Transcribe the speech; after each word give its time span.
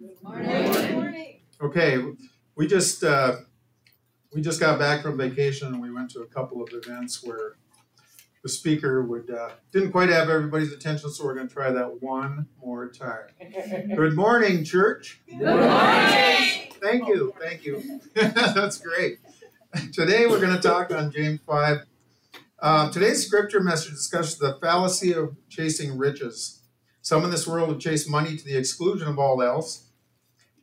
Good 0.00 0.22
morning. 0.22 0.72
Good 0.72 0.92
morning. 0.94 1.40
Okay, 1.60 2.02
we 2.54 2.66
just 2.66 3.04
uh, 3.04 3.36
we 4.32 4.40
just 4.40 4.58
got 4.58 4.78
back 4.78 5.02
from 5.02 5.18
vacation 5.18 5.68
and 5.74 5.82
we 5.82 5.92
went 5.92 6.10
to 6.12 6.20
a 6.20 6.26
couple 6.26 6.62
of 6.62 6.70
events 6.72 7.22
where 7.22 7.56
the 8.42 8.48
speaker 8.48 9.02
would 9.02 9.30
uh, 9.30 9.50
didn't 9.72 9.92
quite 9.92 10.08
have 10.08 10.30
everybody's 10.30 10.72
attention, 10.72 11.10
so 11.10 11.22
we're 11.22 11.34
going 11.34 11.48
to 11.48 11.52
try 11.52 11.70
that 11.70 12.00
one 12.00 12.46
more 12.64 12.88
time. 12.88 13.26
Good 13.94 14.16
morning, 14.16 14.64
church. 14.64 15.20
Good 15.28 15.40
morning. 15.40 16.72
Thank 16.80 17.06
you, 17.06 17.34
thank 17.38 17.66
you. 17.66 18.00
That's 18.14 18.78
great. 18.78 19.18
Today 19.92 20.24
we're 20.24 20.40
going 20.40 20.56
to 20.56 20.62
talk 20.66 20.94
on 20.94 21.12
James 21.12 21.40
five. 21.46 21.80
Uh, 22.58 22.90
today's 22.90 23.26
scripture 23.26 23.60
message 23.60 23.92
discusses 23.92 24.38
the 24.38 24.56
fallacy 24.62 25.12
of 25.12 25.36
chasing 25.50 25.98
riches. 25.98 26.62
Some 27.02 27.22
in 27.24 27.30
this 27.30 27.46
world 27.46 27.68
have 27.68 27.80
chased 27.80 28.08
money 28.08 28.38
to 28.38 28.44
the 28.44 28.56
exclusion 28.56 29.06
of 29.06 29.18
all 29.18 29.42
else, 29.42 29.88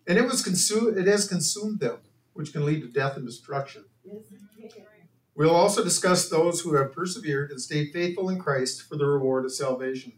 and 0.07 0.17
it 0.17 0.25
was 0.25 0.41
consumed. 0.41 0.97
It 0.97 1.07
has 1.07 1.27
consumed 1.27 1.79
them, 1.79 1.97
which 2.33 2.53
can 2.53 2.65
lead 2.65 2.81
to 2.81 2.87
death 2.87 3.17
and 3.17 3.25
destruction. 3.25 3.85
We'll 5.35 5.55
also 5.55 5.83
discuss 5.83 6.29
those 6.29 6.61
who 6.61 6.75
have 6.75 6.93
persevered 6.93 7.51
and 7.51 7.61
stayed 7.61 7.91
faithful 7.93 8.29
in 8.29 8.39
Christ 8.39 8.81
for 8.81 8.95
the 8.95 9.05
reward 9.05 9.45
of 9.45 9.53
salvation. 9.53 10.13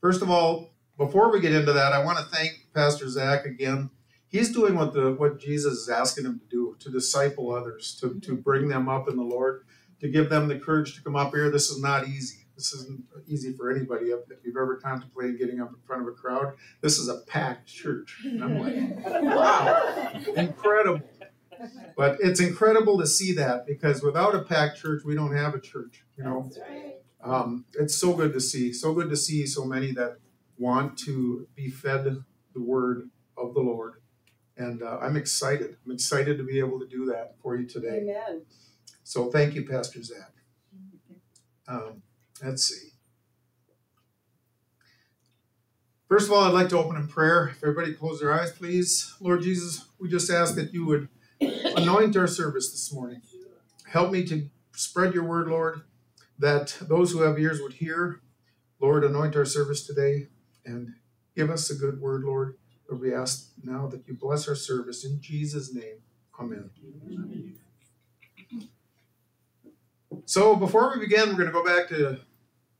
First 0.00 0.22
of 0.22 0.30
all, 0.30 0.70
before 0.96 1.32
we 1.32 1.40
get 1.40 1.52
into 1.52 1.72
that, 1.72 1.92
I 1.92 2.04
want 2.04 2.18
to 2.18 2.24
thank 2.24 2.68
Pastor 2.72 3.08
Zach 3.08 3.46
again. 3.46 3.90
He's 4.28 4.52
doing 4.52 4.76
what 4.76 4.92
the 4.92 5.12
what 5.12 5.40
Jesus 5.40 5.74
is 5.78 5.88
asking 5.88 6.26
him 6.26 6.38
to 6.38 6.46
do, 6.46 6.76
to 6.80 6.90
disciple 6.90 7.52
others, 7.52 7.98
to, 8.00 8.20
to 8.20 8.36
bring 8.36 8.68
them 8.68 8.88
up 8.88 9.08
in 9.08 9.16
the 9.16 9.22
Lord, 9.22 9.64
to 10.00 10.08
give 10.08 10.28
them 10.28 10.48
the 10.48 10.58
courage 10.58 10.94
to 10.94 11.02
come 11.02 11.16
up 11.16 11.32
here. 11.32 11.50
This 11.50 11.70
is 11.70 11.80
not 11.80 12.06
easy. 12.06 12.44
This 12.58 12.72
isn't 12.72 13.04
easy 13.28 13.52
for 13.52 13.70
anybody. 13.70 14.06
If 14.06 14.44
you've 14.44 14.56
ever 14.56 14.78
contemplated 14.78 15.38
getting 15.38 15.60
up 15.60 15.68
in 15.68 15.76
front 15.86 16.02
of 16.02 16.08
a 16.08 16.10
crowd, 16.10 16.54
this 16.80 16.98
is 16.98 17.08
a 17.08 17.18
packed 17.18 17.68
church. 17.68 18.22
And 18.24 18.42
I'm 18.42 18.58
like, 18.58 19.06
wow, 19.22 20.10
incredible. 20.34 21.08
But 21.96 22.18
it's 22.18 22.40
incredible 22.40 22.98
to 22.98 23.06
see 23.06 23.32
that 23.34 23.64
because 23.64 24.02
without 24.02 24.34
a 24.34 24.40
packed 24.40 24.80
church, 24.80 25.04
we 25.04 25.14
don't 25.14 25.36
have 25.36 25.54
a 25.54 25.60
church. 25.60 26.04
You 26.16 26.24
know, 26.24 26.50
um, 27.22 27.64
it's 27.74 27.94
so 27.94 28.12
good 28.12 28.32
to 28.32 28.40
see. 28.40 28.72
So 28.72 28.92
good 28.92 29.10
to 29.10 29.16
see 29.16 29.46
so 29.46 29.64
many 29.64 29.92
that 29.92 30.16
want 30.58 30.98
to 31.06 31.46
be 31.54 31.70
fed 31.70 32.24
the 32.54 32.60
word 32.60 33.08
of 33.36 33.54
the 33.54 33.60
Lord. 33.60 34.02
And 34.56 34.82
uh, 34.82 34.98
I'm 35.00 35.16
excited. 35.16 35.76
I'm 35.86 35.92
excited 35.92 36.38
to 36.38 36.44
be 36.44 36.58
able 36.58 36.80
to 36.80 36.88
do 36.88 37.04
that 37.06 37.36
for 37.40 37.54
you 37.56 37.68
today. 37.68 38.00
Amen. 38.02 38.42
So 39.04 39.30
thank 39.30 39.54
you, 39.54 39.64
Pastor 39.64 40.02
Zach. 40.02 40.32
Um, 41.68 42.02
let's 42.42 42.64
see. 42.64 42.88
First 46.08 46.26
of 46.26 46.32
all, 46.32 46.44
I'd 46.44 46.54
like 46.54 46.70
to 46.70 46.78
open 46.78 46.96
in 46.96 47.06
prayer. 47.06 47.48
If 47.48 47.62
everybody 47.62 47.92
close 47.92 48.20
their 48.20 48.32
eyes, 48.32 48.50
please. 48.50 49.14
Lord 49.20 49.42
Jesus, 49.42 49.84
we 49.98 50.08
just 50.08 50.30
ask 50.30 50.54
that 50.54 50.72
you 50.72 50.86
would 50.86 51.08
anoint 51.76 52.16
our 52.16 52.26
service 52.26 52.70
this 52.70 52.92
morning. 52.92 53.20
Help 53.86 54.10
me 54.10 54.24
to 54.24 54.48
spread 54.72 55.12
your 55.12 55.24
word, 55.24 55.48
Lord, 55.48 55.82
that 56.38 56.76
those 56.80 57.12
who 57.12 57.20
have 57.20 57.38
ears 57.38 57.60
would 57.60 57.74
hear. 57.74 58.20
Lord, 58.80 59.04
anoint 59.04 59.36
our 59.36 59.44
service 59.44 59.86
today 59.86 60.28
and 60.64 60.94
give 61.36 61.50
us 61.50 61.70
a 61.70 61.74
good 61.74 62.00
word, 62.00 62.22
Lord. 62.22 62.56
Lord, 62.88 63.02
we 63.02 63.14
ask 63.14 63.50
now 63.62 63.86
that 63.88 64.06
you 64.06 64.14
bless 64.14 64.48
our 64.48 64.54
service 64.54 65.04
in 65.04 65.20
Jesus' 65.20 65.74
name. 65.74 65.96
Amen. 66.40 66.70
So 70.24 70.56
before 70.56 70.92
we 70.94 71.00
begin, 71.00 71.28
we're 71.28 71.34
going 71.34 71.46
to 71.46 71.52
go 71.52 71.64
back 71.64 71.88
to 71.88 72.20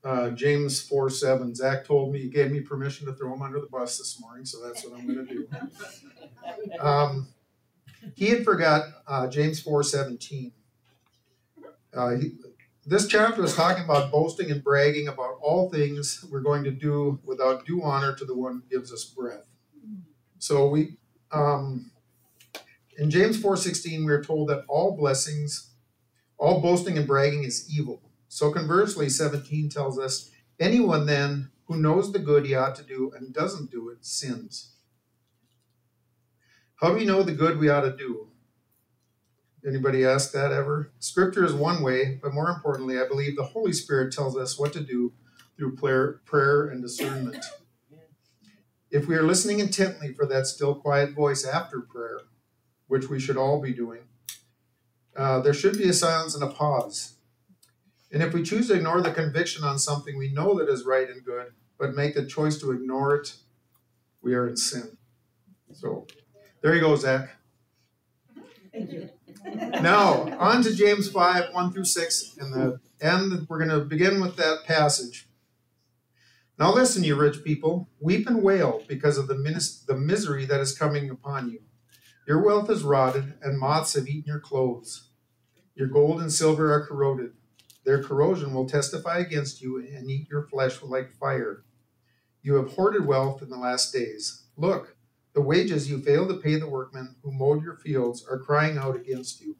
uh, 0.03 0.29
James 0.31 0.81
4 0.81 1.09
7. 1.09 1.55
Zach 1.55 1.85
told 1.85 2.11
me, 2.13 2.19
he 2.19 2.29
gave 2.29 2.51
me 2.51 2.61
permission 2.61 3.05
to 3.07 3.13
throw 3.13 3.33
him 3.33 3.41
under 3.41 3.59
the 3.59 3.67
bus 3.67 3.97
this 3.97 4.19
morning, 4.19 4.45
so 4.45 4.65
that's 4.65 4.83
what 4.85 4.99
I'm 4.99 5.05
going 5.05 5.27
to 5.27 5.33
do. 5.33 5.47
Um, 6.79 7.27
he 8.15 8.27
had 8.27 8.43
forgot 8.43 8.85
uh, 9.07 9.27
James 9.27 9.59
4 9.59 9.83
17. 9.83 10.51
Uh, 11.93 12.09
he, 12.11 12.31
this 12.85 13.07
chapter 13.07 13.43
is 13.43 13.55
talking 13.55 13.83
about 13.83 14.11
boasting 14.11 14.49
and 14.49 14.63
bragging 14.63 15.07
about 15.07 15.37
all 15.41 15.69
things 15.69 16.25
we're 16.31 16.39
going 16.39 16.63
to 16.63 16.71
do 16.71 17.19
without 17.23 17.65
due 17.65 17.83
honor 17.83 18.15
to 18.15 18.25
the 18.25 18.35
one 18.35 18.53
who 18.53 18.61
gives 18.77 18.91
us 18.91 19.03
breath. 19.05 19.45
So 20.39 20.69
we, 20.69 20.97
um, 21.31 21.91
in 22.97 23.11
James 23.11 23.37
4:16, 23.41 24.05
we 24.05 24.11
are 24.11 24.23
told 24.23 24.49
that 24.49 24.63
all 24.67 24.95
blessings, 24.95 25.71
all 26.37 26.61
boasting 26.61 26.97
and 26.97 27.05
bragging 27.05 27.43
is 27.43 27.69
evil. 27.69 28.01
So 28.29 28.51
conversely, 28.51 29.09
17 29.09 29.69
tells 29.69 29.99
us 29.99 30.29
anyone 30.59 31.07
then 31.07 31.49
who 31.65 31.77
knows 31.77 32.13
the 32.13 32.19
good 32.19 32.45
he 32.45 32.55
ought 32.55 32.75
to 32.75 32.83
do 32.83 33.11
and 33.15 33.33
doesn't 33.33 33.71
do 33.71 33.89
it 33.89 34.05
sins. 34.05 34.75
How 36.75 36.89
do 36.89 36.95
we 36.95 37.05
know 37.05 37.23
the 37.23 37.33
good 37.33 37.59
we 37.59 37.69
ought 37.69 37.81
to 37.81 37.95
do? 37.95 38.27
Anybody 39.67 40.05
ask 40.05 40.31
that 40.31 40.53
ever? 40.53 40.91
Scripture 40.99 41.43
is 41.43 41.53
one 41.53 41.83
way, 41.83 42.19
but 42.21 42.33
more 42.33 42.49
importantly, 42.49 42.97
I 42.97 43.07
believe 43.07 43.35
the 43.35 43.43
Holy 43.43 43.73
Spirit 43.73 44.13
tells 44.13 44.37
us 44.37 44.57
what 44.57 44.71
to 44.73 44.79
do 44.79 45.11
through 45.57 45.75
prayer, 45.75 46.21
prayer 46.23 46.67
and 46.67 46.81
discernment. 46.81 47.43
If 48.89 49.07
we 49.07 49.15
are 49.15 49.23
listening 49.23 49.59
intently 49.59 50.13
for 50.13 50.25
that 50.27 50.47
still 50.47 50.75
quiet 50.75 51.11
voice 51.11 51.45
after 51.45 51.81
prayer, 51.81 52.21
which 52.87 53.09
we 53.09 53.19
should 53.19 53.37
all 53.37 53.61
be 53.61 53.73
doing, 53.73 54.01
uh, 55.15 55.41
there 55.41 55.53
should 55.53 55.77
be 55.77 55.89
a 55.89 55.93
silence 55.93 56.33
and 56.33 56.43
a 56.43 56.47
pause. 56.47 57.15
And 58.11 58.23
if 58.23 58.33
we 58.33 58.43
choose 58.43 58.67
to 58.67 58.73
ignore 58.73 59.01
the 59.01 59.11
conviction 59.11 59.63
on 59.63 59.77
something 59.77 60.17
we 60.17 60.31
know 60.31 60.57
that 60.57 60.69
is 60.69 60.85
right 60.85 61.09
and 61.09 61.23
good, 61.23 61.53
but 61.77 61.95
make 61.95 62.15
the 62.15 62.25
choice 62.25 62.59
to 62.59 62.71
ignore 62.71 63.15
it, 63.15 63.35
we 64.21 64.33
are 64.33 64.47
in 64.47 64.57
sin. 64.57 64.97
So 65.71 66.07
there 66.61 66.73
you 66.73 66.81
go, 66.81 66.95
Zach. 66.95 67.29
Thank 68.71 68.91
you. 68.91 69.09
Now, 69.81 70.37
on 70.37 70.63
to 70.63 70.73
James 70.75 71.09
5, 71.09 71.53
1 71.53 71.73
through 71.73 71.85
6, 71.85 72.35
and 72.39 72.53
the 72.53 72.79
end, 73.01 73.47
we're 73.47 73.57
going 73.57 73.69
to 73.69 73.85
begin 73.85 74.21
with 74.21 74.35
that 74.37 74.65
passage. 74.65 75.27
Now 76.57 76.73
listen, 76.73 77.05
you 77.05 77.15
rich 77.15 77.43
people, 77.43 77.87
weep 78.01 78.27
and 78.27 78.43
wail 78.43 78.83
because 78.87 79.17
of 79.17 79.27
the, 79.27 79.35
minis- 79.35 79.85
the 79.85 79.95
misery 79.95 80.45
that 80.45 80.59
is 80.59 80.77
coming 80.77 81.09
upon 81.09 81.49
you. 81.49 81.61
Your 82.27 82.43
wealth 82.43 82.69
is 82.69 82.83
rotted, 82.83 83.35
and 83.41 83.57
moths 83.57 83.93
have 83.93 84.07
eaten 84.07 84.25
your 84.27 84.41
clothes. 84.41 85.09
Your 85.73 85.87
gold 85.87 86.19
and 86.19 86.31
silver 86.31 86.73
are 86.73 86.85
corroded. 86.85 87.31
Their 87.89 88.03
corrosion 88.03 88.53
will 88.53 88.69
testify 88.69 89.17
against 89.17 89.63
you 89.63 89.79
and 89.79 90.07
eat 90.11 90.29
your 90.29 90.43
flesh 90.43 90.79
like 90.83 91.11
fire. 91.11 91.63
You 92.43 92.53
have 92.57 92.73
hoarded 92.73 93.07
wealth 93.07 93.41
in 93.41 93.49
the 93.49 93.57
last 93.57 93.91
days. 93.91 94.43
Look, 94.55 94.95
the 95.33 95.41
wages 95.41 95.89
you 95.89 95.99
failed 95.99 96.29
to 96.29 96.35
pay 96.35 96.57
the 96.57 96.69
workmen 96.69 97.15
who 97.23 97.31
mowed 97.31 97.63
your 97.63 97.77
fields 97.77 98.23
are 98.29 98.37
crying 98.37 98.77
out 98.77 98.95
against 98.95 99.41
you. 99.41 99.55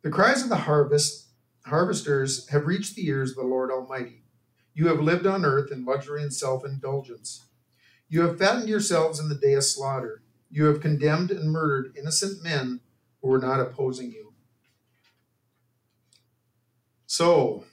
The 0.00 0.08
cries 0.08 0.42
of 0.42 0.48
the 0.48 0.56
harvest 0.56 1.28
harvesters 1.66 2.48
have 2.48 2.64
reached 2.64 2.94
the 2.94 3.06
ears 3.06 3.32
of 3.32 3.36
the 3.36 3.42
Lord 3.42 3.70
Almighty. 3.70 4.22
You 4.72 4.88
have 4.88 5.00
lived 5.00 5.26
on 5.26 5.44
earth 5.44 5.70
in 5.70 5.84
luxury 5.84 6.22
and 6.22 6.32
self-indulgence. 6.32 7.48
You 8.08 8.22
have 8.22 8.38
fattened 8.38 8.70
yourselves 8.70 9.20
in 9.20 9.28
the 9.28 9.34
day 9.34 9.52
of 9.52 9.64
slaughter. 9.64 10.22
You 10.50 10.64
have 10.64 10.80
condemned 10.80 11.32
and 11.32 11.52
murdered 11.52 11.94
innocent 11.98 12.42
men 12.42 12.80
who 13.20 13.28
were 13.28 13.40
not 13.40 13.60
opposing 13.60 14.10
you. 14.10 14.27
So, 17.08 17.64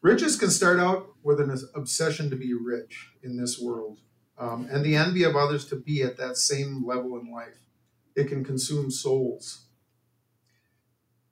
riches 0.00 0.36
can 0.36 0.50
start 0.50 0.80
out 0.80 1.14
with 1.22 1.38
an 1.38 1.56
obsession 1.76 2.28
to 2.28 2.34
be 2.34 2.52
rich 2.54 3.12
in 3.22 3.36
this 3.36 3.60
world 3.60 4.00
um, 4.36 4.66
and 4.68 4.84
the 4.84 4.96
envy 4.96 5.22
of 5.22 5.36
others 5.36 5.64
to 5.66 5.76
be 5.76 6.02
at 6.02 6.16
that 6.16 6.36
same 6.36 6.84
level 6.84 7.16
in 7.20 7.32
life. 7.32 7.60
It 8.16 8.26
can 8.26 8.44
consume 8.44 8.90
souls. 8.90 9.66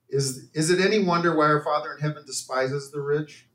Is, 0.09 0.51
is 0.55 0.71
it 0.71 0.81
any 0.81 1.03
wonder 1.03 1.37
why 1.37 1.47
our 1.47 1.65
Father 1.65 1.93
in 1.93 2.01
heaven 2.01 2.25
despises 2.25 2.93
the 2.93 3.01
rich? 3.01 3.49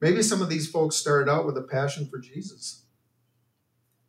Maybe 0.00 0.20
some 0.20 0.42
of 0.42 0.48
these 0.48 0.68
folks 0.68 0.96
started 0.96 1.30
out 1.30 1.46
with 1.46 1.56
a 1.56 1.62
passion 1.62 2.08
for 2.08 2.18
Jesus. 2.18 2.86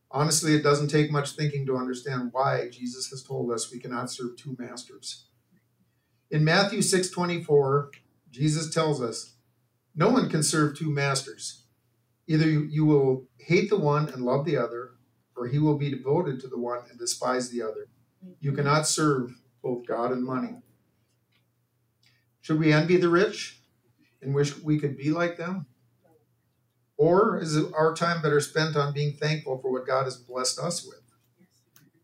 Honestly, 0.10 0.56
it 0.56 0.64
doesn't 0.64 0.88
take 0.88 1.12
much 1.12 1.34
thinking 1.34 1.68
to 1.68 1.78
understand 1.78 2.30
why 2.32 2.68
Jesus 2.72 3.12
has 3.12 3.22
told 3.22 3.52
us 3.52 3.72
we 3.72 3.80
cannot 3.80 4.10
serve 4.10 4.38
two 4.38 4.56
masters. 4.58 5.26
In 6.32 6.44
Matthew 6.44 6.80
6:24, 6.80 7.92
Jesus 8.32 8.74
tells 8.74 9.02
us, 9.02 9.36
"No 9.96 10.10
one 10.10 10.30
can 10.30 10.44
serve 10.44 10.78
two 10.78 10.92
masters. 10.92 11.66
Either 12.28 12.48
you, 12.48 12.62
you 12.64 12.86
will 12.86 13.28
hate 13.38 13.70
the 13.70 13.78
one 13.78 14.08
and 14.10 14.24
love 14.24 14.46
the 14.46 14.58
other, 14.58 14.92
or 15.36 15.48
he 15.48 15.58
will 15.58 15.78
be 15.78 15.90
devoted 15.90 16.40
to 16.40 16.48
the 16.48 16.60
one 16.60 16.84
and 16.90 17.00
despise 17.00 17.50
the 17.50 17.62
other. 17.62 17.88
You 18.40 18.52
cannot 18.52 18.88
serve 18.88 19.42
both 19.62 19.88
God 19.88 20.12
and 20.12 20.24
money." 20.24 20.62
Should 22.42 22.60
we 22.60 22.74
envy 22.74 22.98
the 22.98 23.10
rich 23.10 23.62
and 24.22 24.34
wish 24.34 24.58
we 24.60 24.80
could 24.80 24.98
be 24.98 25.12
like 25.12 25.38
them? 25.38 25.66
Or 26.98 27.40
is 27.40 27.58
our 27.58 27.94
time 27.96 28.22
better 28.22 28.40
spent 28.40 28.76
on 28.76 28.94
being 28.94 29.16
thankful 29.16 29.60
for 29.60 29.72
what 29.72 29.88
God 29.88 30.04
has 30.04 30.18
blessed 30.18 30.60
us 30.60 30.86
with? 30.86 31.02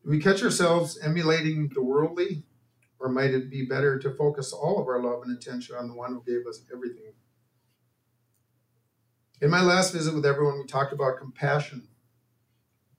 Do 0.04 0.10
we 0.10 0.19
catch 0.19 0.44
ourselves 0.44 0.98
emulating 1.00 1.69
the 1.74 1.83
worldly, 1.83 2.45
or 3.00 3.10
might 3.10 3.32
it 3.32 3.50
be 3.50 3.66
better 3.66 4.00
to 4.00 4.12
focus 4.12 4.54
all 4.54 4.82
of 4.82 4.88
our 4.88 5.02
love 5.02 5.22
and 5.24 5.36
attention 5.36 5.76
on 5.76 5.88
the 5.88 5.94
one 5.94 6.14
who 6.14 6.24
gave 6.26 6.48
us 6.48 6.62
everything? 6.74 7.14
In 9.42 9.50
my 9.50 9.62
last 9.62 9.94
visit 9.94 10.16
with 10.16 10.26
everyone, 10.26 10.60
we 10.60 10.66
talked 10.66 10.94
about 10.94 11.20
compassion. 11.20 11.88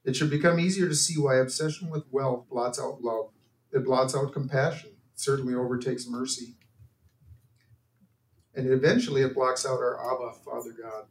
It 0.04 0.14
should 0.14 0.30
become 0.30 0.60
easier 0.60 0.88
to 0.88 0.94
see 0.94 1.18
why 1.18 1.36
obsession 1.36 1.90
with 1.90 2.04
wealth 2.10 2.48
blots 2.48 2.78
out 2.78 3.02
love. 3.02 3.30
It 3.72 3.84
blots 3.84 4.14
out 4.14 4.32
compassion. 4.32 4.90
It 4.90 5.20
certainly 5.20 5.54
overtakes 5.54 6.06
mercy. 6.06 6.56
And 8.54 8.70
eventually 8.70 9.22
it 9.22 9.34
blocks 9.34 9.66
out 9.66 9.80
our 9.80 9.98
Abba, 9.98 10.32
Father 10.44 10.70
God. 10.70 11.04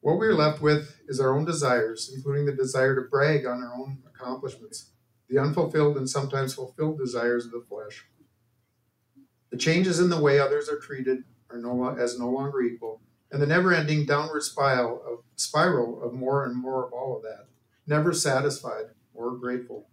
What 0.00 0.18
we're 0.18 0.34
left 0.34 0.62
with 0.62 1.00
is 1.08 1.18
our 1.18 1.36
own 1.36 1.44
desires, 1.44 2.10
including 2.14 2.46
the 2.46 2.52
desire 2.52 2.94
to 2.94 3.08
brag 3.10 3.44
on 3.44 3.62
our 3.62 3.74
own 3.74 3.98
accomplishments, 4.06 4.92
the 5.28 5.38
unfulfilled 5.38 5.96
and 5.96 6.08
sometimes 6.08 6.54
fulfilled 6.54 6.98
desires 6.98 7.46
of 7.46 7.52
the 7.52 7.64
flesh. 7.68 8.06
The 9.50 9.56
changes 9.56 10.00
in 10.00 10.10
the 10.10 10.20
way 10.20 10.38
others 10.38 10.68
are 10.68 10.78
treated 10.78 11.24
are 11.50 11.58
no, 11.58 11.88
as 11.96 12.18
no 12.18 12.28
longer 12.28 12.60
equal, 12.60 13.00
and 13.30 13.40
the 13.40 13.46
never-ending 13.46 14.06
downward 14.06 14.42
spiral 14.42 15.02
of 15.06 15.24
spiral 15.36 16.02
of 16.02 16.12
more 16.12 16.44
and 16.44 16.56
more 16.56 16.86
of 16.86 16.92
all 16.92 17.16
of 17.16 17.22
that, 17.22 17.46
never 17.86 18.12
satisfied 18.12 18.86
or 19.14 19.36
grateful. 19.36 19.88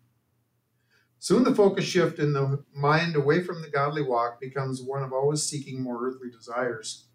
Soon 1.19 1.43
the 1.43 1.55
focus 1.55 1.85
shift 1.85 2.19
in 2.19 2.33
the 2.33 2.63
mind 2.73 3.15
away 3.15 3.41
from 3.41 3.61
the 3.61 3.69
godly 3.69 4.01
walk 4.01 4.39
becomes 4.39 4.81
one 4.81 5.03
of 5.03 5.13
always 5.13 5.43
seeking 5.43 5.81
more 5.81 6.07
earthly 6.07 6.29
desires. 6.29 7.07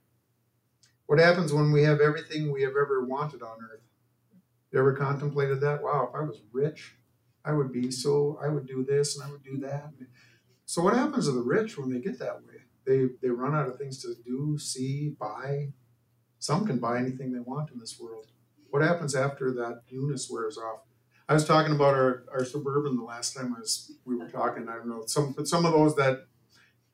What 1.07 1.19
happens 1.19 1.53
when 1.53 1.73
we 1.73 1.83
have 1.83 2.01
everything 2.01 2.51
we 2.51 2.63
have 2.63 2.71
ever 2.71 3.05
wanted 3.05 3.43
on 3.43 3.59
earth? 3.73 3.83
You 4.73 4.79
ever 4.79 4.95
contemplated 4.95 5.61
that? 5.61 5.83
Wow, 5.83 6.09
if 6.09 6.17
I 6.17 6.25
was 6.25 6.41
rich, 6.53 6.95
I 7.45 7.53
would 7.53 7.73
be 7.73 7.91
so, 7.91 8.39
I 8.43 8.49
would 8.49 8.67
do 8.67 8.85
this 8.85 9.17
and 9.17 9.27
I 9.27 9.31
would 9.31 9.43
do 9.43 9.59
that. 9.59 9.91
So 10.67 10.83
what 10.83 10.95
happens 10.95 11.27
to 11.27 11.33
the 11.33 11.41
rich 11.41 11.79
when 11.79 11.91
they 11.91 12.01
get 12.01 12.19
that 12.19 12.43
way? 12.45 12.63
They, 12.87 13.09
they 13.23 13.29
run 13.29 13.55
out 13.55 13.69
of 13.69 13.79
things 13.79 14.03
to 14.03 14.15
do, 14.25 14.59
see, 14.59 15.15
buy, 15.19 15.69
some 16.39 16.67
can 16.67 16.79
buy 16.79 16.99
anything 16.99 17.33
they 17.33 17.41
want 17.41 17.71
in 17.71 17.79
this 17.79 17.99
world. 18.01 18.27
What 18.71 18.83
happens 18.83 19.15
after 19.15 19.53
that 19.53 19.83
newness 19.91 20.31
wears 20.31 20.57
off? 20.57 20.81
I 21.29 21.35
was 21.35 21.45
talking 21.45 21.75
about 21.75 21.95
our, 21.95 22.25
our 22.33 22.45
suburban 22.45 22.97
the 22.97 23.05
last 23.05 23.37
time 23.37 23.55
I 23.57 23.61
was 23.61 23.93
we 24.05 24.17
were 24.17 24.29
talking. 24.29 24.69
I 24.69 24.75
don't 24.75 24.89
know 24.89 25.05
some 25.07 25.33
but 25.33 25.47
some 25.47 25.65
of 25.65 25.73
those 25.73 25.95
that 25.95 26.27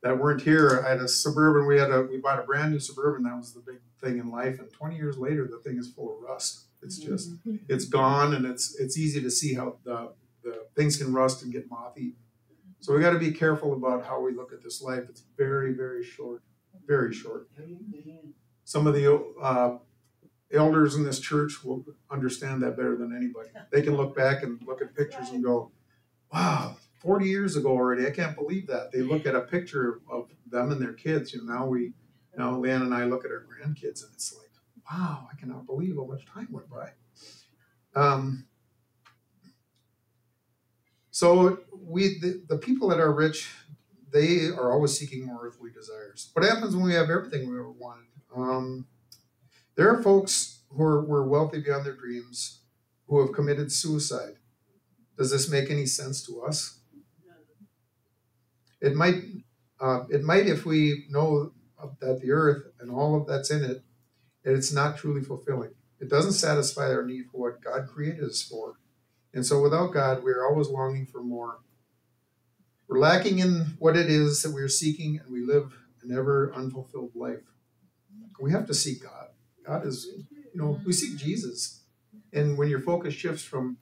that 0.03 0.19
weren't 0.19 0.43
here. 0.43 0.85
I 0.87 0.91
had 0.91 1.01
a 1.01 1.09
suburban. 1.09 1.67
We 1.67 1.79
had 1.79 1.91
a 1.91 2.03
we 2.03 2.19
bought 2.19 2.39
a 2.39 2.43
brand 2.43 2.73
new 2.73 2.79
suburban. 2.79 3.23
That 3.25 3.37
was 3.37 3.55
the 3.55 3.61
big 3.61 3.81
thing 4.03 4.19
in 4.19 4.31
life. 4.31 4.59
And 4.59 4.71
20 4.71 4.95
years 4.95 5.17
later, 5.17 5.49
the 5.51 5.59
thing 5.59 5.79
is 5.79 5.91
full 5.91 6.15
of 6.15 6.23
rust. 6.23 6.67
It's 6.83 6.99
just 6.99 7.33
mm-hmm. 7.33 7.57
it's 7.69 7.87
gone, 7.87 8.35
and 8.35 8.45
it's 8.45 8.79
it's 8.79 8.99
easy 8.99 9.23
to 9.23 9.31
see 9.31 9.55
how 9.55 9.79
the 9.85 10.13
things 10.77 10.97
can 10.97 11.13
rust 11.13 11.43
and 11.43 11.53
get 11.53 11.71
mothy. 11.71 12.15
So 12.81 12.95
we 12.95 13.01
got 13.01 13.13
to 13.13 13.19
be 13.19 13.33
careful 13.33 13.73
about 13.73 14.05
how 14.05 14.21
we 14.21 14.33
look 14.33 14.53
at 14.53 14.63
this 14.63 14.83
life. 14.83 15.05
It's 15.09 15.25
very 15.37 15.73
very 15.73 16.05
short, 16.05 16.43
very 16.87 17.13
short 17.13 17.49
some 18.67 18.89
of 18.89 18.95
the 18.95 19.15
uh, 19.41 19.79
elders 20.53 20.97
in 20.97 21.05
this 21.05 21.21
church 21.21 21.65
will 21.65 21.85
understand 22.11 22.61
that 22.63 22.77
better 22.77 22.97
than 22.97 23.17
anybody. 23.17 23.49
They 23.71 23.81
can 23.81 23.97
look 23.97 24.15
back 24.15 24.43
and 24.43 24.61
look 24.67 24.83
at 24.83 24.95
pictures 24.95 25.31
and 25.31 25.43
go, 25.43 25.71
wow, 26.33 26.77
40 27.01 27.27
years 27.27 27.55
ago 27.55 27.71
already. 27.71 28.07
I 28.09 28.11
can't 28.11 28.35
believe 28.35 28.67
that. 28.67 28.91
They 28.91 29.03
look 29.03 29.25
at 29.25 29.37
a 29.37 29.43
picture 29.43 30.01
of 30.11 30.31
them 30.51 30.73
and 30.73 30.83
their 30.83 30.95
kids. 30.95 31.33
You 31.33 31.47
know, 31.47 31.55
now 31.55 31.67
we, 31.67 31.93
now 32.37 32.57
Leanne 32.57 32.83
and 32.83 32.93
I 32.93 33.05
look 33.05 33.25
at 33.25 33.31
our 33.31 33.47
grandkids 33.47 34.03
and 34.05 34.13
it's 34.13 34.37
like, 34.37 34.51
wow, 34.91 35.29
I 35.33 35.37
cannot 35.37 35.65
believe 35.67 35.95
how 35.95 36.05
much 36.05 36.27
time 36.27 36.49
went 36.51 36.69
by. 36.69 36.91
Um, 37.95 38.47
so 41.17 41.61
we, 41.73 42.19
the, 42.19 42.43
the 42.47 42.59
people 42.59 42.91
that 42.91 43.01
are 43.01 43.11
rich, 43.11 43.51
they 44.13 44.49
are 44.49 44.71
always 44.71 44.99
seeking 44.99 45.25
more 45.25 45.47
earthly 45.47 45.71
desires. 45.71 46.29
What 46.35 46.45
happens 46.45 46.77
when 46.77 46.85
we 46.85 46.93
have 46.93 47.09
everything 47.09 47.49
we 47.49 47.59
ever 47.59 47.71
wanted? 47.71 48.05
Um, 48.37 48.87
there 49.77 49.89
are 49.89 50.03
folks 50.03 50.61
who 50.69 50.83
are, 50.83 51.27
wealthy 51.27 51.63
beyond 51.63 51.87
their 51.87 51.97
dreams 51.97 52.61
who 53.07 53.25
have 53.25 53.35
committed 53.35 53.73
suicide. 53.73 54.35
Does 55.17 55.31
this 55.31 55.51
make 55.51 55.71
any 55.71 55.87
sense 55.87 56.23
to 56.27 56.43
us? 56.43 56.81
It 58.83 58.95
might. 58.95 59.15
Uh, 59.81 60.05
it 60.11 60.23
might 60.23 60.47
if 60.47 60.67
we 60.67 61.07
know 61.09 61.53
that 62.03 62.21
the 62.21 62.31
earth 62.31 62.65
and 62.79 62.91
all 62.91 63.19
of 63.19 63.27
that's 63.27 63.51
in 63.51 63.65
it, 63.65 63.83
it's 64.45 64.71
not 64.71 64.99
truly 64.99 65.23
fulfilling. 65.23 65.71
It 65.99 66.11
doesn't 66.11 66.33
satisfy 66.33 66.93
our 66.93 67.07
need 67.07 67.25
for 67.33 67.41
what 67.41 67.63
God 67.63 67.89
created 67.89 68.25
us 68.25 68.43
for. 68.43 68.77
And 69.37 69.47
so 69.47 69.63
without 69.63 69.93
God, 69.93 70.25
we're 70.25 70.45
always 70.45 70.69
longing 70.69 71.07
for 71.07 71.23
more. 71.23 71.61
We're 72.89 72.99
lacking 72.99 73.39
in 73.39 73.77
what 73.79 73.97
it 73.97 74.11
is 74.11 74.43
that 74.43 74.53
we're 74.53 74.69
seeking, 74.69 75.21
and 75.23 75.33
we 75.33 75.43
live 75.43 75.73
an 76.03 76.17
ever 76.17 76.53
unfulfilled 76.55 77.13
life 77.15 77.43
we 78.41 78.53
have 78.53 78.67
to 78.67 78.75
seek 78.75 79.03
God. 79.03 79.29
God 79.65 79.87
is, 79.87 80.07
you 80.31 80.61
know, 80.61 80.81
we 80.85 80.93
seek 80.93 81.17
Jesus. 81.17 81.81
And 82.33 82.57
when 82.59 82.69
your 82.69 82.81
focus 82.81 83.15
shifts 83.15 83.43
from 83.43 83.79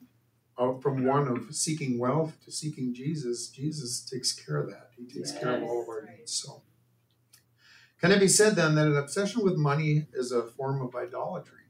uh, 0.57 0.73
from 0.79 1.03
one 1.05 1.27
of 1.27 1.53
seeking 1.53 1.99
wealth 1.99 2.37
to 2.45 2.51
seeking 2.51 2.93
Jesus, 2.93 3.49
Jesus 3.49 4.09
takes 4.09 4.31
care 4.31 4.57
of 4.57 4.69
that. 4.69 4.91
He 4.95 5.03
takes 5.03 5.33
yes. 5.33 5.39
care 5.39 5.57
of 5.57 5.63
all 5.63 5.81
of 5.81 5.89
our 5.89 6.07
needs. 6.09 6.31
So, 6.31 6.61
can 7.99 8.11
it 8.11 8.21
be 8.21 8.29
said 8.29 8.55
then 8.55 8.75
that 8.75 8.87
an 8.87 8.95
obsession 8.95 9.43
with 9.43 9.57
money 9.57 10.07
is 10.13 10.31
a 10.31 10.43
form 10.43 10.81
of 10.81 10.95
idolatry? 10.95 11.64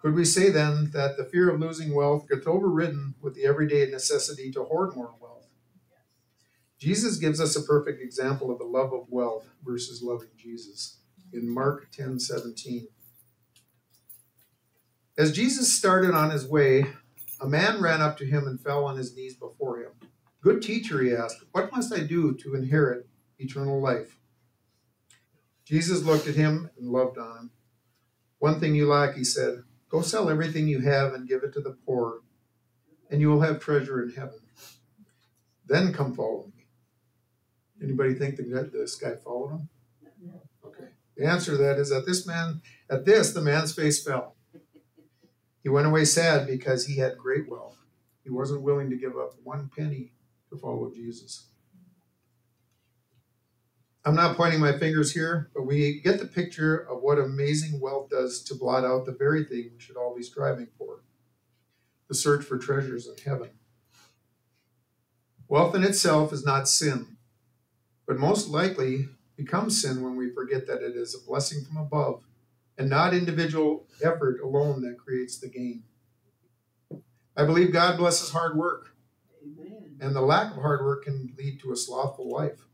Could 0.00 0.14
we 0.14 0.24
say 0.24 0.48
then 0.48 0.90
that 0.92 1.16
the 1.18 1.24
fear 1.24 1.50
of 1.50 1.60
losing 1.60 1.94
wealth 1.94 2.26
gets 2.28 2.46
overridden 2.46 3.14
with 3.20 3.34
the 3.34 3.44
everyday 3.44 3.90
necessity 3.90 4.50
to 4.52 4.64
hoard 4.64 4.96
more 4.96 5.14
wealth? 5.20 5.46
Jesus 6.78 7.18
gives 7.18 7.38
us 7.38 7.54
a 7.54 7.62
perfect 7.62 8.00
example 8.00 8.50
of 8.50 8.58
the 8.58 8.64
love 8.64 8.94
of 8.94 9.10
wealth 9.10 9.46
versus 9.62 10.02
loving 10.02 10.30
Jesus 10.38 11.00
in 11.32 11.52
Mark 11.52 11.90
10 11.92 12.18
17. 12.18 12.88
As 15.18 15.32
Jesus 15.32 15.70
started 15.70 16.14
on 16.14 16.30
his 16.30 16.48
way, 16.48 16.86
a 17.38 17.46
man 17.46 17.82
ran 17.82 18.00
up 18.00 18.16
to 18.18 18.26
him 18.26 18.46
and 18.46 18.58
fell 18.58 18.86
on 18.86 18.96
his 18.96 19.14
knees 19.14 19.34
before 19.34 19.80
him. 19.80 19.92
Good 20.40 20.62
teacher, 20.62 21.02
he 21.02 21.14
asked, 21.14 21.44
what 21.52 21.70
must 21.72 21.92
I 21.92 22.00
do 22.00 22.32
to 22.36 22.54
inherit 22.54 23.06
eternal 23.38 23.78
life? 23.82 24.18
Jesus 25.66 26.02
looked 26.02 26.26
at 26.26 26.36
him 26.36 26.70
and 26.78 26.88
loved 26.88 27.18
on 27.18 27.36
him. 27.36 27.50
One 28.38 28.58
thing 28.58 28.74
you 28.74 28.88
lack, 28.88 29.16
he 29.16 29.24
said, 29.24 29.62
go 29.90 30.00
sell 30.00 30.30
everything 30.30 30.68
you 30.68 30.80
have 30.80 31.12
and 31.12 31.28
give 31.28 31.42
it 31.42 31.52
to 31.54 31.60
the 31.60 31.76
poor, 31.84 32.20
and 33.10 33.20
you 33.20 33.28
will 33.28 33.42
have 33.42 33.60
treasure 33.60 34.02
in 34.02 34.10
heaven. 34.10 34.40
Then 35.66 35.92
come 35.92 36.14
follow 36.14 36.50
me. 36.56 36.66
Anybody 37.82 38.14
think 38.14 38.36
that 38.36 38.70
this 38.72 38.96
guy 38.96 39.14
followed 39.14 39.50
him? 39.50 39.68
Okay. 40.64 40.88
The 41.16 41.26
answer 41.26 41.52
to 41.52 41.58
that 41.58 41.78
is 41.78 41.90
that 41.90 42.06
this 42.06 42.26
man, 42.26 42.62
at 42.88 43.04
this, 43.04 43.32
the 43.32 43.40
man's 43.40 43.74
face 43.74 44.02
fell. 44.02 44.36
He 45.62 45.68
went 45.68 45.86
away 45.86 46.04
sad 46.04 46.46
because 46.46 46.86
he 46.86 46.98
had 46.98 47.18
great 47.18 47.48
wealth. 47.48 47.76
He 48.24 48.30
wasn't 48.30 48.62
willing 48.62 48.90
to 48.90 48.96
give 48.96 49.16
up 49.16 49.34
one 49.42 49.70
penny 49.76 50.12
to 50.50 50.56
follow 50.56 50.90
Jesus. 50.94 51.49
I'm 54.04 54.14
not 54.14 54.36
pointing 54.36 54.60
my 54.60 54.78
fingers 54.78 55.12
here, 55.12 55.50
but 55.54 55.66
we 55.66 56.00
get 56.00 56.18
the 56.18 56.26
picture 56.26 56.78
of 56.88 57.02
what 57.02 57.18
amazing 57.18 57.80
wealth 57.80 58.08
does 58.08 58.42
to 58.44 58.54
blot 58.54 58.84
out 58.84 59.04
the 59.04 59.12
very 59.12 59.44
thing 59.44 59.70
we 59.74 59.80
should 59.80 59.96
all 59.96 60.16
be 60.16 60.22
striving 60.22 60.68
for 60.78 61.02
the 62.08 62.14
search 62.14 62.44
for 62.44 62.58
treasures 62.58 63.06
in 63.06 63.14
heaven. 63.24 63.50
Wealth 65.48 65.74
in 65.74 65.84
itself 65.84 66.32
is 66.32 66.44
not 66.44 66.68
sin, 66.68 67.18
but 68.06 68.18
most 68.18 68.48
likely 68.48 69.08
becomes 69.36 69.80
sin 69.80 70.02
when 70.02 70.16
we 70.16 70.32
forget 70.32 70.66
that 70.66 70.82
it 70.82 70.96
is 70.96 71.14
a 71.14 71.26
blessing 71.26 71.64
from 71.64 71.76
above 71.76 72.22
and 72.78 72.88
not 72.88 73.12
individual 73.12 73.86
effort 74.02 74.40
alone 74.40 74.80
that 74.80 74.98
creates 74.98 75.38
the 75.38 75.48
gain. 75.48 75.82
I 77.36 77.44
believe 77.44 77.72
God 77.72 77.98
blesses 77.98 78.30
hard 78.30 78.56
work. 78.56 78.94
Amen. 79.42 79.98
And 80.00 80.16
the 80.16 80.22
lack 80.22 80.52
of 80.52 80.62
hard 80.62 80.82
work 80.82 81.04
can 81.04 81.34
lead 81.38 81.60
to 81.60 81.72
a 81.72 81.76
slothful 81.76 82.30
life. 82.30 82.66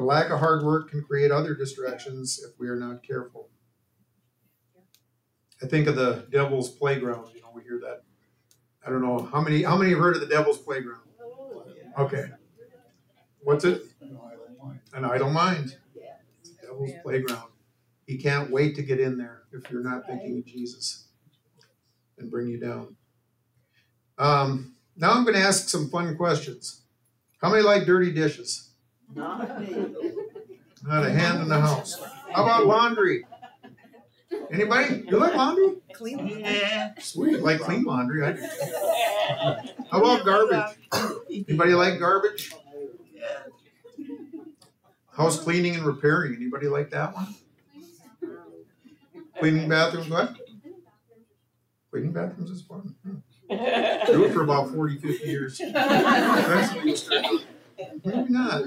The 0.00 0.06
lack 0.06 0.30
of 0.30 0.40
hard 0.40 0.62
work 0.62 0.88
can 0.88 1.02
create 1.02 1.30
other 1.30 1.54
distractions 1.54 2.42
if 2.42 2.58
we 2.58 2.68
are 2.68 2.76
not 2.76 3.02
careful. 3.02 3.50
I 5.62 5.66
think 5.66 5.88
of 5.88 5.94
the 5.94 6.26
devil's 6.30 6.70
playground. 6.70 7.28
You 7.34 7.42
know, 7.42 7.50
we 7.54 7.62
hear 7.64 7.78
that. 7.82 8.04
I 8.82 8.88
don't 8.88 9.02
know 9.02 9.28
how 9.30 9.42
many 9.42 9.62
how 9.62 9.76
many 9.76 9.90
have 9.90 9.98
heard 9.98 10.14
of 10.14 10.22
the 10.22 10.26
devil's 10.26 10.56
playground? 10.56 11.02
Okay. 11.98 12.30
What's 13.42 13.66
it? 13.66 13.82
An 14.94 15.04
idle 15.04 15.28
mind. 15.28 15.76
Mind 15.76 15.76
devil's 16.62 16.92
playground. 17.02 17.50
He 18.06 18.16
can't 18.16 18.50
wait 18.50 18.76
to 18.76 18.82
get 18.82 19.00
in 19.00 19.18
there 19.18 19.42
if 19.52 19.70
you're 19.70 19.84
not 19.84 20.06
thinking 20.06 20.38
of 20.38 20.46
Jesus 20.46 21.08
and 22.16 22.30
bring 22.30 22.48
you 22.48 22.58
down. 22.58 22.96
Um, 24.16 24.76
now 24.96 25.10
I'm 25.10 25.24
going 25.24 25.36
to 25.36 25.42
ask 25.42 25.68
some 25.68 25.90
fun 25.90 26.16
questions. 26.16 26.84
How 27.42 27.50
many 27.50 27.62
like 27.62 27.84
dirty 27.84 28.12
dishes? 28.12 28.69
Not 29.14 29.60
me. 29.68 29.94
Not 30.86 31.04
a 31.04 31.10
hand 31.10 31.42
in 31.42 31.48
the 31.48 31.60
house. 31.60 32.00
How 32.32 32.44
about 32.44 32.66
laundry? 32.66 33.24
Anybody? 34.50 35.04
You 35.08 35.18
like 35.18 35.34
laundry? 35.34 35.76
Clean. 35.92 36.26
Yeah. 36.26 36.94
Sweet. 37.00 37.40
Like 37.40 37.60
clean 37.60 37.84
laundry. 37.84 38.24
I 38.24 38.32
do. 38.32 38.46
How 39.90 39.98
about 40.00 40.24
garbage? 40.24 40.76
Anybody 41.48 41.74
like 41.74 41.98
garbage? 41.98 42.52
House 45.12 45.42
cleaning 45.42 45.74
and 45.74 45.84
repairing. 45.84 46.34
Anybody 46.36 46.68
like 46.68 46.90
that 46.90 47.14
one? 47.14 47.34
Cleaning 49.38 49.68
bathrooms, 49.68 50.08
what? 50.08 50.36
Cleaning 51.90 52.12
bathrooms 52.12 52.50
is 52.50 52.62
fun. 52.62 52.94
Hmm. 53.04 53.16
Do 53.50 54.24
it 54.24 54.32
for 54.32 54.42
about 54.42 54.70
40, 54.70 54.98
50 54.98 55.26
years. 55.26 55.60
Eventually 55.60 56.90
you 56.90 56.96
start 56.96 57.24
doing 57.24 57.42
it. 57.78 58.04
Maybe 58.04 58.32
not. 58.32 58.62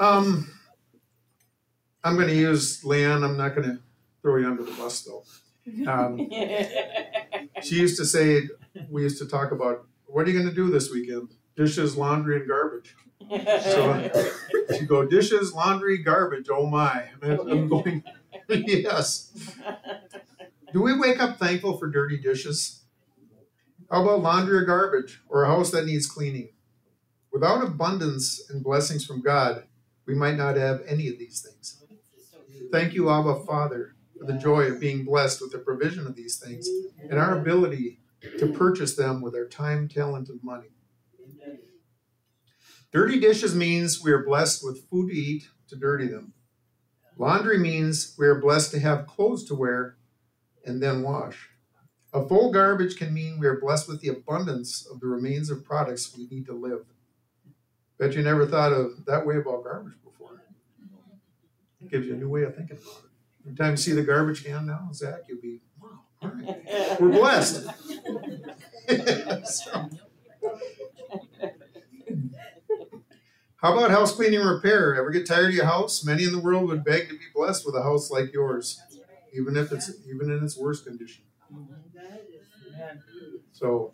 Um, 0.00 0.50
I'm 2.02 2.16
going 2.16 2.28
to 2.28 2.34
use 2.34 2.82
Leanne. 2.82 3.22
I'm 3.22 3.36
not 3.36 3.54
going 3.54 3.68
to 3.68 3.78
throw 4.22 4.36
you 4.36 4.46
under 4.46 4.62
the 4.64 4.72
bus 4.72 5.02
though. 5.02 5.24
Um, 5.86 6.16
she 7.62 7.76
used 7.76 7.98
to 7.98 8.06
say, 8.06 8.48
we 8.88 9.02
used 9.02 9.18
to 9.18 9.28
talk 9.28 9.52
about, 9.52 9.86
what 10.06 10.26
are 10.26 10.30
you 10.30 10.38
going 10.38 10.48
to 10.48 10.54
do 10.54 10.70
this 10.70 10.90
weekend? 10.90 11.28
Dishes, 11.54 11.96
laundry, 11.96 12.36
and 12.36 12.48
garbage. 12.48 12.96
So 13.62 14.10
she'd 14.78 14.88
go, 14.88 15.04
dishes, 15.04 15.52
laundry, 15.52 15.98
garbage. 15.98 16.48
Oh 16.50 16.66
my. 16.66 17.04
I'm 17.22 17.68
going, 17.68 18.02
yes. 18.48 19.30
Do 20.72 20.80
we 20.80 20.98
wake 20.98 21.20
up 21.20 21.38
thankful 21.38 21.76
for 21.76 21.88
dirty 21.88 22.16
dishes? 22.16 22.84
How 23.90 24.02
about 24.02 24.22
laundry 24.22 24.56
or 24.56 24.64
garbage 24.64 25.20
or 25.28 25.44
a 25.44 25.48
house 25.48 25.70
that 25.72 25.84
needs 25.84 26.06
cleaning? 26.06 26.48
Without 27.32 27.62
abundance 27.62 28.42
and 28.48 28.64
blessings 28.64 29.04
from 29.04 29.20
God, 29.20 29.64
we 30.06 30.14
might 30.14 30.36
not 30.36 30.56
have 30.56 30.82
any 30.86 31.08
of 31.08 31.18
these 31.18 31.40
things. 31.40 31.82
Thank 32.72 32.94
you, 32.94 33.10
Abba 33.10 33.44
Father, 33.44 33.94
for 34.18 34.26
the 34.26 34.38
joy 34.38 34.62
of 34.64 34.80
being 34.80 35.04
blessed 35.04 35.40
with 35.40 35.52
the 35.52 35.58
provision 35.58 36.06
of 36.06 36.14
these 36.14 36.38
things 36.38 36.68
and 37.08 37.18
our 37.18 37.38
ability 37.38 38.00
to 38.38 38.52
purchase 38.52 38.96
them 38.96 39.20
with 39.20 39.34
our 39.34 39.46
time, 39.46 39.88
talent, 39.88 40.28
and 40.28 40.42
money. 40.42 40.68
Dirty 42.92 43.20
dishes 43.20 43.54
means 43.54 44.02
we 44.02 44.12
are 44.12 44.24
blessed 44.24 44.64
with 44.64 44.88
food 44.88 45.10
to 45.10 45.16
eat 45.16 45.48
to 45.68 45.76
dirty 45.76 46.08
them. 46.08 46.32
Laundry 47.16 47.58
means 47.58 48.16
we 48.18 48.26
are 48.26 48.40
blessed 48.40 48.72
to 48.72 48.80
have 48.80 49.06
clothes 49.06 49.44
to 49.44 49.54
wear 49.54 49.96
and 50.64 50.82
then 50.82 51.02
wash. 51.02 51.50
A 52.12 52.26
full 52.26 52.52
garbage 52.52 52.96
can 52.96 53.14
mean 53.14 53.38
we 53.38 53.46
are 53.46 53.60
blessed 53.60 53.88
with 53.88 54.00
the 54.00 54.08
abundance 54.08 54.86
of 54.90 54.98
the 54.98 55.06
remains 55.06 55.50
of 55.50 55.64
products 55.64 56.16
we 56.16 56.26
need 56.26 56.46
to 56.46 56.52
live. 56.52 56.84
Bet 58.00 58.14
you 58.14 58.22
never 58.22 58.46
thought 58.46 58.72
of 58.72 59.04
that 59.04 59.26
way 59.26 59.36
about 59.36 59.62
garbage 59.62 59.92
before. 60.02 60.42
It 61.82 61.90
gives 61.90 62.06
you 62.06 62.14
a 62.14 62.16
new 62.16 62.30
way 62.30 62.44
of 62.44 62.56
thinking 62.56 62.78
about 62.78 63.04
it. 63.04 63.10
Every 63.44 63.56
time 63.58 63.72
you 63.72 63.76
see 63.76 63.92
the 63.92 64.02
garbage 64.02 64.42
can 64.42 64.64
now, 64.66 64.88
Zach, 64.94 65.20
you'll 65.28 65.42
be, 65.42 65.60
wow, 65.78 66.00
all 66.22 66.30
right. 66.30 66.98
We're 66.98 67.10
blessed. 67.10 67.66
So, 69.44 69.90
How 73.56 73.76
about 73.76 73.90
house 73.90 74.12
cleaning 74.12 74.40
repair? 74.40 74.96
Ever 74.96 75.10
get 75.10 75.26
tired 75.26 75.50
of 75.50 75.54
your 75.54 75.66
house? 75.66 76.02
Many 76.02 76.24
in 76.24 76.32
the 76.32 76.40
world 76.40 76.66
would 76.68 76.82
beg 76.82 77.08
to 77.08 77.14
be 77.14 77.26
blessed 77.34 77.66
with 77.66 77.74
a 77.74 77.82
house 77.82 78.10
like 78.10 78.32
yours, 78.32 78.80
even 79.34 79.58
if 79.58 79.70
it's 79.72 79.90
even 80.08 80.30
in 80.30 80.42
its 80.42 80.56
worst 80.56 80.86
condition. 80.86 81.24
Mm-hmm. 81.54 81.74
So 83.52 83.92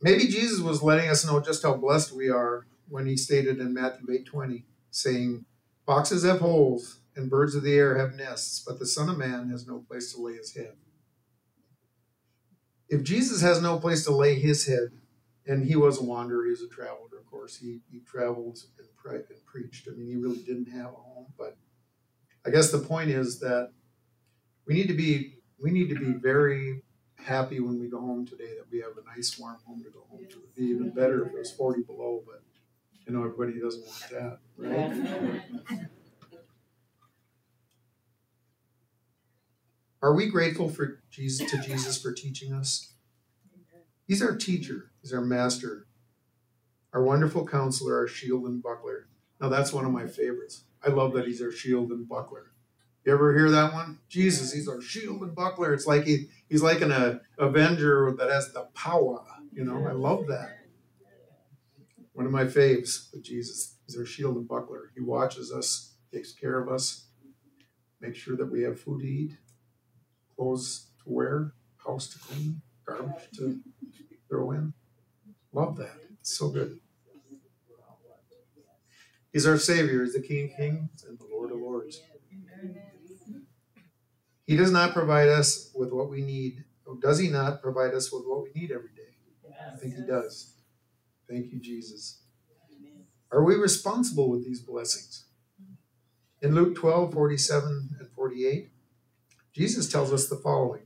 maybe 0.00 0.26
Jesus 0.26 0.60
was 0.60 0.82
letting 0.82 1.08
us 1.08 1.26
know 1.26 1.40
just 1.40 1.62
how 1.62 1.74
blessed 1.74 2.12
we 2.12 2.28
are 2.28 2.66
when 2.88 3.06
he 3.06 3.16
stated 3.16 3.58
in 3.58 3.74
Matthew 3.74 4.06
8:20, 4.06 4.64
saying, 4.90 5.44
Foxes 5.84 6.24
have 6.24 6.40
holes 6.40 7.00
and 7.14 7.30
birds 7.30 7.54
of 7.54 7.62
the 7.62 7.74
air 7.74 7.96
have 7.96 8.14
nests, 8.14 8.62
but 8.66 8.78
the 8.78 8.86
Son 8.86 9.08
of 9.08 9.18
Man 9.18 9.48
has 9.48 9.66
no 9.66 9.78
place 9.78 10.12
to 10.12 10.20
lay 10.20 10.34
his 10.34 10.54
head. 10.54 10.74
If 12.88 13.02
Jesus 13.02 13.40
has 13.40 13.60
no 13.60 13.78
place 13.78 14.04
to 14.04 14.12
lay 14.12 14.38
his 14.38 14.66
head, 14.66 14.90
and 15.46 15.64
he 15.64 15.76
was 15.76 15.98
a 15.98 16.04
wanderer, 16.04 16.44
he 16.44 16.50
was 16.50 16.62
a 16.62 16.68
traveler, 16.68 17.18
of 17.18 17.26
course. 17.26 17.56
He, 17.56 17.80
he 17.90 18.00
traveled 18.00 18.58
and, 18.78 18.88
pre- 18.96 19.16
and 19.16 19.44
preached. 19.44 19.88
I 19.88 19.96
mean, 19.96 20.08
he 20.08 20.16
really 20.16 20.42
didn't 20.42 20.70
have 20.70 20.86
a 20.86 20.96
home, 20.96 21.26
but 21.38 21.56
I 22.44 22.50
guess 22.50 22.70
the 22.70 22.78
point 22.78 23.10
is 23.10 23.40
that 23.40 23.72
we 24.66 24.74
need 24.74 24.88
to 24.88 24.94
be 24.94 25.34
we 25.58 25.70
need 25.70 25.88
to 25.88 25.94
be 25.94 26.12
very 26.12 26.82
happy 27.26 27.60
when 27.60 27.80
we 27.80 27.88
go 27.88 28.00
home 28.00 28.26
today 28.26 28.54
that 28.56 28.70
we 28.70 28.78
have 28.78 28.92
a 28.92 29.16
nice 29.16 29.38
warm 29.38 29.58
home 29.66 29.82
to 29.82 29.90
go 29.90 30.06
home 30.08 30.26
to. 30.30 30.38
It'd 30.38 30.54
be 30.54 30.64
even 30.66 30.90
better 30.90 31.24
if 31.24 31.32
it 31.32 31.38
was 31.38 31.50
40 31.50 31.82
below, 31.82 32.22
but 32.24 32.42
you 33.06 33.12
know 33.12 33.24
everybody 33.24 33.60
doesn't 33.60 33.84
want 33.84 34.08
that, 34.10 34.38
right? 34.56 35.42
Are 40.02 40.14
we 40.14 40.26
grateful 40.26 40.68
for 40.68 41.00
Jesus 41.10 41.50
to 41.50 41.58
Jesus 41.58 42.00
for 42.00 42.12
teaching 42.12 42.52
us? 42.52 42.92
He's 44.06 44.22
our 44.22 44.36
teacher, 44.36 44.92
he's 45.02 45.12
our 45.12 45.20
master, 45.20 45.88
our 46.92 47.02
wonderful 47.02 47.46
counselor, 47.46 47.96
our 47.98 48.06
shield 48.06 48.44
and 48.44 48.62
buckler. 48.62 49.08
Now 49.40 49.48
that's 49.48 49.72
one 49.72 49.84
of 49.84 49.90
my 49.90 50.06
favorites. 50.06 50.62
I 50.84 50.90
love 50.90 51.12
that 51.14 51.26
he's 51.26 51.42
our 51.42 51.50
shield 51.50 51.90
and 51.90 52.08
buckler. 52.08 52.52
You 53.06 53.12
ever 53.12 53.32
hear 53.32 53.52
that 53.52 53.72
one? 53.72 54.00
Jesus, 54.08 54.52
he's 54.52 54.66
our 54.66 54.82
shield 54.82 55.22
and 55.22 55.32
buckler. 55.32 55.72
It's 55.72 55.86
like 55.86 56.06
he, 56.06 56.26
he's 56.48 56.60
like 56.60 56.80
an 56.80 56.90
uh, 56.90 57.20
avenger 57.38 58.12
that 58.18 58.28
has 58.28 58.52
the 58.52 58.62
power. 58.74 59.22
You 59.52 59.64
know, 59.64 59.86
I 59.86 59.92
love 59.92 60.26
that. 60.26 60.58
One 62.14 62.26
of 62.26 62.32
my 62.32 62.44
faves 62.44 63.12
with 63.12 63.22
Jesus. 63.22 63.76
is 63.86 63.96
our 63.96 64.04
shield 64.04 64.34
and 64.34 64.48
buckler. 64.48 64.90
He 64.96 65.02
watches 65.02 65.52
us, 65.52 65.94
takes 66.12 66.32
care 66.32 66.58
of 66.58 66.68
us, 66.68 67.06
makes 68.00 68.18
sure 68.18 68.36
that 68.36 68.50
we 68.50 68.64
have 68.64 68.80
food 68.80 69.02
to 69.02 69.06
eat, 69.06 69.36
clothes 70.34 70.88
to 71.04 71.04
wear, 71.06 71.52
house 71.86 72.08
to 72.08 72.18
clean, 72.18 72.60
garbage 72.84 73.30
to 73.36 73.60
throw 74.28 74.50
in. 74.50 74.72
Love 75.52 75.76
that. 75.76 75.94
It's 76.18 76.36
so 76.36 76.48
good. 76.48 76.80
He's 79.32 79.46
our 79.46 79.58
Savior. 79.58 80.02
He's 80.02 80.14
the 80.14 80.22
King 80.22 80.50
of 80.50 80.56
Kings 80.56 81.04
and 81.08 81.16
the 81.20 81.26
Lord 81.30 81.52
of 81.52 81.58
Lords. 81.58 82.00
He 84.46 84.56
does 84.56 84.70
not 84.70 84.94
provide 84.94 85.28
us 85.28 85.70
with 85.74 85.92
what 85.92 86.08
we 86.08 86.22
need. 86.22 86.64
Does 87.00 87.18
he 87.18 87.28
not 87.28 87.60
provide 87.60 87.94
us 87.94 88.12
with 88.12 88.24
what 88.26 88.44
we 88.44 88.60
need 88.60 88.70
every 88.70 88.90
day? 88.94 89.02
I 89.72 89.76
think 89.76 89.96
he 89.96 90.02
does. 90.02 90.54
Thank 91.28 91.52
you, 91.52 91.58
Jesus. 91.58 92.20
Are 93.32 93.42
we 93.42 93.56
responsible 93.56 94.30
with 94.30 94.44
these 94.44 94.60
blessings? 94.60 95.24
In 96.40 96.54
Luke 96.54 96.76
12, 96.76 97.12
47 97.12 97.96
and 97.98 98.08
48, 98.10 98.70
Jesus 99.52 99.90
tells 99.90 100.12
us 100.12 100.28
the 100.28 100.36
following 100.36 100.82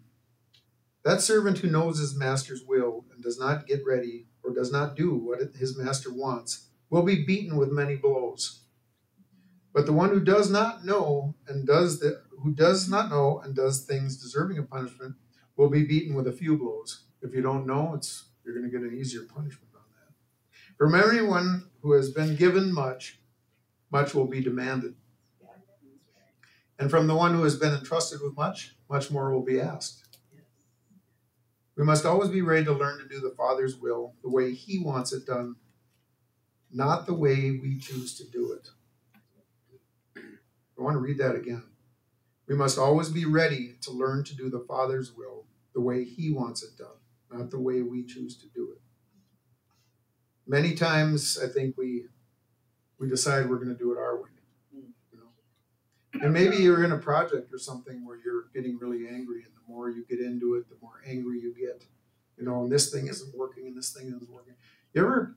That 1.05 1.21
servant 1.21 1.59
who 1.59 1.69
knows 1.71 1.99
his 1.99 2.17
master's 2.17 2.63
will 2.67 3.05
and 3.13 3.23
does 3.23 3.39
not 3.39 3.67
get 3.67 3.85
ready 3.87 4.27
or 4.43 4.55
does 4.55 4.73
not 4.73 4.97
do 4.97 5.15
what 5.15 5.41
his 5.59 5.77
master 5.77 6.11
wants 6.11 6.69
will 6.89 7.03
be 7.03 7.25
beaten 7.25 7.57
with 7.57 7.71
many 7.71 7.97
blows. 7.97 8.60
But 9.73 9.87
the 9.87 9.93
one 9.93 10.11
who 10.11 10.21
does 10.21 10.51
not 10.51 10.85
know 10.85 11.35
and 11.47 11.67
does 11.67 12.01
the 12.01 12.23
who 12.43 12.53
does 12.53 12.89
not 12.89 13.11
know 13.11 13.41
and 13.45 13.55
does 13.55 13.85
things 13.85 14.21
deserving 14.21 14.59
of 14.59 14.71
punishment 14.71 15.15
will 15.57 15.69
be 15.69 15.85
beaten 15.85 16.15
with 16.15 16.27
a 16.27 16.33
few 16.33 16.57
blows. 16.57 17.05
If 17.23 17.35
you 17.35 17.43
don't 17.43 17.67
know, 17.67 17.93
it's 17.95 18.25
you're 18.45 18.55
going 18.55 18.71
to 18.71 18.77
get 18.77 18.87
an 18.87 18.99
easier 18.99 19.23
punishment 19.23 19.73
on 19.75 19.83
that. 19.93 20.15
From 20.77 20.95
everyone 20.95 21.69
who 21.83 21.93
has 21.93 22.11
been 22.11 22.35
given 22.37 22.73
much, 22.73 23.21
much 23.93 24.15
will 24.15 24.27
be 24.27 24.41
demanded. 24.41 24.95
And 26.79 26.91
from 26.91 27.07
the 27.07 27.15
one 27.15 27.35
who 27.35 27.43
has 27.43 27.57
been 27.57 27.75
entrusted 27.75 28.21
with 28.23 28.35
much, 28.37 28.75
much 28.89 29.11
more 29.11 29.31
will 29.31 29.45
be 29.45 29.61
asked. 29.61 30.19
We 31.77 31.85
must 31.85 32.07
always 32.07 32.31
be 32.31 32.43
ready 32.43 32.65
to 32.65 32.73
learn 32.73 32.99
to 32.99 33.09
do 33.09 33.21
the 33.21 33.35
Father's 33.37 33.77
will 33.77 34.15
the 34.23 34.31
way 34.31 34.55
He 34.55 34.79
wants 34.79 35.13
it 35.13 35.27
done, 35.27 35.57
not 36.73 37.07
the 37.07 37.15
way 37.15 37.51
we 37.51 37.79
choose 37.79 38.17
to 38.17 38.25
do 38.25 38.53
it. 38.53 38.71
I 40.81 40.83
want 40.83 40.95
to 40.95 41.01
read 41.01 41.19
that 41.19 41.35
again. 41.35 41.65
We 42.49 42.57
must 42.57 42.79
always 42.79 43.11
be 43.11 43.27
ready 43.27 43.75
to 43.83 43.91
learn 43.91 44.25
to 44.25 44.35
do 44.35 44.49
the 44.49 44.65
Father's 44.67 45.13
will 45.15 45.45
the 45.75 45.81
way 45.81 46.05
He 46.05 46.31
wants 46.31 46.63
it 46.63 46.79
done, 46.79 46.97
not 47.31 47.51
the 47.51 47.61
way 47.61 47.83
we 47.83 48.03
choose 48.03 48.37
to 48.39 48.47
do 48.49 48.73
it. 48.73 48.81
Many 50.47 50.75
times, 50.75 51.39
I 51.43 51.49
think 51.49 51.77
we 51.77 52.07
we 52.99 53.09
decide 53.09 53.49
we're 53.49 53.57
going 53.57 53.69
to 53.69 53.75
do 53.75 53.93
it 53.93 53.99
our 53.99 54.17
way. 54.17 54.31
You 54.73 54.83
know? 55.15 56.25
And 56.25 56.33
maybe 56.33 56.57
you're 56.57 56.85
in 56.85 56.93
a 56.93 56.99
project 56.99 57.53
or 57.53 57.59
something 57.59 58.05
where 58.05 58.19
you're 58.23 58.47
getting 58.55 58.79
really 58.79 59.07
angry, 59.07 59.43
and 59.45 59.53
the 59.55 59.73
more 59.73 59.91
you 59.91 60.05
get 60.09 60.19
into 60.19 60.55
it, 60.55 60.69
the 60.69 60.77
more 60.83 61.03
angry 61.07 61.41
you 61.41 61.55
get. 61.55 61.85
You 62.37 62.47
know, 62.47 62.63
and 62.63 62.73
this 62.73 62.91
thing 62.91 63.07
isn't 63.07 63.37
working, 63.37 63.67
and 63.67 63.77
this 63.77 63.93
thing 63.93 64.09
isn't 64.09 64.31
working. 64.31 64.55
You 64.95 65.03
ever, 65.03 65.37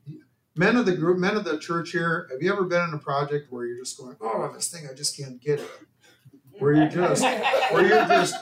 men 0.56 0.76
of 0.76 0.86
the 0.86 0.94
group, 0.94 1.18
men 1.18 1.36
of 1.36 1.44
the 1.44 1.58
church 1.58 1.90
here, 1.90 2.28
have 2.30 2.42
you 2.42 2.52
ever 2.52 2.64
been 2.64 2.82
in 2.88 2.94
a 2.94 2.98
project 2.98 3.50
where 3.50 3.66
you're 3.66 3.78
just 3.78 3.98
going, 3.98 4.16
"Oh, 4.20 4.50
this 4.52 4.68
thing, 4.68 4.88
I 4.90 4.94
just 4.94 5.16
can't 5.16 5.40
get 5.40 5.60
it," 5.60 5.70
where 6.58 6.72
you're 6.72 6.88
just, 6.88 7.22
where 7.72 7.86
you're 7.86 8.06
just 8.06 8.34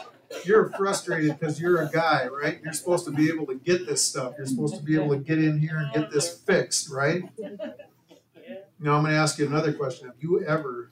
you're 0.45 0.71
frustrated 0.71 1.39
because 1.39 1.61
you're 1.61 1.83
a 1.83 1.91
guy, 1.91 2.27
right? 2.27 2.61
You're 2.63 2.73
supposed 2.73 3.05
to 3.05 3.11
be 3.11 3.29
able 3.29 3.47
to 3.47 3.55
get 3.55 3.87
this 3.87 4.03
stuff. 4.03 4.35
You're 4.37 4.47
supposed 4.47 4.77
to 4.77 4.83
be 4.83 4.95
able 4.95 5.11
to 5.11 5.19
get 5.19 5.39
in 5.39 5.59
here 5.59 5.79
and 5.79 5.93
get 5.93 6.11
this 6.11 6.39
fixed, 6.39 6.91
right? 6.91 7.23
Now 8.79 8.97
I'm 8.97 9.03
going 9.03 9.13
to 9.13 9.19
ask 9.19 9.39
you 9.39 9.47
another 9.47 9.73
question. 9.73 10.09
Have 10.09 10.17
you 10.21 10.45
ever 10.45 10.91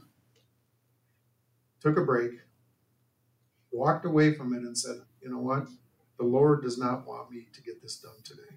took 1.80 1.96
a 1.96 2.02
break, 2.02 2.32
walked 3.72 4.04
away 4.04 4.34
from 4.34 4.52
it, 4.52 4.58
and 4.58 4.76
said, 4.76 4.96
you 5.22 5.30
know 5.30 5.38
what? 5.38 5.66
The 6.18 6.24
Lord 6.24 6.62
does 6.62 6.78
not 6.78 7.06
want 7.06 7.30
me 7.30 7.46
to 7.52 7.62
get 7.62 7.82
this 7.82 7.96
done 7.96 8.12
today. 8.22 8.56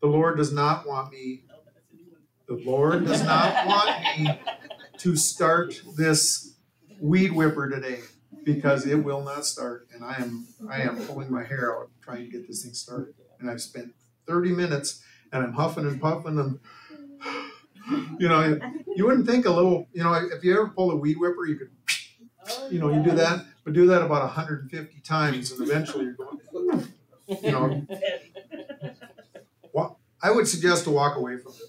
The 0.00 0.08
Lord 0.08 0.36
does 0.36 0.52
not 0.52 0.86
want 0.86 1.12
me, 1.12 1.44
the 2.48 2.54
Lord 2.64 3.06
does 3.06 3.22
not 3.22 3.66
want 3.66 4.18
me 4.18 4.40
to 4.98 5.16
start 5.16 5.80
this 5.96 6.54
weed 7.00 7.32
whipper 7.32 7.68
today. 7.68 8.00
because 8.44 8.86
it 8.86 8.96
will 8.96 9.22
not 9.24 9.44
start, 9.44 9.88
and 9.92 10.04
I 10.04 10.14
am 10.18 10.46
I 10.70 10.82
am 10.82 10.96
pulling 11.06 11.30
my 11.32 11.42
hair 11.44 11.76
out 11.76 11.90
trying 12.00 12.24
to 12.24 12.30
get 12.30 12.46
this 12.46 12.62
thing 12.62 12.74
started, 12.74 13.14
and 13.40 13.50
I've 13.50 13.60
spent 13.60 13.92
30 14.28 14.52
minutes, 14.52 15.02
and 15.32 15.42
I'm 15.42 15.52
huffing 15.54 15.86
and 15.86 16.00
puffing 16.00 16.38
and. 16.38 16.58
You 18.18 18.28
know, 18.28 18.58
you 18.96 19.06
wouldn't 19.06 19.28
think 19.28 19.46
a 19.46 19.50
little, 19.50 19.86
you 19.92 20.02
know, 20.02 20.12
if 20.14 20.42
you 20.42 20.54
ever 20.54 20.66
pull 20.70 20.90
a 20.90 20.96
weed 20.96 21.18
whipper, 21.18 21.46
you 21.46 21.54
could, 21.54 21.70
oh, 22.50 22.68
you 22.68 22.80
know, 22.80 22.90
you 22.92 23.00
do 23.00 23.12
that, 23.12 23.44
but 23.62 23.74
do 23.74 23.86
that 23.86 24.02
about 24.02 24.22
150 24.22 25.00
times, 25.02 25.52
and 25.52 25.60
eventually 25.62 26.06
you're 26.06 26.14
going, 26.14 26.88
you 27.44 27.52
know. 27.52 27.86
Well, 29.72 30.00
I 30.22 30.30
would 30.30 30.48
suggest 30.48 30.84
to 30.84 30.90
walk 30.90 31.16
away 31.16 31.36
from 31.38 31.52
it. 31.52 31.65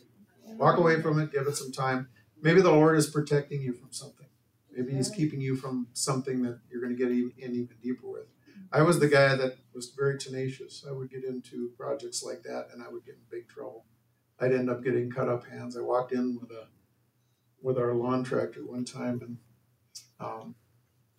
Walk 0.58 0.78
away 0.78 1.02
from 1.02 1.20
it, 1.20 1.32
give 1.32 1.48
it 1.48 1.56
some 1.56 1.72
time. 1.72 2.10
Maybe 2.42 2.62
the 2.62 2.72
Lord 2.72 2.98
is 2.98 3.10
protecting 3.10 3.62
you 3.62 3.74
from 3.74 3.90
something. 3.92 4.28
Maybe 4.72 4.94
He's 4.94 5.10
keeping 5.10 5.42
you 5.42 5.56
from 5.56 5.88
something 5.94 6.44
that 6.44 6.60
you're 6.70 6.82
going 6.82 6.96
to 6.96 6.98
get 6.98 7.12
in 7.12 7.56
even 7.56 7.76
deeper 7.82 8.08
with. 8.08 8.28
I 8.72 8.82
was 8.82 9.00
the 9.00 9.08
guy 9.08 9.36
that 9.36 9.58
was 9.74 9.94
very 9.98 10.18
tenacious. 10.18 10.86
I 10.88 10.92
would 10.92 11.10
get 11.10 11.24
into 11.24 11.72
projects 11.78 12.24
like 12.24 12.44
that, 12.44 12.68
and 12.74 12.84
I 12.84 12.90
would 12.90 13.06
get 13.06 13.16
in 13.16 13.22
big 13.30 13.48
trouble. 13.48 13.86
I'd 14.40 14.54
end 14.54 14.70
up 14.70 14.84
getting 14.84 15.10
cut 15.10 15.30
up 15.30 15.48
hands. 15.48 15.78
I 15.78 15.82
walked 15.82 16.12
in 16.12 16.38
with 16.40 16.52
a 16.52 16.68
with 17.62 17.78
our 17.78 17.94
lawn 17.94 18.24
tractor 18.24 18.66
one 18.66 18.86
time 18.86 19.20
and 19.22 19.38
um, 20.20 20.56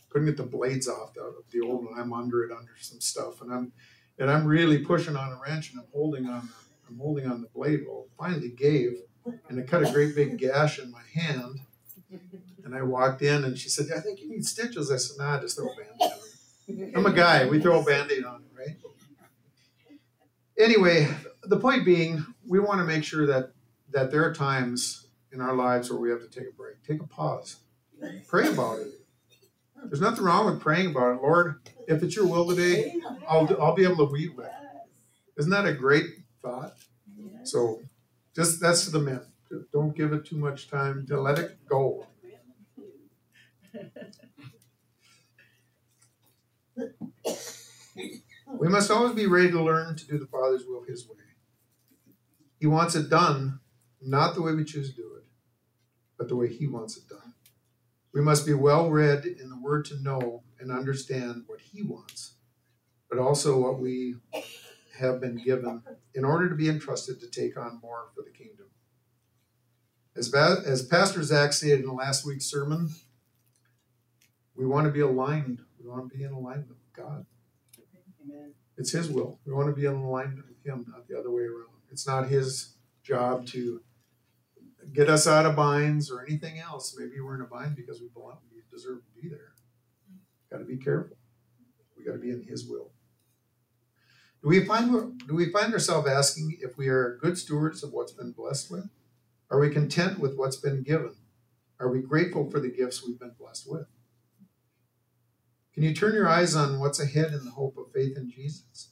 couldn't 0.09 0.29
get 0.29 0.37
the 0.37 0.45
blades 0.45 0.89
off 0.89 1.13
the, 1.15 1.35
the 1.51 1.61
old 1.61 1.85
one. 1.85 1.99
I'm 1.99 2.13
under 2.13 2.45
it 2.45 2.53
under 2.53 2.73
some 2.81 3.01
stuff, 3.01 3.41
and 3.41 3.53
I'm 3.53 3.73
and 4.19 4.31
I'm 4.31 4.47
really 4.47 4.79
pushing 4.79 5.17
on 5.17 5.33
a 5.33 5.41
wrench, 5.41 5.73
and 5.73 5.81
I'm 5.81 5.89
holding 5.93 6.27
on 6.27 6.49
I'm 6.89 6.99
holding 6.99 7.27
on 7.27 7.43
the 7.43 7.49
blade. 7.49 7.81
Well, 7.87 8.07
finally 8.19 8.51
gave, 8.51 8.99
and 9.49 9.59
it 9.59 9.67
cut 9.67 9.89
a 9.89 9.93
great 9.93 10.15
big 10.15 10.39
gash 10.39 10.79
in 10.79 10.91
my 10.91 11.03
hand. 11.15 11.61
And 12.65 12.75
I 12.75 12.83
walked 12.83 13.23
in, 13.23 13.45
and 13.45 13.57
she 13.59 13.69
said, 13.69 13.87
"I 13.97 14.01
think 14.01 14.21
you 14.21 14.29
need 14.29 14.45
stitches." 14.45 14.91
I 14.91 14.97
said, 14.97 15.17
"Nah, 15.19 15.37
I 15.37 15.41
just 15.41 15.57
throw 15.57 15.67
a 15.67 15.77
band-aid 15.77 16.01
on 16.01 16.19
it." 16.89 16.97
I'm 16.97 17.07
a 17.07 17.13
guy. 17.13 17.47
We 17.49 17.61
throw 17.61 17.81
a 17.81 17.85
band-aid 17.85 18.25
on 18.25 18.43
it, 18.43 18.59
right? 18.59 18.77
Anyway, 20.59 21.09
the 21.45 21.59
point 21.59 21.85
being, 21.85 22.25
we 22.47 22.59
want 22.59 22.81
to 22.81 22.85
make 22.85 23.05
sure 23.05 23.27
that 23.27 23.53
that 23.91 24.11
there 24.11 24.25
are 24.25 24.35
times 24.35 25.07
in 25.33 25.41
our 25.41 25.55
lives 25.55 25.91
where 25.91 25.99
we 25.99 26.11
have 26.11 26.21
to 26.21 26.29
take 26.29 26.49
a 26.49 26.53
break, 26.53 26.83
take 26.83 27.01
a 27.01 27.07
pause, 27.07 27.57
pray 28.27 28.49
about 28.49 28.81
it. 28.81 28.89
There's 29.85 30.01
nothing 30.01 30.25
wrong 30.25 30.47
with 30.47 30.61
praying 30.61 30.91
about 30.91 31.17
it. 31.17 31.23
Lord, 31.23 31.61
if 31.87 32.03
it's 32.03 32.17
your 32.17 32.27
will 32.27 32.49
today, 32.49 33.01
I'll 33.29 33.49
I'll 33.63 33.75
be 33.75 33.85
able 33.85 34.07
to 34.07 34.13
weed 34.13 34.37
with. 34.37 34.51
Isn't 35.37 35.53
that 35.53 35.67
a 35.67 35.73
great 35.73 36.07
thought? 36.43 36.75
So, 37.45 37.81
just 38.39 38.61
that's 38.61 38.87
the 38.87 39.01
men. 39.01 39.21
Don't 39.73 39.97
give 39.97 40.13
it 40.13 40.25
too 40.25 40.37
much 40.37 40.71
time 40.71 41.05
to 41.09 41.21
let 41.21 41.41
it 41.41 41.59
go. 41.69 42.07
We 48.47 48.69
must 48.69 48.93
always 48.93 49.15
be 49.15 49.27
ready 49.27 49.51
to 49.51 49.61
learn 49.61 49.97
to 49.97 50.07
do 50.07 50.19
the 50.19 50.27
Father's 50.27 50.65
will 50.65 50.85
His 50.85 51.09
way. 51.09 51.17
He 52.61 52.67
wants 52.69 52.95
it 52.95 53.11
done, 53.11 53.59
not 54.01 54.37
the 54.37 54.43
way 54.43 54.55
we 54.55 54.65
choose 54.65 54.91
to 54.91 54.97
do 54.97 55.17
it, 55.17 55.25
but 56.17 56.29
the 56.29 56.37
way 56.37 56.47
He 56.47 56.69
wants 56.69 56.97
it 56.97 57.09
done. 57.09 57.35
We 58.15 58.21
must 58.21 58.47
be 58.47 58.55
well 58.55 58.89
read 58.89 59.27
in 59.27 59.51
the 59.51 59.59
Word 59.61 59.85
to 59.87 60.01
know 60.01 60.45
and 60.61 60.71
understand 60.71 61.43
what 61.49 61.61
He 61.61 61.83
wants, 61.83 62.35
but 63.11 63.19
also 63.19 63.59
what 63.59 63.81
we 63.81 64.15
have 64.99 65.21
been 65.21 65.37
given 65.37 65.83
in 66.15 66.25
order 66.25 66.49
to 66.49 66.55
be 66.55 66.69
entrusted 66.69 67.21
to 67.21 67.29
take 67.29 67.57
on 67.57 67.81
more 67.83 68.09
for 68.15 68.23
the 68.23 68.31
kingdom. 68.31 68.67
As, 70.17 70.35
as 70.35 70.83
Pastor 70.85 71.23
Zach 71.23 71.53
said 71.53 71.81
in 71.81 71.95
last 71.95 72.27
week's 72.27 72.47
sermon, 72.47 72.91
we 74.57 74.67
want 74.67 74.87
to 74.87 74.93
be 74.93 75.01
aligned. 75.01 75.61
We 75.81 75.89
want 75.89 76.11
to 76.11 76.17
be 76.17 76.25
in 76.25 76.33
alignment 76.33 76.71
with 76.71 76.93
God. 76.93 77.25
Amen. 78.25 78.53
It's 78.77 78.91
His 78.91 79.09
will. 79.09 79.39
We 79.47 79.53
want 79.53 79.69
to 79.69 79.73
be 79.73 79.87
in 79.87 79.95
alignment 79.95 80.47
with 80.49 80.65
Him, 80.65 80.85
not 80.89 81.07
the 81.07 81.19
other 81.19 81.31
way 81.31 81.43
around. 81.43 81.69
It's 81.91 82.07
not 82.07 82.29
His 82.29 82.75
job 83.03 83.47
to 83.49 83.81
get 84.93 85.09
us 85.09 85.27
out 85.27 85.47
of 85.47 85.55
binds 85.55 86.11
or 86.11 86.25
anything 86.27 86.59
else. 86.59 86.97
Maybe 86.99 87.21
we're 87.21 87.37
in 87.37 87.41
a 87.41 87.45
bind 87.45 87.77
because 87.77 88.01
we 88.01 88.09
belong, 88.09 88.39
we 88.53 88.63
deserve 88.73 88.99
to 89.05 89.23
be 89.23 89.29
there. 89.29 89.53
Got 90.51 90.59
to 90.59 90.65
be 90.65 90.77
careful. 90.77 91.17
We 91.97 92.05
got 92.05 92.13
to 92.13 92.19
be 92.19 92.31
in 92.31 92.43
His 92.43 92.67
will. 92.67 92.91
Do 94.43 94.49
we 94.49 94.65
find 94.65 95.21
do 95.27 95.35
we 95.35 95.51
find 95.51 95.73
ourselves 95.73 96.09
asking 96.09 96.59
if 96.61 96.77
we 96.79 96.89
are 96.89 97.19
good 97.21 97.37
stewards 97.37 97.83
of 97.83 97.93
what's 97.93 98.13
been 98.13 98.33
blessed 98.33 98.71
with? 98.71 98.89
Are 99.51 99.59
we 99.59 99.71
content 99.71 100.21
with 100.21 100.37
what's 100.37 100.57
been 100.57 100.83
given? 100.83 101.17
Are 101.81 101.91
we 101.91 102.01
grateful 102.01 102.51
for 102.51 102.61
the 102.61 102.71
gifts 102.71 103.05
we've 103.05 103.19
been 103.19 103.35
blessed 103.39 103.71
with? 103.71 103.87
Can 105.75 105.83
you 105.83 105.95
turn 105.95 106.15
your 106.15 106.29
eyes 106.29 106.55
on 106.55 106.81
what's 106.81 107.01
ahead 107.01 107.33
in 107.33 107.45
the 107.45 107.53
hope 107.53 107.77
of 107.79 107.93
faith 107.93 108.17
in 108.17 108.31
Jesus? 108.31 108.91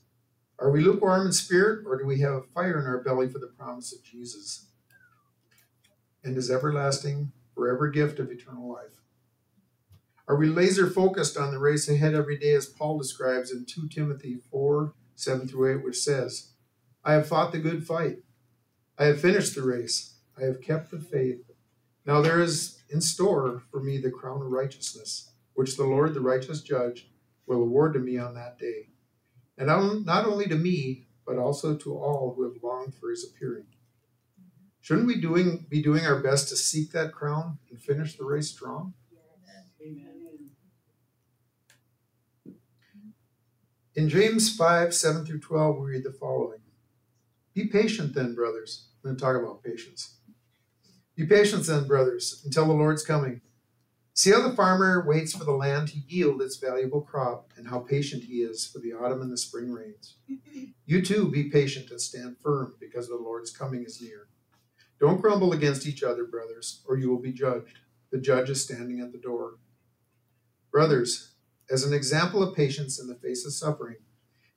Are 0.58 0.70
we 0.70 0.80
lukewarm 0.80 1.26
in 1.26 1.32
spirit, 1.32 1.84
or 1.86 1.98
do 1.98 2.06
we 2.06 2.20
have 2.20 2.32
a 2.32 2.42
fire 2.42 2.78
in 2.78 2.86
our 2.86 3.02
belly 3.02 3.28
for 3.28 3.38
the 3.38 3.52
promise 3.58 3.92
of 3.92 4.02
Jesus 4.02 4.66
and 6.24 6.34
his 6.34 6.50
everlasting, 6.50 7.32
forever 7.54 7.88
gift 7.88 8.18
of 8.18 8.30
eternal 8.30 8.72
life? 8.72 9.00
Are 10.28 10.36
we 10.36 10.48
laser 10.48 10.88
focused 10.88 11.36
on 11.36 11.50
the 11.52 11.58
race 11.58 11.88
ahead 11.88 12.14
every 12.14 12.38
day, 12.38 12.54
as 12.54 12.66
Paul 12.66 12.98
describes 12.98 13.52
in 13.52 13.64
2 13.64 13.88
Timothy 13.88 14.38
4 14.50 14.92
7 15.16 15.48
through 15.48 15.78
8, 15.78 15.84
which 15.84 15.98
says, 15.98 16.52
I 17.04 17.14
have 17.14 17.26
fought 17.28 17.52
the 17.52 17.58
good 17.58 17.86
fight. 17.86 18.18
I 18.98 19.06
have 19.06 19.20
finished 19.20 19.54
the 19.54 19.62
race. 19.62 20.14
I 20.38 20.44
have 20.44 20.60
kept 20.60 20.90
the 20.90 21.00
faith. 21.00 21.50
Now 22.04 22.20
there 22.20 22.40
is 22.40 22.82
in 22.88 23.00
store 23.00 23.62
for 23.70 23.80
me 23.82 23.98
the 23.98 24.10
crown 24.10 24.42
of 24.42 24.50
righteousness, 24.50 25.32
which 25.54 25.76
the 25.76 25.84
Lord, 25.84 26.14
the 26.14 26.20
righteous 26.20 26.62
judge, 26.62 27.10
will 27.46 27.62
award 27.62 27.94
to 27.94 27.98
me 27.98 28.18
on 28.18 28.34
that 28.34 28.58
day. 28.58 28.90
And 29.58 29.68
not 30.04 30.26
only 30.26 30.46
to 30.46 30.56
me, 30.56 31.06
but 31.26 31.38
also 31.38 31.76
to 31.76 31.96
all 31.96 32.34
who 32.34 32.44
have 32.44 32.62
longed 32.62 32.94
for 32.94 33.10
his 33.10 33.24
appearing. 33.24 33.66
Shouldn't 34.80 35.08
we 35.08 35.20
doing, 35.20 35.66
be 35.68 35.82
doing 35.82 36.06
our 36.06 36.20
best 36.20 36.48
to 36.50 36.56
seek 36.56 36.92
that 36.92 37.12
crown 37.12 37.58
and 37.70 37.80
finish 37.80 38.16
the 38.16 38.24
race 38.24 38.50
strong? 38.50 38.94
Amen. 39.82 40.15
In 43.96 44.10
James 44.10 44.54
5 44.54 44.92
7 44.92 45.24
through 45.24 45.40
12, 45.40 45.78
we 45.78 45.86
read 45.92 46.04
the 46.04 46.12
following 46.12 46.60
Be 47.54 47.66
patient 47.66 48.14
then, 48.14 48.34
brothers. 48.34 48.88
I'm 49.02 49.08
going 49.08 49.16
to 49.16 49.24
talk 49.24 49.42
about 49.42 49.64
patience. 49.64 50.16
Be 51.16 51.24
patient 51.24 51.64
then, 51.64 51.86
brothers, 51.86 52.42
until 52.44 52.66
the 52.66 52.74
Lord's 52.74 53.02
coming. 53.02 53.40
See 54.12 54.32
how 54.32 54.46
the 54.46 54.54
farmer 54.54 55.02
waits 55.06 55.34
for 55.34 55.44
the 55.44 55.52
land 55.52 55.88
to 55.88 55.98
yield 55.98 56.42
its 56.42 56.58
valuable 56.58 57.00
crop, 57.00 57.52
and 57.56 57.68
how 57.68 57.78
patient 57.78 58.24
he 58.24 58.42
is 58.42 58.66
for 58.66 58.80
the 58.80 58.92
autumn 58.92 59.22
and 59.22 59.32
the 59.32 59.38
spring 59.38 59.72
rains. 59.72 60.16
You 60.84 61.00
too 61.00 61.30
be 61.30 61.44
patient 61.44 61.90
and 61.90 62.00
stand 62.00 62.36
firm, 62.42 62.74
because 62.78 63.08
the 63.08 63.16
Lord's 63.16 63.50
coming 63.50 63.82
is 63.82 64.02
near. 64.02 64.28
Don't 65.00 65.22
grumble 65.22 65.54
against 65.54 65.86
each 65.86 66.02
other, 66.02 66.24
brothers, 66.24 66.82
or 66.86 66.98
you 66.98 67.08
will 67.08 67.20
be 67.20 67.32
judged. 67.32 67.78
The 68.10 68.18
judge 68.18 68.50
is 68.50 68.62
standing 68.62 69.00
at 69.00 69.12
the 69.12 69.18
door. 69.18 69.54
Brothers, 70.70 71.35
as 71.70 71.84
an 71.84 71.92
example 71.92 72.42
of 72.42 72.54
patience 72.54 73.00
in 73.00 73.08
the 73.08 73.14
face 73.14 73.44
of 73.44 73.52
suffering, 73.52 73.96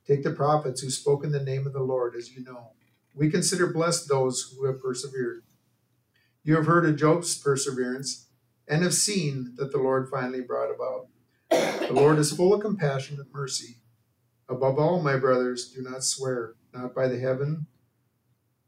take 0.05 0.23
the 0.23 0.31
prophets 0.31 0.81
who 0.81 0.89
spoke 0.89 1.23
in 1.23 1.31
the 1.31 1.43
name 1.43 1.65
of 1.65 1.73
the 1.73 1.83
Lord, 1.83 2.15
as 2.15 2.31
you 2.31 2.43
know. 2.43 2.71
We 3.13 3.29
consider 3.29 3.67
blessed 3.67 4.07
those 4.07 4.55
who 4.55 4.65
have 4.65 4.81
persevered. 4.81 5.43
You 6.43 6.55
have 6.55 6.67
heard 6.67 6.85
of 6.85 6.95
Job's 6.95 7.37
perseverance 7.37 8.27
and 8.67 8.83
have 8.83 8.93
seen 8.93 9.53
that 9.57 9.71
the 9.71 9.77
Lord 9.77 10.09
finally 10.09 10.41
brought 10.41 10.73
about. 10.73 11.07
The 11.87 11.93
Lord 11.93 12.19
is 12.19 12.31
full 12.31 12.53
of 12.53 12.61
compassion 12.61 13.17
and 13.19 13.31
mercy. 13.33 13.77
Above 14.47 14.77
all, 14.77 15.01
my 15.01 15.17
brothers, 15.17 15.71
do 15.71 15.81
not 15.81 16.03
swear, 16.03 16.53
not 16.73 16.93
by 16.93 17.07
the 17.07 17.19
heaven, 17.19 17.67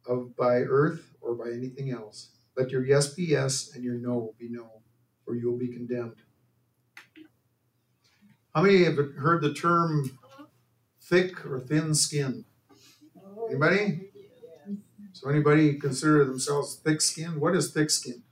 of 0.08 0.36
by 0.36 0.58
earth, 0.58 1.13
or 1.21 1.36
by 1.36 1.51
anything 1.51 1.91
else. 1.91 2.32
Let 2.58 2.71
your 2.71 2.86
yes 2.86 3.13
be 3.13 3.23
yes 3.23 3.71
and 3.73 3.84
your 3.84 3.95
no 3.95 4.34
be 4.39 4.49
no, 4.49 4.82
or 5.27 5.36
you 5.36 5.49
will 5.49 5.58
be 5.58 5.71
condemned. 5.71 6.17
How 8.53 8.61
many 8.61 8.83
have 8.83 8.97
heard 9.17 9.41
the 9.41 9.53
term 9.53 10.17
thick 10.99 11.45
or 11.45 11.59
thin 11.59 11.95
skin? 11.95 12.43
Anybody? 13.49 14.09
So 15.13 15.29
anybody 15.29 15.75
consider 15.75 16.25
themselves 16.25 16.75
thick 16.75 16.99
skin? 16.99 17.39
What 17.39 17.55
is 17.55 17.71
thick 17.71 17.89
skin? 17.89 18.23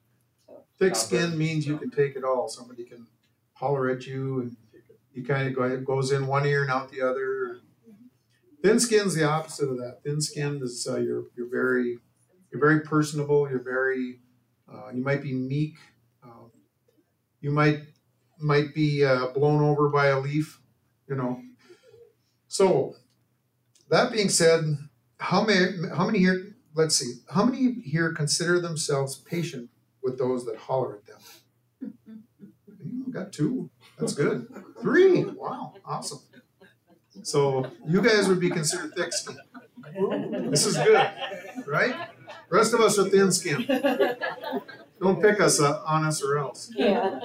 Thick 0.77 0.95
skin 0.95 1.37
means 1.37 1.65
you 1.65 1.77
can 1.77 1.89
take 1.89 2.15
it 2.15 2.23
all. 2.23 2.49
Somebody 2.49 2.83
can 2.83 3.07
holler 3.53 3.89
at 3.89 4.05
you 4.07 4.41
and 4.41 4.57
you 5.13 5.23
kind 5.23 5.47
of 5.47 5.55
go, 5.55 5.63
it 5.63 5.85
goes 5.85 6.11
in 6.11 6.27
one 6.27 6.45
ear 6.45 6.63
and 6.63 6.71
out 6.71 6.91
the 6.91 7.01
other. 7.01 7.59
Thin 8.61 8.79
skin's 8.79 9.15
the 9.15 9.23
opposite 9.23 9.69
of 9.69 9.77
that. 9.77 9.99
Thin 10.03 10.19
skin 10.19 10.59
is 10.61 10.85
uh, 10.89 10.97
you're 10.97 11.23
you're 11.37 11.49
very 11.49 11.97
you're 12.51 12.59
very 12.59 12.81
personable. 12.81 13.49
You're 13.49 13.63
very 13.63 14.19
uh, 14.71 14.89
you 14.93 15.01
might 15.01 15.21
be 15.21 15.33
meek. 15.33 15.75
Um, 16.23 16.51
you 17.39 17.51
might 17.51 17.83
might 18.39 18.73
be 18.73 19.03
uh, 19.05 19.27
blown 19.27 19.61
over 19.61 19.89
by 19.89 20.07
a 20.07 20.19
leaf, 20.19 20.61
you 21.07 21.15
know. 21.15 21.41
So, 22.47 22.95
that 23.89 24.11
being 24.11 24.29
said, 24.29 24.77
how 25.19 25.43
many 25.43 25.87
how 25.95 26.05
many 26.05 26.19
here? 26.19 26.55
Let's 26.75 26.95
see. 26.95 27.21
How 27.33 27.45
many 27.45 27.81
here 27.81 28.13
consider 28.13 28.59
themselves 28.61 29.17
patient 29.17 29.69
with 30.01 30.17
those 30.17 30.45
that 30.45 30.57
holler 30.57 30.97
at 30.97 31.05
them? 31.05 31.93
Got 33.11 33.33
two. 33.33 33.69
That's 33.97 34.13
good. 34.13 34.47
Three. 34.81 35.25
Wow. 35.25 35.73
Awesome. 35.83 36.19
So 37.23 37.69
you 37.85 38.01
guys 38.01 38.27
would 38.27 38.39
be 38.39 38.49
considered 38.49 38.93
thick 38.95 39.11
skin. 39.13 39.37
This 40.51 40.65
is 40.65 40.77
good, 40.77 41.09
right? 41.65 41.95
The 42.49 42.55
rest 42.55 42.73
of 42.73 42.81
us 42.81 42.97
are 42.99 43.09
thin 43.09 43.31
skin. 43.31 43.65
Don't 45.01 45.21
pick 45.21 45.41
us 45.41 45.59
uh, 45.59 45.81
on 45.85 46.05
us 46.05 46.21
or 46.23 46.37
else. 46.37 46.71
Yeah. 46.75 47.19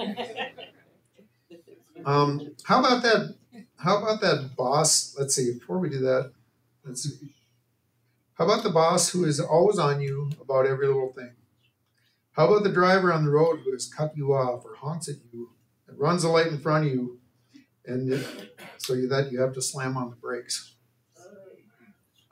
Um, 2.05 2.55
how 2.63 2.79
about 2.79 3.01
that? 3.03 3.35
How 3.77 4.01
about 4.01 4.21
that 4.21 4.55
boss? 4.55 5.15
Let's 5.17 5.35
see. 5.35 5.53
Before 5.53 5.79
we 5.79 5.89
do 5.89 5.99
that, 5.99 6.31
let's 6.85 7.03
see. 7.03 7.33
How 8.35 8.45
about 8.45 8.63
the 8.63 8.69
boss 8.69 9.09
who 9.09 9.25
is 9.25 9.39
always 9.39 9.79
on 9.79 10.01
you 10.01 10.31
about 10.41 10.65
every 10.65 10.87
little 10.87 11.13
thing? 11.13 11.31
How 12.33 12.47
about 12.47 12.63
the 12.63 12.71
driver 12.71 13.13
on 13.13 13.23
the 13.23 13.31
road 13.31 13.61
who 13.63 13.71
has 13.71 13.87
cut 13.87 14.15
you 14.15 14.33
off 14.33 14.65
or 14.65 14.75
honks 14.75 15.07
at 15.07 15.15
you 15.31 15.51
and 15.87 15.97
runs 15.97 16.23
a 16.23 16.29
light 16.29 16.47
in 16.47 16.59
front 16.59 16.85
of 16.85 16.91
you, 16.91 17.19
and 17.85 18.25
so 18.77 18.95
that 19.07 19.31
you 19.31 19.39
have 19.39 19.53
to 19.53 19.61
slam 19.61 19.97
on 19.97 20.09
the 20.09 20.15
brakes? 20.17 20.75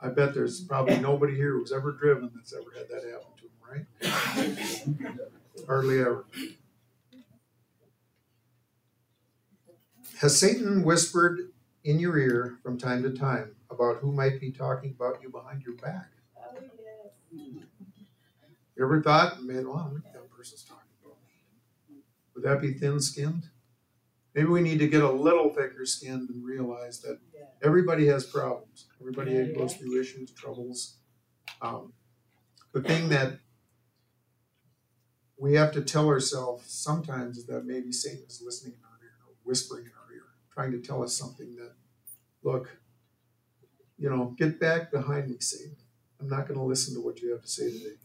I 0.00 0.08
bet 0.08 0.34
there's 0.34 0.60
probably 0.60 0.98
nobody 0.98 1.34
here 1.34 1.52
who's 1.52 1.72
ever 1.72 1.92
driven 1.92 2.30
that's 2.34 2.52
ever 2.52 2.70
had 2.76 2.88
that 2.90 3.02
happen 3.10 3.32
to 3.38 3.48
them, 3.48 4.96
right? 5.56 5.66
Hardly 5.66 6.00
ever. 6.00 6.26
Has 10.20 10.38
Satan 10.38 10.82
whispered 10.84 11.50
in 11.82 11.98
your 11.98 12.16
ear 12.18 12.58
from 12.62 12.78
time 12.78 13.02
to 13.02 13.10
time 13.10 13.56
about 13.70 13.98
who 13.98 14.12
might 14.12 14.40
be 14.40 14.50
talking 14.50 14.94
about 14.98 15.22
you 15.22 15.30
behind 15.30 15.62
your 15.62 15.74
back? 15.76 16.10
You 18.76 18.84
ever 18.84 19.02
thought, 19.02 19.42
man, 19.42 19.68
well, 19.68 19.78
I 19.78 19.92
what 19.92 20.12
that 20.12 20.30
person's 20.30 20.64
talking 20.64 20.82
about? 21.04 21.18
Would 22.34 22.44
that 22.44 22.60
be 22.60 22.74
thin 22.74 23.00
skinned? 23.00 23.48
Maybe 24.34 24.48
we 24.48 24.62
need 24.62 24.80
to 24.80 24.88
get 24.88 25.02
a 25.02 25.10
little 25.10 25.50
thicker 25.50 25.86
skinned 25.86 26.28
and 26.30 26.44
realize 26.44 27.00
that 27.00 27.20
everybody 27.62 28.06
has 28.08 28.24
problems. 28.24 28.86
Everybody 29.00 29.52
goes 29.54 29.74
through 29.74 30.00
issues, 30.00 30.32
troubles. 30.32 30.96
Um, 31.62 31.92
the 32.72 32.82
thing 32.82 33.08
that 33.10 33.38
we 35.38 35.54
have 35.54 35.72
to 35.72 35.82
tell 35.82 36.08
ourselves 36.08 36.64
sometimes 36.72 37.38
is 37.38 37.46
that 37.46 37.64
maybe 37.64 37.92
Satan 37.92 38.24
is 38.28 38.42
listening 38.44 38.74
in 38.74 38.84
our 38.84 38.98
ear, 39.02 39.12
whispering 39.44 39.84
in 39.84 39.92
our 39.92 40.03
ear, 40.03 40.03
trying 40.54 40.70
to 40.72 40.80
tell 40.80 41.02
us 41.02 41.16
something 41.16 41.56
that, 41.56 41.72
look, 42.42 42.78
you 43.98 44.08
know, 44.08 44.34
get 44.38 44.60
back 44.60 44.92
behind 44.92 45.28
me, 45.28 45.36
Satan. 45.40 45.76
I'm 46.20 46.28
not 46.28 46.46
going 46.46 46.58
to 46.58 46.64
listen 46.64 46.94
to 46.94 47.00
what 47.00 47.20
you 47.20 47.32
have 47.32 47.42
to 47.42 47.48
say 47.48 47.70
today. 47.70 47.96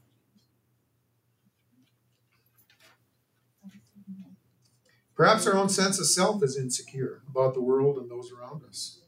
Perhaps 5.15 5.45
our 5.47 5.55
own 5.55 5.69
sense 5.69 5.99
of 5.99 6.05
self 6.07 6.41
is 6.43 6.57
insecure 6.57 7.21
about 7.27 7.53
the 7.53 7.61
world 7.61 7.97
and 7.97 8.09
those 8.09 8.31
around 8.31 8.63
us. 8.63 9.01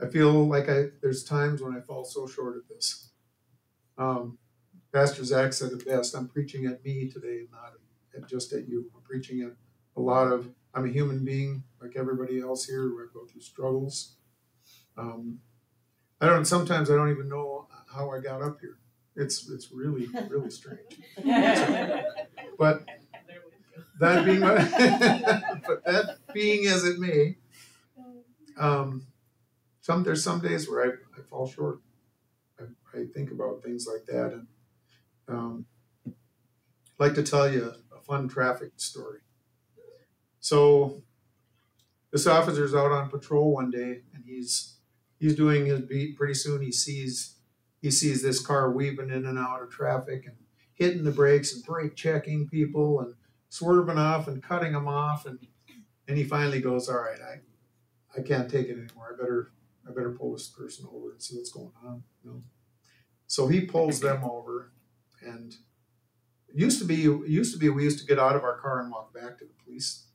I 0.00 0.06
feel 0.06 0.46
like 0.46 0.68
I 0.68 0.86
there's 1.00 1.24
times 1.24 1.62
when 1.62 1.76
I 1.76 1.80
fall 1.80 2.04
so 2.04 2.26
short 2.26 2.56
of 2.56 2.62
this. 2.68 3.10
Um, 3.96 4.38
Pastor 4.92 5.24
Zach 5.24 5.52
said 5.52 5.72
it 5.72 5.86
best. 5.86 6.14
I'm 6.16 6.28
preaching 6.28 6.66
at 6.66 6.84
me 6.84 7.08
today, 7.08 7.42
not 7.52 7.74
at, 8.16 8.28
just 8.28 8.52
at 8.52 8.68
you. 8.68 8.90
I'm 8.96 9.02
preaching 9.02 9.42
at 9.42 9.52
a 9.96 10.00
lot 10.00 10.32
of. 10.32 10.48
I'm 10.74 10.84
a 10.84 10.92
human 10.92 11.24
being 11.24 11.62
like 11.80 11.96
everybody 11.96 12.40
else 12.40 12.66
here. 12.66 12.84
I 12.84 13.06
go 13.12 13.24
through 13.26 13.40
struggles. 13.40 14.16
Um, 14.96 15.40
I 16.20 16.26
don't. 16.26 16.44
Sometimes 16.44 16.90
I 16.90 16.96
don't 16.96 17.10
even 17.10 17.28
know 17.28 17.68
how 17.92 18.10
I 18.10 18.20
got 18.20 18.42
up 18.42 18.58
here. 18.60 18.78
It's 19.16 19.48
it's 19.50 19.70
really 19.72 20.08
really 20.28 20.50
strange. 20.50 21.00
But 22.58 22.84
that 24.00 24.24
being 24.24 24.40
but 25.66 25.84
that 25.84 26.18
being 26.32 26.66
as 26.66 26.84
it 26.84 26.98
may, 26.98 27.36
um, 28.58 29.06
some 29.80 30.02
there's 30.02 30.24
some 30.24 30.40
days 30.40 30.68
where 30.68 30.84
I, 30.84 30.88
I 31.18 31.22
fall 31.22 31.48
short. 31.48 31.80
I, 32.58 32.64
I 32.98 33.04
think 33.14 33.30
about 33.30 33.62
things 33.62 33.86
like 33.90 34.06
that, 34.06 34.32
and 34.32 34.46
um, 35.28 35.66
like 36.98 37.14
to 37.14 37.22
tell 37.22 37.50
you 37.50 37.72
a 37.96 38.00
fun 38.00 38.28
traffic 38.28 38.72
story. 38.76 39.20
So 40.40 41.02
this 42.10 42.26
officer's 42.26 42.74
out 42.74 42.92
on 42.92 43.10
patrol 43.10 43.52
one 43.52 43.70
day, 43.70 44.02
and 44.14 44.24
he's 44.24 44.76
he's 45.18 45.36
doing 45.36 45.66
his 45.66 45.80
beat. 45.80 46.16
Pretty 46.16 46.34
soon, 46.34 46.62
he 46.62 46.72
sees 46.72 47.36
he 47.80 47.90
sees 47.90 48.22
this 48.22 48.44
car 48.44 48.70
weaving 48.70 49.10
in 49.10 49.26
and 49.26 49.38
out 49.38 49.62
of 49.62 49.70
traffic 49.70 50.24
and 50.26 50.36
hitting 50.74 51.04
the 51.04 51.10
brakes 51.10 51.54
and 51.54 51.64
brake 51.64 51.94
checking 51.96 52.48
people 52.48 53.00
and 53.00 53.14
swerving 53.48 53.98
off 53.98 54.28
and 54.28 54.42
cutting 54.42 54.72
them 54.72 54.88
off 54.88 55.26
and 55.26 55.38
and 56.06 56.16
he 56.16 56.24
finally 56.24 56.60
goes, 56.60 56.88
all 56.88 56.96
right, 56.96 57.20
I 57.20 58.18
I 58.18 58.22
can't 58.22 58.50
take 58.50 58.68
it 58.68 58.78
anymore. 58.78 59.14
I 59.14 59.20
better 59.20 59.52
I 59.86 59.92
better 59.92 60.12
pull 60.12 60.32
this 60.32 60.48
person 60.48 60.86
over 60.92 61.12
and 61.12 61.22
see 61.22 61.36
what's 61.36 61.52
going 61.52 61.72
on. 61.84 62.02
You 62.24 62.30
know? 62.30 62.42
So 63.26 63.46
he 63.46 63.66
pulls 63.66 64.00
them 64.00 64.24
over, 64.24 64.72
and 65.22 65.54
it 66.48 66.56
used 66.56 66.78
to 66.80 66.86
be 66.86 67.04
it 67.04 67.28
used 67.28 67.52
to 67.52 67.58
be 67.58 67.68
we 67.68 67.84
used 67.84 68.00
to 68.00 68.06
get 68.06 68.18
out 68.18 68.36
of 68.36 68.42
our 68.42 68.56
car 68.58 68.80
and 68.80 68.90
walk 68.90 69.12
back 69.12 69.38
to 69.38 69.44
the 69.44 69.52
police 69.62 70.07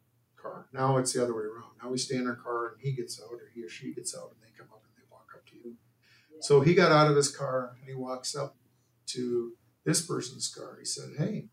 car. 0.44 0.68
Now 0.74 0.98
it's 0.98 1.14
the 1.14 1.24
other 1.24 1.34
way 1.34 1.44
around. 1.44 1.72
Now 1.82 1.90
we 1.90 1.98
stay 1.98 2.16
in 2.16 2.28
our 2.28 2.36
car 2.36 2.74
and 2.74 2.82
he 2.82 2.92
gets 2.92 3.20
out 3.22 3.32
or 3.32 3.50
he 3.56 3.64
or 3.64 3.70
she 3.70 3.94
gets 3.94 4.16
out 4.16 4.32
and 4.32 4.42
they 4.42 4.56
come 4.58 4.68
up 4.72 4.84
and 4.86 4.94
they 4.98 5.08
walk 5.10 5.30
up 5.34 5.46
to 5.48 5.56
you. 5.56 5.76
So 6.42 6.62
he 6.62 6.74
got 6.74 6.92
out 6.92 7.10
of 7.10 7.16
his 7.16 7.36
car 7.36 7.76
and 7.80 7.88
he 7.88 7.96
walks 7.96 8.36
up 8.36 8.58
to 9.08 9.54
this 9.86 10.06
person's 10.06 10.54
car. 10.54 10.78
He 10.80 10.86
said, 10.86 11.12
Hey, 11.18 11.48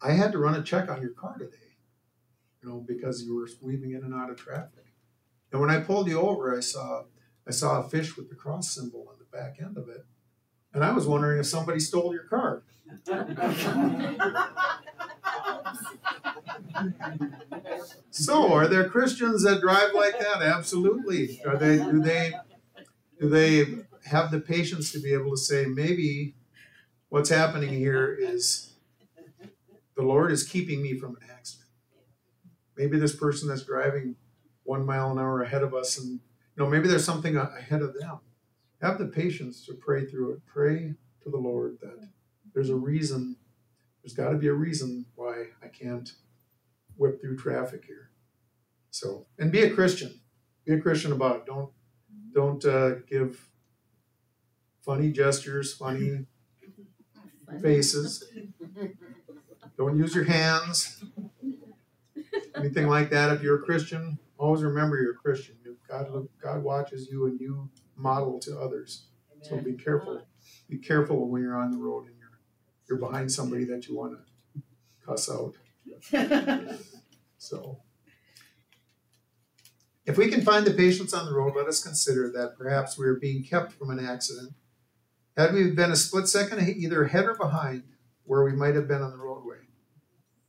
I 0.00 0.12
had 0.12 0.32
to 0.32 0.38
run 0.38 0.54
a 0.54 0.62
check 0.62 0.88
on 0.88 1.02
your 1.02 1.12
car 1.12 1.36
today, 1.38 1.76
you 2.62 2.68
know, 2.68 2.84
because 2.86 3.22
you 3.22 3.36
were 3.36 3.48
weaving 3.60 3.92
in 3.92 4.02
and 4.04 4.14
out 4.14 4.30
of 4.30 4.36
traffic. 4.36 4.86
And 5.52 5.60
when 5.60 5.70
I 5.70 5.80
pulled 5.80 6.08
you 6.08 6.20
over, 6.20 6.56
I 6.56 6.60
saw 6.60 7.04
I 7.46 7.50
saw 7.50 7.80
a 7.80 7.88
fish 7.88 8.16
with 8.16 8.30
the 8.30 8.36
cross 8.36 8.72
symbol 8.72 9.06
on 9.10 9.16
the 9.18 9.36
back 9.36 9.56
end 9.60 9.76
of 9.76 9.88
it. 9.88 10.06
And 10.72 10.84
I 10.84 10.92
was 10.92 11.06
wondering 11.06 11.40
if 11.40 11.46
somebody 11.46 11.80
stole 11.80 12.14
your 12.14 12.24
car. 12.24 12.62
So, 18.10 18.52
are 18.52 18.68
there 18.68 18.88
Christians 18.88 19.42
that 19.44 19.60
drive 19.60 19.94
like 19.94 20.18
that? 20.18 20.42
Absolutely. 20.42 21.40
Are 21.46 21.56
they 21.56 21.78
do 21.78 22.00
they 22.00 22.32
do 23.20 23.28
they 23.28 23.66
have 24.04 24.30
the 24.30 24.40
patience 24.40 24.92
to 24.92 25.00
be 25.00 25.12
able 25.12 25.30
to 25.30 25.36
say 25.36 25.64
maybe 25.66 26.34
what's 27.08 27.30
happening 27.30 27.70
here 27.70 28.16
is 28.18 28.72
the 29.96 30.02
Lord 30.02 30.32
is 30.32 30.44
keeping 30.44 30.82
me 30.82 30.98
from 30.98 31.16
an 31.16 31.22
accident. 31.30 31.68
Maybe 32.76 32.98
this 32.98 33.14
person 33.14 33.48
that's 33.48 33.64
driving 33.64 34.16
one 34.64 34.86
mile 34.86 35.12
an 35.12 35.18
hour 35.18 35.42
ahead 35.42 35.62
of 35.62 35.74
us, 35.74 35.98
and 35.98 36.12
you 36.12 36.18
know, 36.56 36.68
maybe 36.68 36.88
there's 36.88 37.04
something 37.04 37.36
ahead 37.36 37.82
of 37.82 37.94
them. 37.94 38.18
Have 38.80 38.98
the 38.98 39.06
patience 39.06 39.64
to 39.66 39.74
pray 39.74 40.06
through 40.06 40.32
it. 40.32 40.46
Pray 40.46 40.94
to 41.22 41.30
the 41.30 41.36
Lord 41.36 41.78
that 41.82 42.08
there's 42.54 42.70
a 42.70 42.76
reason. 42.76 43.36
There's 44.02 44.14
got 44.14 44.30
to 44.30 44.36
be 44.36 44.48
a 44.48 44.52
reason 44.52 45.06
why 45.14 45.46
I 45.62 45.68
can't 45.68 46.12
whip 46.96 47.20
through 47.20 47.36
traffic 47.36 47.84
here. 47.86 48.10
So, 48.90 49.26
and 49.38 49.50
be 49.52 49.62
a 49.62 49.70
Christian. 49.70 50.20
Be 50.66 50.74
a 50.74 50.80
Christian 50.80 51.12
about 51.12 51.36
it. 51.36 51.46
Don't 51.46 51.70
don't 52.34 52.64
uh, 52.64 52.96
give 53.08 53.48
funny 54.84 55.10
gestures, 55.10 55.74
funny 55.74 56.26
faces. 57.60 58.24
Don't 59.76 59.98
use 59.98 60.14
your 60.14 60.24
hands. 60.24 61.04
Anything 62.56 62.88
like 62.88 63.10
that. 63.10 63.32
If 63.32 63.42
you're 63.42 63.56
a 63.56 63.62
Christian, 63.62 64.18
always 64.38 64.62
remember 64.62 65.00
you're 65.00 65.12
a 65.12 65.16
Christian. 65.16 65.56
God, 65.88 66.10
look, 66.10 66.30
God 66.40 66.62
watches 66.62 67.08
you 67.10 67.26
and 67.26 67.38
you 67.38 67.68
model 67.96 68.38
to 68.40 68.58
others. 68.58 69.06
So 69.42 69.58
be 69.58 69.74
careful. 69.74 70.22
Be 70.68 70.78
careful 70.78 71.28
when 71.28 71.42
you're 71.42 71.56
on 71.56 71.70
the 71.70 71.78
road 71.78 72.06
and 72.06 72.14
you're 72.92 73.00
behind 73.00 73.32
somebody 73.32 73.64
that 73.64 73.88
you 73.88 73.96
want 73.96 74.18
to 74.18 74.62
cuss 75.06 75.30
out. 75.30 75.54
So, 77.38 77.80
if 80.06 80.16
we 80.16 80.28
can 80.28 80.42
find 80.42 80.64
the 80.64 80.74
patience 80.74 81.12
on 81.12 81.26
the 81.26 81.34
road, 81.34 81.54
let 81.56 81.66
us 81.66 81.82
consider 81.82 82.30
that 82.30 82.56
perhaps 82.56 82.96
we 82.96 83.04
are 83.04 83.16
being 83.16 83.42
kept 83.42 83.72
from 83.72 83.90
an 83.90 83.98
accident. 83.98 84.52
Had 85.36 85.52
we 85.52 85.72
been 85.72 85.90
a 85.90 85.96
split 85.96 86.28
second 86.28 86.60
either 86.60 87.02
ahead 87.02 87.24
or 87.24 87.34
behind 87.34 87.82
where 88.22 88.44
we 88.44 88.52
might 88.52 88.76
have 88.76 88.86
been 88.86 89.02
on 89.02 89.10
the 89.10 89.16
roadway? 89.16 89.56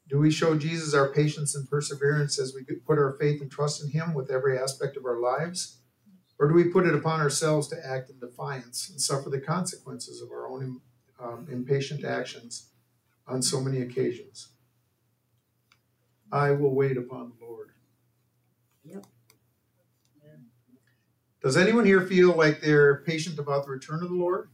Do 0.08 0.20
we 0.20 0.30
show 0.30 0.56
Jesus 0.56 0.94
our 0.94 1.12
patience 1.12 1.56
and 1.56 1.68
perseverance 1.68 2.38
as 2.38 2.54
we 2.54 2.64
put 2.86 3.00
our 3.00 3.18
faith 3.20 3.42
and 3.42 3.50
trust 3.50 3.84
in 3.84 3.90
Him 3.90 4.14
with 4.14 4.30
every 4.30 4.60
aspect 4.60 4.98
of 4.98 5.06
our 5.06 5.20
lives? 5.20 5.80
Or 6.38 6.48
do 6.48 6.54
we 6.54 6.66
put 6.66 6.86
it 6.86 6.94
upon 6.94 7.22
ourselves 7.22 7.68
to 7.70 7.84
act 7.84 8.12
in 8.12 8.20
defiance 8.20 8.88
and 8.88 9.02
suffer 9.02 9.32
the 9.32 9.42
consequences 9.42 10.22
of 10.22 10.30
our 10.30 10.48
own 10.48 10.62
um, 11.24 11.48
impatient 11.50 12.04
actions 12.04 12.70
on 13.28 13.42
so 13.42 13.62
many 13.62 13.82
occasions? 13.82 14.50
I 16.32 16.52
will 16.52 16.74
wait 16.74 16.98
upon 16.98 17.32
the 17.40 17.46
Lord. 17.46 17.72
Yep. 18.84 19.06
Does 21.42 21.58
anyone 21.58 21.86
here 21.86 22.02
feel 22.02 22.36
like 22.36 22.62
they're 22.62 23.04
patient 23.04 23.38
about 23.38 23.66
the 23.66 23.72
return 23.72 24.02
of 24.02 24.10
the 24.10 24.16
Lord? 24.16 24.50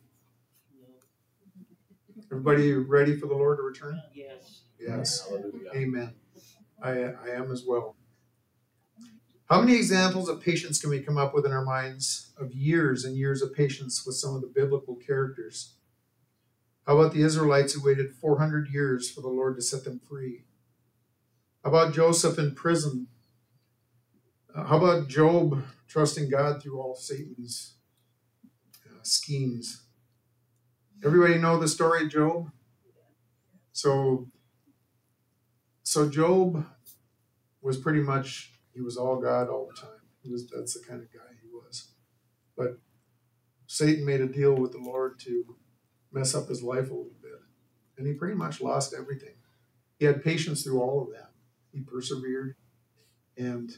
Everybody 2.31 2.73
ready 2.73 3.15
for 3.15 3.27
the 3.27 3.35
Lord 3.35 3.57
to 3.57 3.63
return? 3.63 4.01
Yes. 4.13 4.61
Yes. 4.79 5.27
Hallelujah. 5.27 5.71
Amen. 5.75 6.13
I, 6.81 6.89
I 6.89 7.29
am 7.35 7.51
as 7.51 7.63
well. 7.67 7.95
How 9.49 9.61
many 9.61 9.75
examples 9.75 10.29
of 10.29 10.41
patience 10.41 10.79
can 10.79 10.89
we 10.89 11.01
come 11.01 11.17
up 11.17 11.33
with 11.33 11.45
in 11.45 11.51
our 11.51 11.65
minds 11.65 12.33
of 12.39 12.53
years 12.53 13.03
and 13.03 13.15
years 13.17 13.41
of 13.41 13.53
patience 13.53 14.05
with 14.05 14.15
some 14.15 14.35
of 14.35 14.41
the 14.41 14.47
biblical 14.47 14.95
characters? 14.95 15.75
How 16.89 16.97
about 16.97 17.13
the 17.13 17.21
Israelites 17.21 17.73
who 17.73 17.85
waited 17.85 18.15
400 18.15 18.69
years 18.69 19.11
for 19.11 19.21
the 19.21 19.27
Lord 19.27 19.55
to 19.57 19.61
set 19.61 19.83
them 19.83 19.99
free? 19.99 20.45
How 21.63 21.69
about 21.69 21.93
Joseph 21.93 22.39
in 22.39 22.55
prison? 22.55 23.05
Uh, 24.55 24.63
how 24.63 24.77
about 24.77 25.07
Job 25.07 25.61
trusting 25.87 26.31
God 26.31 26.63
through 26.63 26.81
all 26.81 26.95
Satan's 26.95 27.75
uh, 28.87 29.03
schemes? 29.03 29.83
Everybody 31.05 31.37
know 31.37 31.59
the 31.59 31.67
story 31.67 32.05
of 32.05 32.09
Job? 32.09 32.49
So 33.71 34.31
so 35.83 36.09
Job 36.09 36.65
was 37.61 37.77
pretty 37.77 38.01
much 38.01 38.53
he 38.73 38.81
was 38.81 38.97
all 38.97 39.21
God 39.21 39.47
all 39.47 39.69
the 39.69 39.79
time. 39.79 40.01
He 40.23 40.31
was 40.31 40.49
that's 40.49 40.73
the 40.73 40.83
kind 40.83 41.03
of 41.03 41.13
guy 41.13 41.35
he 41.39 41.49
was. 41.53 41.91
But 42.57 42.79
Satan 43.67 44.07
made 44.07 44.21
a 44.21 44.27
deal 44.27 44.55
with 44.55 44.71
the 44.71 44.79
Lord 44.79 45.19
to 45.19 45.55
mess 46.11 46.35
up 46.35 46.47
his 46.47 46.63
life 46.63 46.89
a 46.89 46.93
little 46.93 47.11
bit. 47.21 47.31
And 47.97 48.07
he 48.07 48.13
pretty 48.13 48.35
much 48.35 48.61
lost 48.61 48.93
everything. 48.97 49.35
He 49.97 50.05
had 50.05 50.23
patience 50.23 50.63
through 50.63 50.81
all 50.81 51.03
of 51.03 51.09
that. 51.13 51.31
He 51.73 51.81
persevered. 51.81 52.55
And 53.37 53.71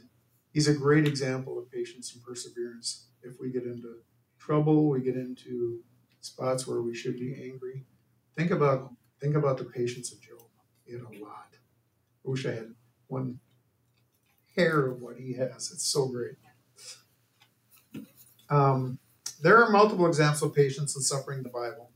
he's 0.53 0.67
a 0.67 0.73
great 0.73 1.07
example 1.07 1.57
of 1.57 1.71
patience 1.71 2.13
and 2.13 2.23
perseverance. 2.23 3.07
If 3.23 3.39
we 3.39 3.51
get 3.51 3.63
into 3.63 3.97
trouble, 4.39 4.89
we 4.89 5.01
get 5.01 5.15
into 5.15 5.81
spots 6.21 6.67
where 6.67 6.81
we 6.81 6.95
should 6.95 7.19
be 7.19 7.35
angry. 7.43 7.85
Think 8.37 8.51
about 8.51 8.91
think 9.19 9.35
about 9.35 9.57
the 9.57 9.65
patience 9.65 10.11
of 10.11 10.19
Job. 10.19 10.41
He 10.85 10.93
had 10.93 11.01
a 11.01 11.23
lot. 11.23 11.49
I 12.25 12.29
wish 12.29 12.45
I 12.45 12.51
had 12.51 12.73
one 13.07 13.39
hair 14.55 14.87
of 14.87 15.01
what 15.01 15.17
he 15.17 15.33
has. 15.33 15.71
It's 15.71 15.85
so 15.85 16.07
great. 16.07 16.35
Um, 18.49 18.99
there 19.41 19.63
are 19.63 19.69
multiple 19.69 20.07
examples 20.07 20.41
of 20.43 20.53
patience 20.53 20.95
and 20.95 21.05
suffering 21.05 21.39
in 21.39 21.43
the 21.43 21.49
Bible. 21.49 21.90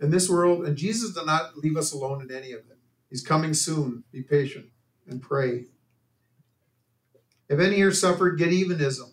In 0.00 0.10
this 0.10 0.28
world, 0.30 0.64
and 0.64 0.76
Jesus 0.76 1.12
did 1.14 1.26
not 1.26 1.56
leave 1.58 1.76
us 1.76 1.92
alone 1.92 2.22
in 2.22 2.30
any 2.34 2.52
of 2.52 2.60
it. 2.60 2.78
He's 3.10 3.22
coming 3.22 3.52
soon. 3.54 4.04
Be 4.12 4.22
patient 4.22 4.66
and 5.08 5.20
pray. 5.20 5.66
Have 7.50 7.60
any 7.60 7.76
here 7.76 7.92
suffered 7.92 8.38
get 8.38 8.50
evenism? 8.50 9.10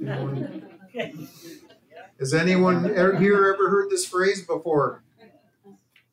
Anyone- 0.00 0.70
Has 2.20 2.32
anyone 2.34 2.86
er- 2.90 3.16
here 3.16 3.52
ever 3.52 3.68
heard 3.70 3.90
this 3.90 4.06
phrase 4.06 4.46
before? 4.46 5.02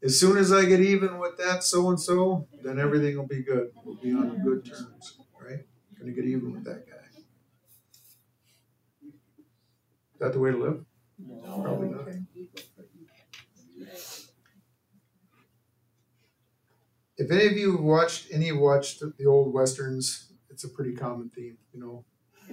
As 0.04 0.20
soon 0.20 0.38
as 0.38 0.52
I 0.52 0.66
get 0.66 0.80
even 0.80 1.20
with 1.20 1.38
that 1.38 1.64
so 1.64 1.90
and 1.90 2.00
so, 2.00 2.48
then 2.64 2.80
everything 2.80 3.16
will 3.18 3.28
be 3.28 3.44
good. 3.44 3.72
We'll 3.86 3.96
be 3.98 4.12
on 4.14 4.42
good 4.44 4.66
terms, 4.66 5.20
right? 5.40 5.60
Gonna 6.00 6.12
get 6.14 6.26
even 6.26 6.54
with 6.54 6.64
that 6.64 6.88
guy. 6.88 6.96
Is 10.14 10.20
that 10.20 10.34
the 10.34 10.40
way 10.40 10.52
to 10.52 10.58
live? 10.58 10.86
Probably 11.44 11.90
not. 11.90 12.08
If 17.22 17.30
any 17.30 17.46
of 17.46 17.54
you 17.54 17.78
watched 17.78 18.34
any 18.34 18.52
watched 18.52 19.04
the 19.18 19.26
old 19.28 19.54
westerns, 19.54 20.32
it's 20.50 20.64
a 20.64 20.70
pretty 20.70 20.94
common 20.94 21.30
theme. 21.30 21.56
You 21.72 21.80
know, 21.80 22.06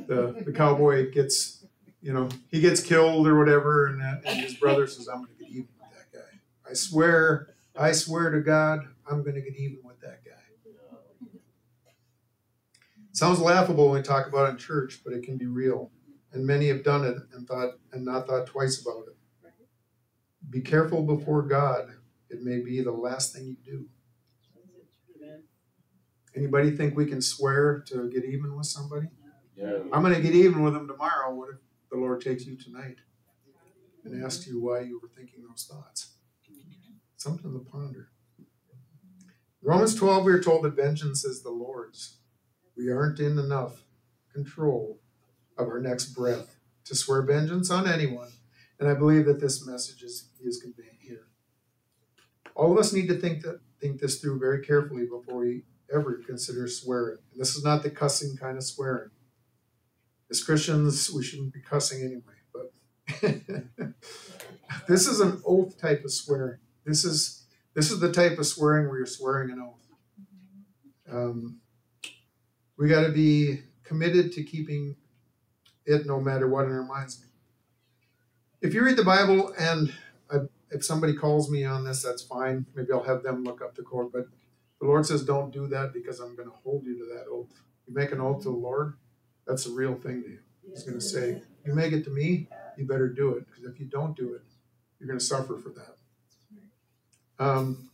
the 0.06 0.42
the 0.44 0.52
cowboy 0.52 1.10
gets, 1.10 1.64
you 2.02 2.12
know, 2.12 2.28
he 2.48 2.60
gets 2.60 2.82
killed 2.82 3.26
or 3.26 3.38
whatever, 3.38 3.86
and, 3.86 4.02
uh, 4.02 4.16
and 4.26 4.40
his 4.40 4.54
brother 4.54 4.86
says, 4.86 5.08
"I'm 5.08 5.24
going 5.24 5.30
to 5.38 5.42
get 5.42 5.48
even 5.48 5.68
with 5.80 5.90
that 5.96 6.12
guy. 6.12 6.70
I 6.70 6.74
swear, 6.74 7.54
I 7.74 7.92
swear 7.92 8.30
to 8.30 8.42
God, 8.42 8.80
I'm 9.10 9.22
going 9.22 9.36
to 9.36 9.40
get 9.40 9.56
even 9.56 9.78
with 9.82 10.00
that 10.00 10.22
guy." 10.22 10.32
Sounds 13.12 13.40
laughable 13.40 13.86
when 13.86 14.02
we 14.02 14.02
talk 14.02 14.28
about 14.28 14.50
it 14.50 14.52
in 14.52 14.58
church, 14.58 15.00
but 15.02 15.14
it 15.14 15.22
can 15.22 15.38
be 15.38 15.46
real, 15.46 15.90
and 16.32 16.46
many 16.46 16.68
have 16.68 16.84
done 16.84 17.04
it 17.04 17.16
and 17.32 17.48
thought 17.48 17.78
and 17.92 18.04
not 18.04 18.26
thought 18.26 18.46
twice 18.46 18.82
about 18.82 19.04
it. 19.08 19.16
Be 20.50 20.60
careful 20.60 21.04
before 21.04 21.40
God; 21.40 21.94
it 22.28 22.42
may 22.42 22.58
be 22.60 22.82
the 22.82 22.92
last 22.92 23.32
thing 23.32 23.46
you 23.46 23.56
do. 23.64 23.88
Anybody 26.36 26.70
think 26.70 26.96
we 26.96 27.06
can 27.06 27.20
swear 27.20 27.82
to 27.88 28.10
get 28.10 28.24
even 28.24 28.56
with 28.56 28.66
somebody? 28.66 29.08
Yeah. 29.56 29.78
I'm 29.92 30.02
going 30.02 30.14
to 30.14 30.20
get 30.20 30.34
even 30.34 30.62
with 30.62 30.74
them 30.74 30.86
tomorrow. 30.86 31.34
What 31.34 31.48
if 31.50 31.56
the 31.90 31.96
Lord 31.96 32.20
takes 32.20 32.46
you 32.46 32.56
tonight 32.56 32.98
and 34.04 34.24
asks 34.24 34.46
you 34.46 34.62
why 34.62 34.80
you 34.80 35.00
were 35.02 35.08
thinking 35.08 35.42
those 35.48 35.68
thoughts? 35.70 36.14
Something 37.16 37.52
to 37.52 37.70
ponder. 37.70 38.10
Romans 39.62 39.96
12, 39.96 40.24
we 40.24 40.32
are 40.32 40.40
told 40.40 40.64
that 40.64 40.76
vengeance 40.76 41.24
is 41.24 41.42
the 41.42 41.50
Lord's. 41.50 42.18
We 42.76 42.90
aren't 42.90 43.18
in 43.18 43.38
enough 43.38 43.82
control 44.32 45.00
of 45.56 45.66
our 45.66 45.80
next 45.80 46.14
breath 46.14 46.56
to 46.84 46.94
swear 46.94 47.22
vengeance 47.22 47.70
on 47.70 47.88
anyone. 47.88 48.30
And 48.78 48.88
I 48.88 48.94
believe 48.94 49.26
that 49.26 49.40
this 49.40 49.66
message 49.66 50.02
is, 50.02 50.28
is 50.40 50.62
conveyed 50.62 51.00
here. 51.00 51.26
All 52.54 52.70
of 52.70 52.78
us 52.78 52.92
need 52.92 53.08
to 53.08 53.16
think 53.16 53.42
that 53.42 53.60
think 53.80 54.00
this 54.00 54.20
through 54.20 54.38
very 54.38 54.64
carefully 54.64 55.06
before 55.06 55.40
we 55.40 55.62
ever 55.94 56.20
consider 56.26 56.68
swearing. 56.68 57.18
And 57.32 57.40
this 57.40 57.54
is 57.56 57.64
not 57.64 57.82
the 57.82 57.90
cussing 57.90 58.36
kind 58.36 58.56
of 58.56 58.64
swearing. 58.64 59.10
As 60.30 60.42
Christians, 60.42 61.10
we 61.10 61.22
shouldn't 61.22 61.54
be 61.54 61.60
cussing 61.60 62.02
anyway, 62.02 62.22
but 62.52 62.72
this 64.88 65.06
is 65.06 65.20
an 65.20 65.40
oath 65.46 65.78
type 65.78 66.04
of 66.04 66.12
swearing. 66.12 66.58
This 66.84 67.04
is 67.04 67.44
this 67.74 67.90
is 67.90 68.00
the 68.00 68.12
type 68.12 68.38
of 68.38 68.46
swearing 68.46 68.88
where 68.88 68.98
you're 68.98 69.06
swearing 69.06 69.50
an 69.50 69.60
oath. 69.60 69.86
Um, 71.10 71.60
we 72.76 72.88
got 72.88 73.06
to 73.06 73.12
be 73.12 73.60
committed 73.84 74.32
to 74.32 74.42
keeping 74.42 74.96
it 75.86 76.06
no 76.06 76.20
matter 76.20 76.46
what 76.48 76.66
in 76.66 76.72
our 76.72 76.84
minds. 76.84 77.24
If 78.60 78.74
you 78.74 78.84
read 78.84 78.96
the 78.96 79.04
Bible 79.04 79.54
and 79.58 79.92
I, 80.30 80.40
if 80.70 80.84
somebody 80.84 81.14
calls 81.14 81.50
me 81.50 81.64
on 81.64 81.84
this, 81.84 82.02
that's 82.02 82.22
fine. 82.22 82.66
Maybe 82.74 82.92
I'll 82.92 83.02
have 83.02 83.22
them 83.22 83.44
look 83.44 83.62
up 83.62 83.74
the 83.74 83.82
code. 83.82 84.12
But 84.12 84.26
the 84.80 84.86
Lord 84.86 85.06
says, 85.06 85.24
don't 85.24 85.52
do 85.52 85.66
that 85.68 85.92
because 85.92 86.20
I'm 86.20 86.36
going 86.36 86.48
to 86.48 86.54
hold 86.62 86.84
you 86.84 86.96
to 86.98 87.14
that 87.14 87.26
oath. 87.30 87.48
You 87.86 87.94
make 87.94 88.12
an 88.12 88.20
oath 88.20 88.42
to 88.42 88.50
the 88.50 88.56
Lord, 88.56 88.94
that's 89.46 89.66
a 89.66 89.72
real 89.72 89.94
thing 89.94 90.22
to 90.22 90.28
you. 90.28 90.38
He's 90.70 90.82
going 90.82 90.98
to 90.98 91.04
say, 91.04 91.42
you 91.64 91.74
make 91.74 91.92
it 91.92 92.04
to 92.04 92.10
me, 92.10 92.48
you 92.76 92.86
better 92.86 93.08
do 93.08 93.34
it. 93.34 93.46
Because 93.46 93.64
if 93.64 93.80
you 93.80 93.86
don't 93.86 94.16
do 94.16 94.34
it, 94.34 94.42
you're 94.98 95.08
going 95.08 95.18
to 95.18 95.24
suffer 95.24 95.58
for 95.58 95.70
that. 95.70 95.96
Um, 97.38 97.90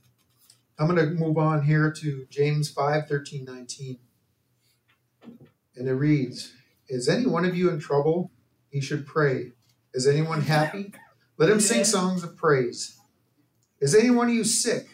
I'm 0.79 0.89
going 0.89 0.99
to 0.99 1.15
move 1.15 1.39
on 1.39 1.63
here 1.63 1.93
to 1.93 2.27
James 2.31 2.71
5 2.71 3.07
13, 3.09 3.45
19. 3.45 3.99
And 5.77 5.89
it 5.89 5.95
reads, 5.95 6.55
Is 6.89 7.09
any 7.09 7.27
one 7.27 7.45
of 7.45 7.57
you 7.57 7.71
in 7.71 7.79
trouble? 7.79 8.31
He 8.71 8.81
should 8.81 9.07
pray. 9.07 9.53
Is 9.93 10.07
anyone 10.07 10.43
happy? 10.43 10.93
Let 11.37 11.51
him 11.51 11.61
sing 11.61 11.85
songs 11.85 12.25
of 12.25 12.37
praise. 12.37 12.99
Is 13.81 13.95
any 13.95 14.11
one 14.11 14.29
of 14.29 14.35
you 14.35 14.45
sick? 14.45 14.94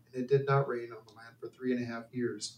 and 0.13 0.23
it 0.23 0.29
did 0.29 0.45
not 0.47 0.67
rain 0.67 0.91
on 0.91 1.03
the 1.07 1.13
land 1.13 1.35
for 1.39 1.47
three 1.47 1.73
and 1.73 1.81
a 1.81 1.85
half 1.85 2.05
years. 2.11 2.57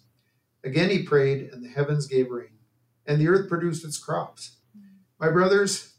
Again 0.63 0.89
he 0.89 1.03
prayed, 1.03 1.49
and 1.51 1.63
the 1.63 1.69
heavens 1.69 2.07
gave 2.07 2.29
rain, 2.29 2.59
and 3.05 3.19
the 3.19 3.27
earth 3.27 3.49
produced 3.49 3.85
its 3.85 3.97
crops. 3.97 4.57
My 5.19 5.29
brothers, 5.29 5.93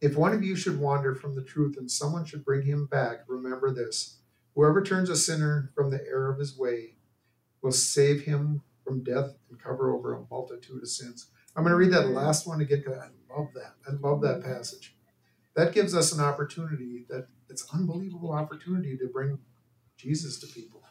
if 0.00 0.16
one 0.16 0.32
of 0.32 0.42
you 0.42 0.56
should 0.56 0.78
wander 0.78 1.14
from 1.14 1.34
the 1.34 1.42
truth 1.42 1.76
and 1.78 1.90
someone 1.90 2.24
should 2.24 2.44
bring 2.44 2.62
him 2.62 2.86
back, 2.86 3.20
remember 3.26 3.72
this 3.72 4.18
whoever 4.54 4.82
turns 4.82 5.08
a 5.08 5.16
sinner 5.16 5.70
from 5.74 5.90
the 5.90 6.04
error 6.06 6.32
of 6.32 6.38
his 6.38 6.58
way 6.58 6.94
will 7.62 7.72
save 7.72 8.22
him 8.22 8.62
from 8.84 9.02
death 9.04 9.36
and 9.50 9.62
cover 9.62 9.94
over 9.94 10.14
a 10.14 10.24
multitude 10.30 10.82
of 10.82 10.88
sins. 10.88 11.30
I'm 11.54 11.64
going 11.64 11.72
to 11.72 11.76
read 11.76 11.92
that 11.92 12.10
last 12.10 12.46
one 12.46 12.60
again 12.60 12.82
because 12.84 12.98
I 12.98 13.08
love 13.34 13.48
that. 13.54 13.74
I 13.86 13.92
love 14.00 14.20
that 14.22 14.42
passage. 14.42 14.94
That 15.54 15.72
gives 15.72 15.94
us 15.94 16.12
an 16.12 16.20
opportunity 16.20 17.04
that 17.08 17.26
it's 17.48 17.66
unbelievable 17.74 18.32
opportunity 18.32 18.96
to 18.96 19.08
bring 19.08 19.38
Jesus 19.96 20.38
to 20.40 20.46
people. 20.46 20.82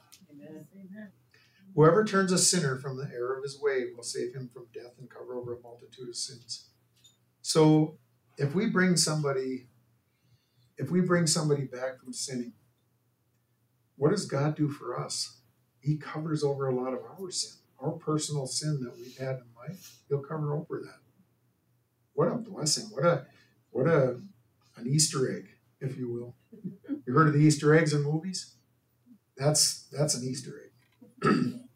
Whoever 1.75 2.03
turns 2.03 2.31
a 2.31 2.37
sinner 2.37 2.77
from 2.77 2.97
the 2.97 3.09
error 3.13 3.37
of 3.37 3.43
his 3.43 3.59
way 3.61 3.85
will 3.95 4.03
save 4.03 4.33
him 4.33 4.49
from 4.51 4.67
death 4.73 4.93
and 4.97 5.09
cover 5.09 5.35
over 5.35 5.55
a 5.55 5.61
multitude 5.61 6.09
of 6.09 6.15
sins. 6.15 6.69
So 7.41 7.97
if 8.37 8.55
we 8.55 8.67
bring 8.67 8.97
somebody, 8.97 9.67
if 10.77 10.89
we 10.89 11.01
bring 11.01 11.27
somebody 11.27 11.65
back 11.65 11.99
from 11.99 12.13
sinning, 12.13 12.53
what 13.95 14.11
does 14.11 14.25
God 14.25 14.55
do 14.55 14.69
for 14.69 14.99
us? 14.99 15.39
He 15.79 15.97
covers 15.97 16.43
over 16.43 16.67
a 16.67 16.75
lot 16.75 16.93
of 16.93 16.99
our 16.99 17.31
sin, 17.31 17.59
our 17.79 17.91
personal 17.91 18.47
sin 18.47 18.81
that 18.81 18.97
we've 18.97 19.17
had 19.17 19.37
in 19.37 19.45
life. 19.55 19.99
He'll 20.09 20.19
cover 20.19 20.53
over 20.53 20.81
that. 20.83 20.99
What 22.13 22.27
a 22.31 22.35
blessing! 22.35 22.85
What 22.91 23.05
a 23.05 23.25
what 23.69 23.87
a 23.87 24.19
an 24.75 24.87
Easter 24.87 25.31
egg, 25.35 25.49
if 25.79 25.97
you 25.97 26.11
will. 26.11 26.35
You 27.05 27.13
heard 27.13 27.27
of 27.27 27.33
the 27.33 27.39
Easter 27.39 27.75
eggs 27.75 27.93
in 27.93 28.03
movies? 28.03 28.56
That's 29.37 29.87
that's 29.91 30.15
an 30.15 30.27
Easter 30.27 30.71
egg. 31.23 31.33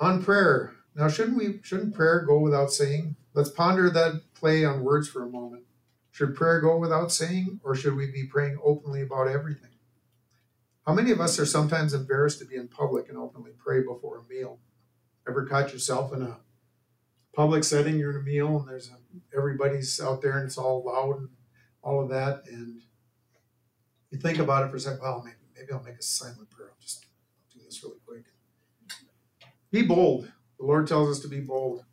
on 0.00 0.22
prayer. 0.22 0.74
Now, 0.94 1.08
shouldn't 1.08 1.36
we 1.36 1.60
shouldn't 1.62 1.94
prayer 1.94 2.24
go 2.26 2.38
without 2.38 2.72
saying? 2.72 3.16
Let's 3.34 3.50
ponder 3.50 3.90
that 3.90 4.22
play 4.34 4.64
on 4.64 4.84
words 4.84 5.08
for 5.08 5.22
a 5.22 5.28
moment. 5.28 5.64
Should 6.12 6.36
prayer 6.36 6.60
go 6.60 6.76
without 6.78 7.10
saying, 7.10 7.60
or 7.64 7.74
should 7.74 7.96
we 7.96 8.10
be 8.10 8.24
praying 8.24 8.58
openly 8.62 9.02
about 9.02 9.26
everything? 9.26 9.70
How 10.86 10.92
many 10.92 11.10
of 11.10 11.20
us 11.20 11.38
are 11.40 11.46
sometimes 11.46 11.94
embarrassed 11.94 12.38
to 12.40 12.44
be 12.44 12.56
in 12.56 12.68
public 12.68 13.08
and 13.08 13.18
openly 13.18 13.52
pray 13.58 13.80
before 13.82 14.18
a 14.18 14.32
meal? 14.32 14.60
Ever 15.26 15.46
caught 15.46 15.72
yourself 15.72 16.12
in 16.12 16.22
a 16.22 16.38
public 17.34 17.64
setting, 17.64 17.98
you're 17.98 18.12
in 18.12 18.18
a 18.18 18.22
meal 18.22 18.58
and 18.58 18.68
there's 18.68 18.90
a, 18.90 19.36
everybody's 19.36 20.00
out 20.00 20.22
there 20.22 20.38
and 20.38 20.46
it's 20.46 20.58
all 20.58 20.84
loud 20.84 21.18
and 21.18 21.28
all 21.82 22.02
of 22.02 22.10
that, 22.10 22.42
and 22.46 22.82
you 24.14 24.20
think 24.20 24.38
about 24.38 24.64
it 24.64 24.70
for 24.70 24.76
a 24.76 24.80
second. 24.80 25.00
Well, 25.02 25.22
maybe 25.24 25.36
maybe 25.56 25.72
I'll 25.72 25.82
make 25.82 25.98
a 25.98 26.02
silent 26.02 26.48
prayer. 26.50 26.70
I'll 26.70 26.80
just 26.80 27.06
do 27.52 27.58
this 27.64 27.82
really 27.82 27.98
quick. 28.06 28.24
Be 29.70 29.82
bold. 29.82 30.30
The 30.58 30.64
Lord 30.64 30.86
tells 30.86 31.10
us 31.10 31.20
to 31.22 31.28
be 31.28 31.40
bold. 31.40 31.84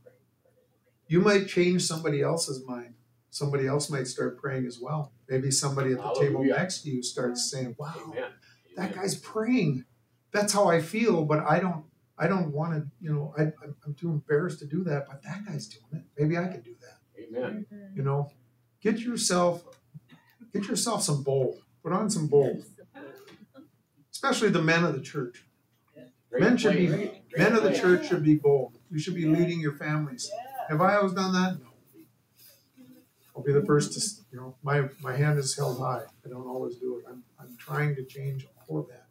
You 1.07 1.19
might 1.19 1.47
change 1.47 1.81
somebody 1.81 2.21
else's 2.21 2.65
mind. 2.65 2.93
Somebody 3.31 3.65
else 3.65 3.89
might 3.89 4.07
start 4.07 4.37
praying 4.37 4.65
as 4.67 4.79
well. 4.79 5.13
Maybe 5.27 5.49
somebody 5.51 5.93
at 5.93 5.97
the 5.97 6.13
table 6.13 6.43
next 6.43 6.83
to 6.83 6.91
you 6.91 7.01
starts 7.01 7.49
saying, 7.49 7.75
"Wow, 7.79 7.95
Amen. 8.11 8.31
that 8.75 8.93
guy's 8.93 9.15
praying. 9.15 9.85
That's 10.31 10.53
how 10.53 10.67
I 10.67 10.81
feel, 10.81 11.25
but 11.25 11.39
I 11.39 11.59
don't. 11.59 11.85
I 12.17 12.27
don't 12.27 12.51
want 12.51 12.73
to. 12.73 12.87
You 12.99 13.13
know, 13.13 13.33
I, 13.37 13.43
I'm, 13.63 13.75
I'm 13.85 13.93
too 13.95 14.11
embarrassed 14.11 14.59
to 14.59 14.67
do 14.67 14.83
that. 14.83 15.07
But 15.07 15.23
that 15.23 15.45
guy's 15.45 15.67
doing 15.67 16.03
it. 16.03 16.21
Maybe 16.21 16.37
I 16.37 16.47
can 16.47 16.61
do 16.61 16.75
that. 16.81 16.99
Amen. 17.19 17.65
You 17.95 18.03
know, 18.03 18.29
get 18.81 18.99
yourself, 18.99 19.63
get 20.53 20.67
yourself 20.67 21.01
some 21.01 21.23
bold. 21.23 21.63
Put 21.83 21.93
on 21.93 22.09
some 22.09 22.27
bold, 22.27 22.63
especially 24.11 24.49
the 24.49 24.61
men 24.61 24.83
of 24.83 24.93
the 24.93 25.01
church. 25.01 25.45
Great 26.29 26.43
Men 26.43 26.57
should 26.57 26.73
play. 26.73 26.85
be- 26.85 26.95
Great 26.97 27.37
Men 27.37 27.55
of 27.55 27.63
the 27.63 27.73
church 27.73 28.07
should 28.07 28.23
be 28.23 28.35
bold. 28.35 28.77
You 28.91 28.99
should 28.99 29.15
be 29.15 29.25
leading 29.25 29.59
your 29.59 29.73
families. 29.73 30.29
Have 30.69 30.81
I 30.81 30.95
always 30.95 31.13
done 31.13 31.33
that? 31.33 31.59
No. 31.59 31.67
I'll 33.35 33.43
be 33.43 33.53
the 33.53 33.65
first 33.65 33.93
to, 33.93 34.23
you 34.31 34.39
know, 34.39 34.55
my, 34.61 34.89
my 35.01 35.15
hand 35.15 35.39
is 35.39 35.55
held 35.55 35.79
high. 35.79 36.03
I 36.25 36.29
don't 36.29 36.47
always 36.47 36.75
do 36.75 36.99
it. 36.99 37.05
I'm, 37.09 37.23
I'm 37.39 37.55
trying 37.57 37.95
to 37.95 38.03
change 38.05 38.45
all 38.67 38.79
of 38.79 38.87
that. 38.89 39.07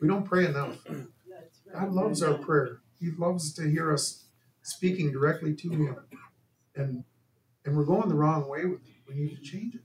We 0.00 0.08
don't 0.08 0.24
pray 0.24 0.46
enough. 0.46 0.78
God 1.72 1.92
loves 1.92 2.22
our 2.22 2.34
prayer. 2.34 2.78
He 3.00 3.10
loves 3.10 3.52
to 3.54 3.68
hear 3.70 3.92
us 3.92 4.24
speaking 4.62 5.12
directly 5.12 5.54
to 5.54 5.68
Him. 5.70 5.96
And, 6.74 7.04
and 7.64 7.76
we're 7.76 7.84
going 7.84 8.08
the 8.08 8.14
wrong 8.14 8.48
way 8.48 8.64
with 8.64 8.80
it. 8.86 8.94
We 9.08 9.14
need 9.14 9.36
to 9.36 9.42
change 9.42 9.74
it. 9.74 9.82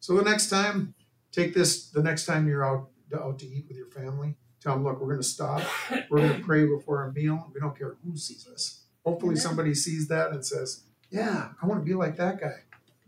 So 0.00 0.16
the 0.16 0.22
next 0.22 0.48
time, 0.48 0.94
take 1.30 1.54
this, 1.54 1.90
the 1.90 2.02
next 2.02 2.26
time 2.26 2.48
you're 2.48 2.64
out, 2.64 2.88
out 3.14 3.38
to 3.40 3.46
eat 3.46 3.66
with 3.68 3.76
your 3.76 3.86
family, 3.90 4.36
tell 4.60 4.74
them, 4.74 4.84
look, 4.84 5.00
we're 5.00 5.06
going 5.08 5.18
to 5.18 5.22
stop. 5.22 5.62
We're 6.10 6.18
going 6.18 6.40
to 6.40 6.44
pray 6.44 6.66
before 6.66 7.02
our 7.02 7.12
meal. 7.12 7.50
We 7.54 7.60
don't 7.60 7.76
care 7.76 7.96
who 8.04 8.16
sees 8.16 8.48
us. 8.48 8.84
Hopefully, 9.04 9.36
somebody 9.36 9.74
sees 9.74 10.08
that 10.08 10.30
and 10.30 10.44
says, 10.44 10.84
"Yeah, 11.10 11.48
I 11.62 11.66
want 11.66 11.80
to 11.80 11.84
be 11.84 11.94
like 11.94 12.16
that 12.16 12.38
guy. 12.38 12.64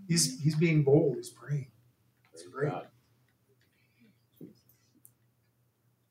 He's 0.09 0.40
he's 0.40 0.55
being 0.55 0.83
bold. 0.83 1.16
He's 1.16 1.28
praying." 1.28 1.70
That's 2.33 2.44
Praise 2.44 2.55
great. 2.55 2.70
God. 2.70 2.87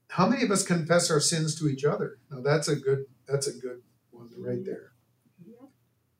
How 0.09 0.27
many 0.27 0.43
of 0.43 0.51
us 0.51 0.63
confess 0.63 1.09
our 1.09 1.19
sins 1.19 1.55
to 1.55 1.67
each 1.67 1.83
other? 1.83 2.19
Now, 2.29 2.41
that's 2.41 2.67
a 2.67 2.75
good 2.75 3.05
that's 3.27 3.47
a 3.47 3.53
good 3.53 3.81
one 4.11 4.29
right 4.37 4.63
there. 4.63 4.91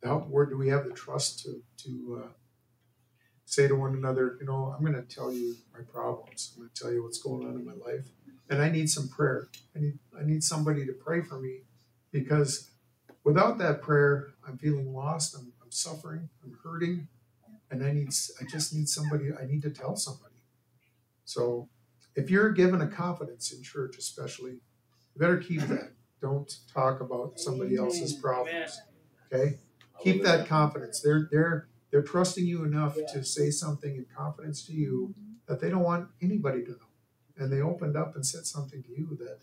How, 0.04 0.22
where 0.22 0.48
do 0.48 0.58
we 0.58 0.70
have 0.70 0.86
the 0.86 0.92
trust 0.92 1.44
to 1.44 1.62
to 1.84 2.24
uh, 2.24 2.30
say 3.52 3.68
to 3.68 3.76
one 3.76 3.94
another, 3.94 4.38
you 4.40 4.46
know, 4.46 4.74
I'm 4.76 4.84
going 4.84 4.96
to 4.96 5.14
tell 5.14 5.32
you 5.32 5.56
my 5.74 5.82
problems. 5.82 6.54
I'm 6.56 6.62
going 6.62 6.72
to 6.74 6.82
tell 6.84 6.92
you 6.92 7.04
what's 7.04 7.22
going 7.22 7.46
on 7.46 7.56
in 7.56 7.66
my 7.66 7.74
life, 7.74 8.08
and 8.50 8.62
I 8.62 8.70
need 8.70 8.90
some 8.90 9.10
prayer. 9.10 9.50
I 9.76 9.80
need 9.80 10.00
I 10.18 10.24
need 10.24 10.44
somebody 10.44 10.86
to 10.86 10.94
pray 10.94 11.22
for 11.22 11.38
me 11.38 11.64
because 12.14 12.72
without 13.26 13.58
that 13.58 13.82
prayer, 13.82 14.30
I'm 14.48 14.58
feeling 14.58 14.94
lost. 14.94 15.36
I'm, 15.36 15.52
I'm 15.62 15.70
suffering. 15.70 16.30
I'm 16.44 16.58
hurting, 16.64 17.10
and 17.70 17.84
I 17.84 17.92
need 17.92 18.14
I 18.40 18.46
just 18.50 18.74
need 18.74 18.88
somebody. 18.88 19.32
I 19.38 19.46
need 19.46 19.64
to 19.64 19.70
tell 19.70 19.98
somebody. 19.98 20.36
So, 21.26 21.68
if 22.16 22.30
you're 22.30 22.52
given 22.52 22.80
a 22.80 22.88
confidence 22.88 23.52
in 23.52 23.62
church, 23.64 23.98
especially, 23.98 24.52
you 24.52 25.20
better 25.20 25.38
keep 25.38 25.60
that. 25.62 25.92
Don't 26.22 26.56
talk 26.74 27.02
about 27.02 27.38
somebody 27.38 27.76
else's 27.76 28.14
problems. 28.14 28.80
Okay, 29.34 29.58
keep 30.02 30.24
that 30.24 30.48
confidence. 30.48 31.02
They're 31.02 31.28
they're 31.32 31.68
they're 31.92 32.02
trusting 32.02 32.46
you 32.46 32.64
enough 32.64 32.96
to 33.14 33.24
say 33.24 33.52
something 33.52 33.96
in 33.96 34.06
confidence 34.16 34.66
to 34.66 34.74
you 34.74 35.14
mm-hmm. 35.14 35.34
that 35.48 35.60
they 35.60 35.70
don't 35.70 35.84
want 35.84 36.10
anybody 36.22 36.64
to 36.64 36.72
know, 36.72 36.92
and 37.38 37.52
they 37.52 37.62
opened 37.62 37.98
up 37.98 38.16
and 38.16 38.26
said 38.26 38.46
something 38.46 38.82
to 38.84 38.90
you 38.90 39.18
that 39.20 39.40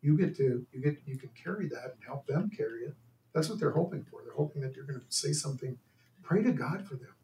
you 0.00 0.16
get 0.16 0.36
to 0.36 0.66
you 0.72 0.80
get 0.80 0.98
you 1.04 1.18
can 1.18 1.30
carry 1.30 1.68
that 1.68 1.94
and 1.94 2.04
help 2.04 2.26
them 2.26 2.50
carry 2.54 2.82
it. 2.82 2.94
That's 3.34 3.48
what 3.48 3.60
they're 3.60 3.72
hoping 3.72 4.04
for. 4.04 4.22
They're 4.24 4.34
hoping 4.34 4.62
that 4.62 4.74
you're 4.74 4.86
going 4.86 5.00
to 5.00 5.06
say 5.10 5.32
something. 5.32 5.78
Pray 6.22 6.42
to 6.42 6.52
God 6.52 6.86
for 6.86 6.94
them. 6.94 7.14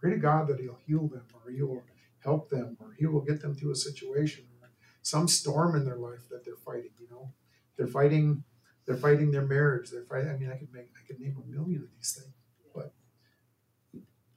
Pray 0.00 0.10
to 0.10 0.16
God 0.16 0.48
that 0.48 0.58
He'll 0.58 0.78
heal 0.86 1.06
them 1.08 1.26
or 1.34 1.50
He 1.50 1.62
will 1.62 1.82
help 2.24 2.48
them 2.48 2.76
or 2.80 2.94
He 2.98 3.06
will 3.06 3.20
get 3.20 3.42
them 3.42 3.54
through 3.54 3.72
a 3.72 3.76
situation 3.76 4.44
or 4.60 4.70
some 5.02 5.28
storm 5.28 5.76
in 5.76 5.84
their 5.84 5.96
life 5.96 6.28
that 6.30 6.44
they're 6.44 6.56
fighting. 6.56 6.92
You 6.98 7.08
know, 7.10 7.32
they're 7.76 7.86
fighting. 7.86 8.44
They're 8.84 8.96
fighting 8.96 9.30
their 9.30 9.46
marriage. 9.46 9.90
They're 9.90 10.02
fighting. 10.02 10.30
I 10.30 10.36
mean, 10.36 10.50
I 10.50 10.56
could 10.56 10.72
make. 10.72 10.88
I 10.96 11.06
could 11.06 11.20
name 11.20 11.36
a 11.36 11.46
million 11.46 11.82
of 11.82 11.88
these 11.96 12.18
things. 12.18 12.34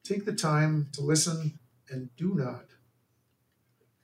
Take 0.06 0.26
the 0.26 0.34
time 0.34 0.90
to 0.94 1.02
listen 1.02 1.58
and 1.90 2.16
do 2.16 2.36
not. 2.36 2.66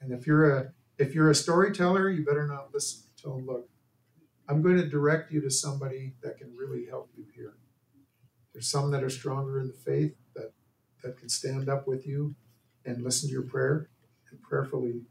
And 0.01 0.11
if 0.11 0.25
you're 0.25 0.57
a 0.57 0.73
if 0.97 1.13
you're 1.13 1.29
a 1.29 1.35
storyteller, 1.35 2.09
you 2.09 2.25
better 2.25 2.47
not 2.47 2.73
listen. 2.73 3.03
Tell 3.21 3.35
them, 3.35 3.45
look, 3.45 3.69
I'm 4.49 4.63
going 4.63 4.77
to 4.77 4.87
direct 4.87 5.31
you 5.31 5.41
to 5.41 5.49
somebody 5.49 6.13
that 6.23 6.37
can 6.37 6.55
really 6.55 6.85
help 6.87 7.11
you 7.15 7.25
here. 7.35 7.53
There's 8.51 8.67
some 8.67 8.91
that 8.91 9.03
are 9.03 9.09
stronger 9.09 9.59
in 9.59 9.67
the 9.67 9.73
faith 9.73 10.15
that 10.35 10.53
that 11.03 11.17
can 11.17 11.29
stand 11.29 11.69
up 11.69 11.87
with 11.87 12.07
you 12.07 12.35
and 12.83 13.03
listen 13.03 13.29
to 13.29 13.33
your 13.33 13.43
prayer 13.43 13.89
and 14.31 14.41
prayerfully 14.41 15.03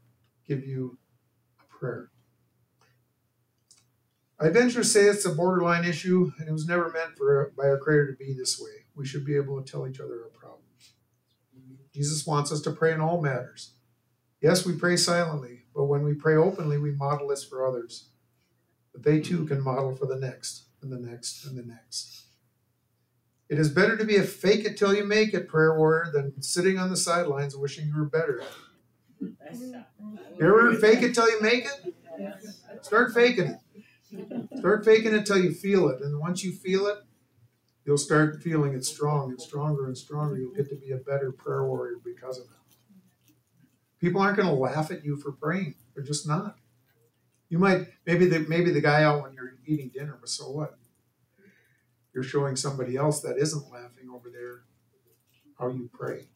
give 0.45 0.65
you 0.65 0.97
a 1.59 1.73
prayer. 1.73 2.09
I 4.39 4.49
venture 4.49 4.81
to 4.81 4.83
say 4.83 5.05
it's 5.05 5.25
a 5.25 5.29
borderline 5.29 5.85
issue, 5.85 6.31
and 6.39 6.49
it 6.49 6.51
was 6.51 6.67
never 6.67 6.89
meant 6.89 7.15
for 7.15 7.53
by 7.55 7.65
our 7.65 7.77
Creator 7.77 8.11
to 8.11 8.17
be 8.17 8.33
this 8.33 8.59
way. 8.59 8.71
We 8.95 9.05
should 9.05 9.23
be 9.23 9.35
able 9.35 9.61
to 9.61 9.71
tell 9.71 9.87
each 9.87 9.99
other 9.99 10.23
our 10.23 10.29
problems. 10.29 10.60
Jesus 11.93 12.25
wants 12.25 12.51
us 12.51 12.61
to 12.61 12.71
pray 12.71 12.93
in 12.93 13.01
all 13.01 13.21
matters. 13.21 13.73
Yes, 14.41 14.65
we 14.65 14.73
pray 14.73 14.97
silently, 14.97 15.63
but 15.75 15.85
when 15.85 16.03
we 16.03 16.13
pray 16.13 16.35
openly, 16.35 16.77
we 16.77 16.91
model 16.91 17.27
this 17.27 17.43
for 17.43 17.67
others. 17.67 18.09
But 18.93 19.03
they 19.03 19.19
too 19.19 19.45
can 19.45 19.61
model 19.61 19.95
for 19.95 20.05
the 20.05 20.15
next, 20.15 20.63
and 20.81 20.91
the 20.91 20.97
next, 20.97 21.45
and 21.45 21.57
the 21.57 21.63
next. 21.63 22.25
It 23.49 23.59
is 23.59 23.69
better 23.69 23.97
to 23.97 24.05
be 24.05 24.15
a 24.15 24.23
fake 24.23 24.65
it 24.65 24.77
till 24.77 24.95
you 24.95 25.03
make 25.03 25.33
it 25.33 25.49
prayer 25.49 25.77
warrior 25.77 26.11
than 26.11 26.41
sitting 26.41 26.79
on 26.79 26.89
the 26.89 26.97
sidelines 26.97 27.55
wishing 27.55 27.87
you 27.87 27.95
were 27.97 28.05
better. 28.05 28.43
You 29.19 29.35
ever 30.39 30.73
fake 30.75 31.03
it 31.03 31.13
till 31.13 31.29
you 31.29 31.41
make 31.41 31.65
it? 31.65 31.93
Start 32.81 33.13
faking 33.13 33.47
it. 33.47 34.57
Start 34.57 34.85
faking 34.85 35.13
it 35.13 35.25
till 35.25 35.37
you 35.37 35.51
feel 35.51 35.89
it. 35.89 36.01
And 36.01 36.19
once 36.19 36.43
you 36.43 36.53
feel 36.53 36.87
it, 36.87 36.97
you'll 37.85 37.97
start 37.97 38.41
feeling 38.41 38.73
it 38.73 38.85
strong 38.85 39.29
and 39.29 39.41
stronger 39.41 39.85
and 39.85 39.97
stronger. 39.97 40.37
You'll 40.37 40.53
get 40.53 40.69
to 40.69 40.75
be 40.75 40.91
a 40.91 40.97
better 40.97 41.31
prayer 41.31 41.65
warrior 41.65 41.97
because 42.03 42.37
of 42.37 42.45
it. 42.45 42.51
People 43.99 44.21
aren't 44.21 44.37
going 44.37 44.47
to 44.47 44.55
laugh 44.55 44.91
at 44.91 45.05
you 45.05 45.15
for 45.15 45.31
praying. 45.31 45.75
They're 45.93 46.03
just 46.03 46.27
not. 46.27 46.55
You 47.49 47.59
might 47.59 47.87
maybe 48.05 48.25
the 48.25 48.39
maybe 48.39 48.71
the 48.71 48.81
guy 48.81 49.03
out 49.03 49.23
when 49.23 49.33
you're 49.33 49.53
eating 49.65 49.91
dinner, 49.93 50.17
but 50.19 50.29
so 50.29 50.49
what? 50.49 50.77
You're 52.13 52.23
showing 52.23 52.55
somebody 52.55 52.95
else 52.95 53.21
that 53.21 53.37
isn't 53.37 53.71
laughing 53.71 54.09
over 54.13 54.29
there 54.29 54.63
how 55.59 55.69
you 55.69 55.89
pray. 55.93 56.27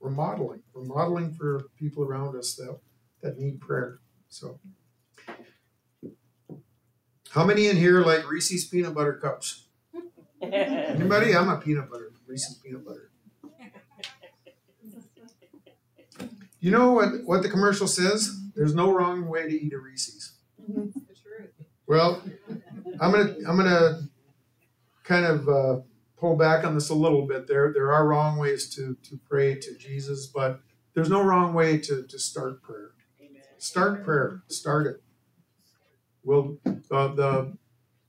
We're 0.00 0.10
modeling. 0.10 0.62
We're 0.72 0.84
modeling 0.84 1.34
for 1.34 1.64
people 1.78 2.04
around 2.04 2.36
us 2.36 2.54
that 2.54 2.78
that 3.22 3.38
need 3.38 3.60
prayer. 3.60 3.98
So 4.28 4.60
how 7.30 7.44
many 7.44 7.68
in 7.68 7.76
here 7.76 8.00
like 8.00 8.28
Reese's 8.28 8.64
peanut 8.64 8.94
butter 8.94 9.14
cups? 9.14 9.66
Anybody? 10.42 11.34
I'm 11.34 11.48
a 11.48 11.58
peanut 11.58 11.90
butter, 11.90 12.12
Reese's 12.26 12.56
peanut 12.56 12.84
butter. 12.84 13.10
You 16.60 16.70
know 16.70 16.92
what, 16.92 17.24
what 17.24 17.42
the 17.42 17.48
commercial 17.48 17.86
says? 17.86 18.38
There's 18.54 18.74
no 18.74 18.92
wrong 18.92 19.28
way 19.28 19.48
to 19.48 19.54
eat 19.54 19.72
a 19.72 19.78
Reese's. 19.78 20.32
Well, 21.86 22.22
I'm 23.00 23.10
gonna 23.10 23.34
I'm 23.48 23.56
gonna 23.56 24.02
kind 25.02 25.24
of 25.24 25.48
uh, 25.48 25.80
pull 26.18 26.36
back 26.36 26.64
on 26.64 26.74
this 26.74 26.90
a 26.90 26.94
little 26.94 27.26
bit. 27.26 27.48
There 27.48 27.72
there 27.72 27.92
are 27.92 28.06
wrong 28.06 28.38
ways 28.38 28.72
to 28.76 28.96
to 29.04 29.18
pray 29.28 29.56
to 29.56 29.76
Jesus, 29.76 30.26
but 30.26 30.60
there's 30.94 31.10
no 31.10 31.22
wrong 31.22 31.54
way 31.54 31.78
to 31.78 32.06
to 32.06 32.18
start 32.18 32.62
prayer. 32.62 32.90
Start 33.58 34.04
prayer. 34.04 34.42
Start 34.48 34.86
it. 34.86 35.02
Will 36.22 36.58
uh, 36.90 37.08
the 37.08 37.56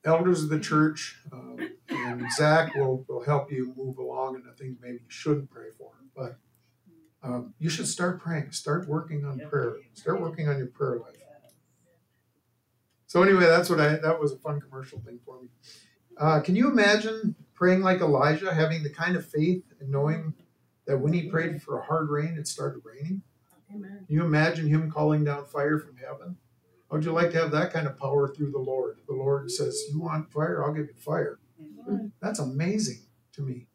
elders 0.03 0.43
of 0.43 0.49
the 0.49 0.59
church 0.59 1.19
uh, 1.31 1.63
and 1.89 2.25
Zach 2.31 2.73
will, 2.75 3.05
will 3.07 3.23
help 3.23 3.51
you 3.51 3.73
move 3.77 3.97
along 3.97 4.35
in 4.35 4.43
the 4.43 4.51
things 4.51 4.77
maybe 4.81 4.95
you 4.95 5.09
shouldn't 5.09 5.49
pray 5.49 5.69
for. 5.77 5.91
But 6.15 6.37
um, 7.23 7.53
you 7.59 7.69
should 7.69 7.87
start 7.87 8.19
praying. 8.19 8.51
Start 8.51 8.87
working 8.87 9.25
on 9.25 9.39
prayer. 9.49 9.75
Start 9.93 10.21
working 10.21 10.49
on 10.49 10.57
your 10.57 10.67
prayer 10.67 10.97
life. 10.97 11.15
So 13.11 13.21
anyway, 13.23 13.45
that's 13.45 13.69
what 13.69 13.81
I. 13.81 13.97
That 13.97 14.21
was 14.21 14.31
a 14.31 14.37
fun 14.37 14.61
commercial 14.61 15.01
thing 15.01 15.19
for 15.25 15.41
me. 15.41 15.49
Uh, 16.17 16.39
can 16.39 16.55
you 16.55 16.71
imagine 16.71 17.35
praying 17.53 17.81
like 17.81 17.99
Elijah, 17.99 18.53
having 18.53 18.83
the 18.83 18.89
kind 18.89 19.17
of 19.17 19.25
faith 19.25 19.65
and 19.81 19.89
knowing 19.89 20.33
that 20.87 20.97
when 20.97 21.11
he 21.11 21.23
prayed 21.29 21.61
for 21.61 21.77
a 21.77 21.83
hard 21.83 22.09
rain, 22.09 22.37
it 22.37 22.47
started 22.47 22.81
raining? 22.85 23.21
Amen. 23.69 24.05
Can 24.07 24.15
you 24.15 24.23
imagine 24.23 24.69
him 24.69 24.89
calling 24.89 25.25
down 25.25 25.45
fire 25.45 25.77
from 25.77 25.97
heaven? 25.97 26.37
How 26.91 26.97
would 26.97 27.05
you 27.05 27.13
like 27.13 27.31
to 27.31 27.37
have 27.37 27.51
that 27.51 27.71
kind 27.71 27.87
of 27.87 27.97
power 27.97 28.27
through 28.27 28.51
the 28.51 28.59
Lord? 28.59 28.97
The 29.07 29.15
Lord 29.15 29.49
says, 29.49 29.81
You 29.89 30.01
want 30.01 30.29
fire? 30.29 30.61
I'll 30.61 30.73
give 30.73 30.87
you 30.87 30.93
fire. 30.97 31.39
That's 32.21 32.39
amazing 32.39 33.03
to 33.33 33.41
me. 33.41 33.67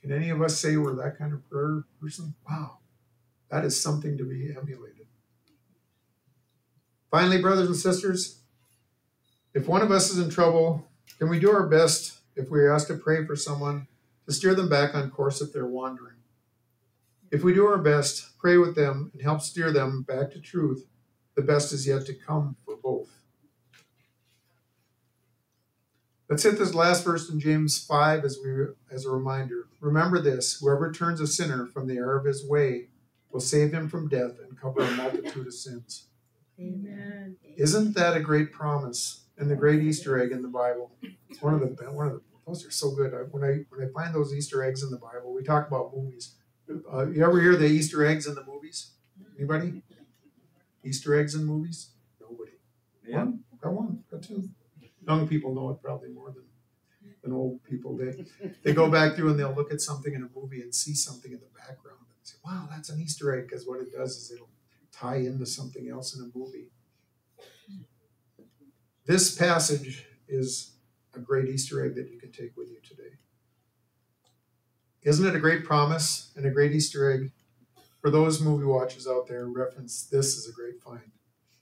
Can 0.00 0.10
any 0.10 0.30
of 0.30 0.40
us 0.40 0.58
say 0.58 0.78
we're 0.78 0.94
that 0.94 1.18
kind 1.18 1.34
of 1.34 1.46
prayer 1.50 1.84
person? 2.00 2.34
Wow. 2.48 2.78
That 3.50 3.66
is 3.66 3.80
something 3.80 4.16
to 4.16 4.24
be 4.24 4.54
emulated. 4.56 5.06
Finally, 7.10 7.42
brothers 7.42 7.66
and 7.66 7.76
sisters, 7.76 8.40
if 9.52 9.68
one 9.68 9.82
of 9.82 9.90
us 9.90 10.10
is 10.10 10.18
in 10.18 10.30
trouble, 10.30 10.88
can 11.18 11.28
we 11.28 11.38
do 11.38 11.50
our 11.50 11.66
best 11.66 12.20
if 12.36 12.50
we 12.50 12.60
are 12.60 12.74
asked 12.74 12.88
to 12.88 12.96
pray 12.96 13.26
for 13.26 13.36
someone 13.36 13.86
to 14.24 14.32
steer 14.32 14.54
them 14.54 14.70
back 14.70 14.94
on 14.94 15.10
course 15.10 15.42
if 15.42 15.52
they're 15.52 15.66
wandering? 15.66 16.16
If 17.30 17.44
we 17.44 17.52
do 17.52 17.66
our 17.66 17.78
best, 17.78 18.38
pray 18.38 18.56
with 18.56 18.74
them, 18.74 19.10
and 19.12 19.20
help 19.20 19.42
steer 19.42 19.72
them 19.72 20.02
back 20.02 20.30
to 20.30 20.40
truth, 20.40 20.86
the 21.36 21.42
best 21.42 21.72
is 21.72 21.86
yet 21.86 22.06
to 22.06 22.14
come 22.14 22.56
for 22.64 22.76
both. 22.76 23.08
Let's 26.28 26.42
hit 26.42 26.58
this 26.58 26.74
last 26.74 27.04
verse 27.04 27.30
in 27.30 27.38
James 27.38 27.84
5 27.84 28.24
as 28.24 28.38
we 28.42 28.50
as 28.90 29.04
a 29.04 29.10
reminder. 29.10 29.68
Remember 29.80 30.20
this, 30.20 30.58
whoever 30.58 30.90
turns 30.90 31.20
a 31.20 31.26
sinner 31.26 31.66
from 31.66 31.86
the 31.86 31.96
error 31.96 32.18
of 32.18 32.24
his 32.24 32.44
way 32.48 32.88
will 33.30 33.40
save 33.40 33.72
him 33.72 33.88
from 33.88 34.08
death 34.08 34.32
and 34.42 34.60
cover 34.60 34.80
a 34.80 34.90
multitude 34.92 35.46
of 35.46 35.54
sins. 35.54 36.06
Amen. 36.58 37.36
Isn't 37.56 37.94
that 37.94 38.16
a 38.16 38.20
great 38.20 38.50
promise 38.50 39.26
and 39.38 39.48
the 39.48 39.54
great 39.54 39.82
Easter 39.82 40.20
egg 40.20 40.32
in 40.32 40.42
the 40.42 40.48
Bible? 40.48 40.90
It's 41.28 41.40
one 41.40 41.54
of 41.54 41.60
the 41.60 41.68
one 41.90 42.08
of 42.08 42.12
the 42.14 42.20
those 42.46 42.64
are 42.64 42.70
so 42.70 42.92
good. 42.92 43.12
I, 43.12 43.18
when 43.30 43.42
I 43.42 43.64
when 43.68 43.86
I 43.86 43.92
find 43.92 44.14
those 44.14 44.32
Easter 44.32 44.64
eggs 44.64 44.82
in 44.82 44.90
the 44.90 44.98
Bible, 44.98 45.34
we 45.34 45.42
talk 45.42 45.66
about 45.66 45.94
movies. 45.94 46.34
Uh, 46.92 47.06
you 47.06 47.24
ever 47.24 47.40
hear 47.40 47.56
the 47.56 47.66
Easter 47.66 48.04
eggs 48.04 48.26
in 48.26 48.34
the 48.34 48.44
movies? 48.44 48.92
Anybody? 49.36 49.82
Easter 50.86 51.18
eggs 51.18 51.34
in 51.34 51.44
movies? 51.44 51.90
Nobody. 52.20 52.52
Yeah. 53.06 53.18
One? 53.18 53.40
Got 53.60 53.72
one? 53.72 54.04
Got 54.10 54.22
two? 54.22 54.48
Young 55.06 55.28
people 55.28 55.54
know 55.54 55.70
it 55.70 55.82
probably 55.82 56.10
more 56.10 56.30
than 56.30 56.44
than 57.22 57.32
old 57.32 57.62
people. 57.64 57.96
They 57.96 58.24
they 58.62 58.72
go 58.72 58.90
back 58.90 59.14
through 59.14 59.30
and 59.30 59.38
they'll 59.38 59.54
look 59.54 59.72
at 59.72 59.80
something 59.80 60.14
in 60.14 60.22
a 60.22 60.38
movie 60.38 60.62
and 60.62 60.74
see 60.74 60.94
something 60.94 61.32
in 61.32 61.38
the 61.38 61.58
background 61.58 62.00
and 62.00 62.18
say, 62.22 62.36
"Wow, 62.44 62.68
that's 62.70 62.88
an 62.88 63.00
Easter 63.00 63.36
egg." 63.36 63.48
Because 63.48 63.66
what 63.66 63.80
it 63.80 63.92
does 63.92 64.16
is 64.16 64.30
it'll 64.32 64.50
tie 64.92 65.16
into 65.16 65.46
something 65.46 65.88
else 65.88 66.16
in 66.16 66.22
a 66.22 66.38
movie. 66.38 66.68
This 69.04 69.36
passage 69.36 70.06
is 70.28 70.72
a 71.14 71.20
great 71.20 71.48
Easter 71.48 71.84
egg 71.84 71.94
that 71.94 72.10
you 72.10 72.18
can 72.18 72.32
take 72.32 72.56
with 72.56 72.68
you 72.68 72.78
today. 72.82 73.16
Isn't 75.02 75.24
it 75.24 75.36
a 75.36 75.38
great 75.38 75.64
promise 75.64 76.32
and 76.34 76.44
a 76.44 76.50
great 76.50 76.72
Easter 76.72 77.12
egg? 77.12 77.30
For 78.06 78.12
those 78.12 78.40
movie 78.40 78.64
watchers 78.64 79.08
out 79.08 79.26
there, 79.26 79.46
reference 79.46 80.04
this 80.04 80.36
is 80.36 80.48
a 80.48 80.52
great 80.52 80.80
find. 80.80 81.10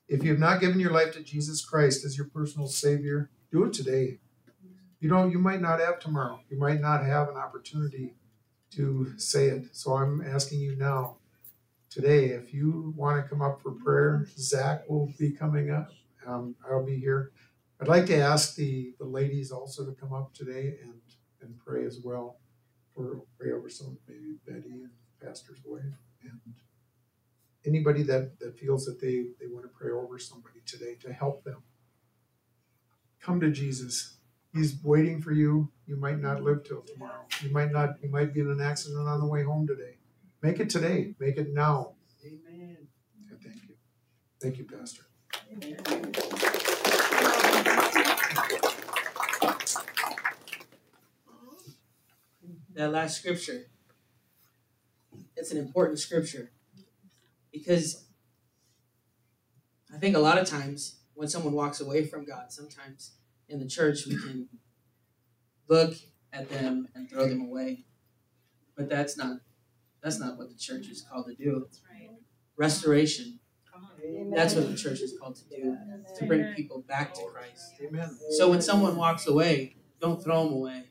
If 0.09 0.23
you 0.23 0.29
have 0.29 0.39
not 0.39 0.61
given 0.61 0.79
your 0.79 0.93
life 0.93 1.15
to 1.15 1.23
Jesus 1.23 1.65
Christ 1.65 2.05
as 2.05 2.19
your 2.19 2.27
personal 2.27 2.69
Savior, 2.69 3.31
do 3.51 3.65
it 3.65 3.73
today. 3.73 4.19
You 5.01 5.09
know, 5.09 5.27
you 5.27 5.39
might 5.39 5.63
not 5.63 5.81
have 5.81 6.01
tomorrow. 6.01 6.41
You 6.51 6.59
might 6.59 6.83
not 6.83 7.03
have 7.03 7.31
an 7.31 7.39
opportunity 7.39 8.17
to 8.73 9.15
say 9.17 9.47
it. 9.47 9.75
So 9.75 9.95
I'm 9.95 10.21
asking 10.21 10.61
you 10.61 10.77
now, 10.77 11.17
today, 11.89 12.27
if 12.27 12.53
you 12.53 12.93
want 12.95 13.25
to 13.25 13.27
come 13.27 13.41
up 13.41 13.63
for 13.63 13.71
prayer, 13.71 14.29
Zach 14.37 14.87
will 14.87 15.11
be 15.19 15.31
coming 15.31 15.71
up. 15.71 15.93
Um, 16.27 16.57
I'll 16.71 16.85
be 16.85 16.97
here. 16.97 17.31
I'd 17.81 17.89
like 17.89 18.05
to 18.09 18.19
ask 18.19 18.55
the, 18.55 18.93
the 18.99 19.07
ladies 19.07 19.51
also 19.51 19.87
to 19.87 19.93
come 19.93 20.13
up 20.13 20.35
today 20.35 20.77
and, 20.83 21.01
and 21.41 21.59
pray 21.65 21.87
as 21.87 22.01
well. 22.05 22.37
For 22.95 23.23
pray 23.39 23.53
over 23.53 23.71
some 23.71 23.97
maybe 24.07 24.37
Betty 24.47 24.83
and 24.83 24.91
Pastor's 25.23 25.61
wife 25.65 25.85
and 26.25 26.55
anybody 27.67 28.03
that, 28.05 28.39
that 28.41 28.59
feels 28.59 28.85
that 28.87 29.01
they, 29.01 29.27
they 29.41 29.47
want 29.47 29.65
to 29.65 29.69
pray 29.69 29.91
over 29.91 30.19
somebody 30.19 30.61
today 30.67 30.97
to 31.03 31.13
help 31.13 31.45
them. 31.45 31.63
Come 33.21 33.41
to 33.41 33.51
Jesus. 33.51 34.17
He's 34.53 34.77
waiting 34.83 35.21
for 35.21 35.33
you. 35.33 35.71
You 35.87 35.97
might 35.97 36.21
not 36.21 36.43
live 36.43 36.65
till 36.65 36.83
tomorrow. 36.83 37.27
You 37.43 37.51
might 37.51 37.73
not 37.73 37.97
you 38.03 38.11
might 38.11 38.33
be 38.33 38.41
in 38.41 38.51
an 38.51 38.61
accident 38.61 39.09
on 39.09 39.21
the 39.21 39.27
way 39.27 39.43
home 39.43 39.67
today. 39.67 39.97
Make 40.43 40.61
it 40.61 40.71
today. 40.71 41.15
Make 41.19 41.39
it 41.39 41.53
now. 41.53 41.95
Amen. 42.25 42.77
Okay, 43.33 43.49
thank 43.49 43.63
you. 43.69 43.75
Thank 44.41 44.59
you, 44.59 44.65
Pastor. 44.65 45.05
that 52.75 52.91
last 52.91 53.19
scripture. 53.19 53.67
It's 55.45 55.53
an 55.53 55.59
important 55.59 55.99
scripture 55.99 56.53
because 57.53 58.07
I 59.95 59.99
think 59.99 60.17
a 60.17 60.19
lot 60.19 60.39
of 60.39 60.49
times 60.49 61.01
when 61.13 61.29
someone 61.29 61.53
walks 61.53 61.83
away 61.83 62.07
from 62.07 62.25
God, 62.25 62.51
sometimes 62.51 63.17
in 63.47 63.59
the 63.59 63.69
church 63.69 64.07
we 64.07 64.17
can 64.17 64.49
look 65.69 65.97
at 66.33 66.49
them 66.49 66.89
and 66.95 67.11
throw 67.11 67.29
them 67.29 67.43
away. 67.43 67.85
But 68.75 68.89
that's 68.89 69.19
not 69.19 69.41
that's 70.03 70.19
not 70.19 70.39
what 70.39 70.49
the 70.49 70.57
church 70.57 70.89
is 70.89 71.03
called 71.03 71.27
to 71.27 71.35
do. 71.35 71.69
Restoration. 72.57 73.39
That's 74.35 74.55
what 74.55 74.71
the 74.71 74.77
church 74.79 75.01
is 75.01 75.15
called 75.21 75.37
to 75.37 75.45
do. 75.55 75.77
To 76.21 76.27
bring 76.27 76.55
people 76.55 76.83
back 76.89 77.13
to 77.13 77.21
Christ. 77.27 77.75
Amen. 77.87 78.17
So 78.31 78.49
when 78.49 78.63
someone 78.63 78.97
walks 78.97 79.27
away, 79.27 79.77
don't 80.01 80.25
throw 80.25 80.45
them 80.45 80.55
away 80.55 80.85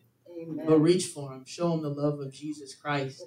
but 0.66 0.80
reach 0.80 1.08
for 1.08 1.30
them. 1.30 1.46
Show 1.46 1.72
them 1.72 1.82
the 1.82 1.90
love 1.90 2.20
of 2.20 2.32
Jesus 2.32 2.76
Christ 2.76 3.24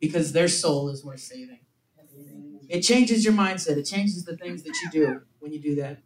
because 0.00 0.32
their 0.32 0.48
soul 0.48 0.88
is 0.88 1.04
worth 1.04 1.20
saving. 1.20 1.60
It 2.68 2.82
changes 2.82 3.24
your 3.24 3.32
mindset. 3.32 3.76
It 3.76 3.84
changes 3.84 4.24
the 4.24 4.36
things 4.36 4.62
that 4.64 4.74
you 4.82 4.90
do 4.90 5.22
when 5.40 5.52
you 5.52 5.60
do 5.60 5.74
that. 5.76 5.98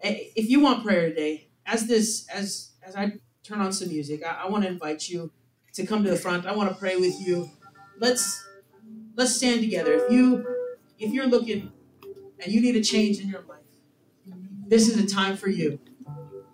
Eh, 0.00 0.24
if 0.36 0.48
you 0.48 0.60
want 0.60 0.82
prayer 0.84 1.08
today, 1.08 1.48
as 1.66 1.86
this 1.86 2.26
as 2.28 2.70
as 2.82 2.96
I 2.96 3.12
turn 3.42 3.60
on 3.60 3.72
some 3.72 3.88
music, 3.88 4.24
I, 4.24 4.44
I 4.44 4.48
want 4.48 4.64
to 4.64 4.70
invite 4.70 5.08
you 5.08 5.30
to 5.74 5.86
come 5.86 6.02
to 6.04 6.10
the 6.10 6.16
front. 6.16 6.46
I 6.46 6.52
want 6.52 6.70
to 6.70 6.74
pray 6.76 6.96
with 6.96 7.20
you. 7.20 7.50
Let's 7.98 8.42
let's 9.16 9.34
stand 9.36 9.60
together. 9.60 9.92
If 9.92 10.10
you 10.10 10.46
if 10.98 11.12
you're 11.12 11.26
looking 11.26 11.72
and 12.40 12.52
you 12.52 12.60
need 12.60 12.76
a 12.76 12.82
change 12.82 13.20
in 13.20 13.28
your 13.28 13.42
life, 13.42 13.58
this 14.66 14.88
is 14.88 14.96
a 14.98 15.06
time 15.06 15.36
for 15.36 15.48
you. 15.48 15.78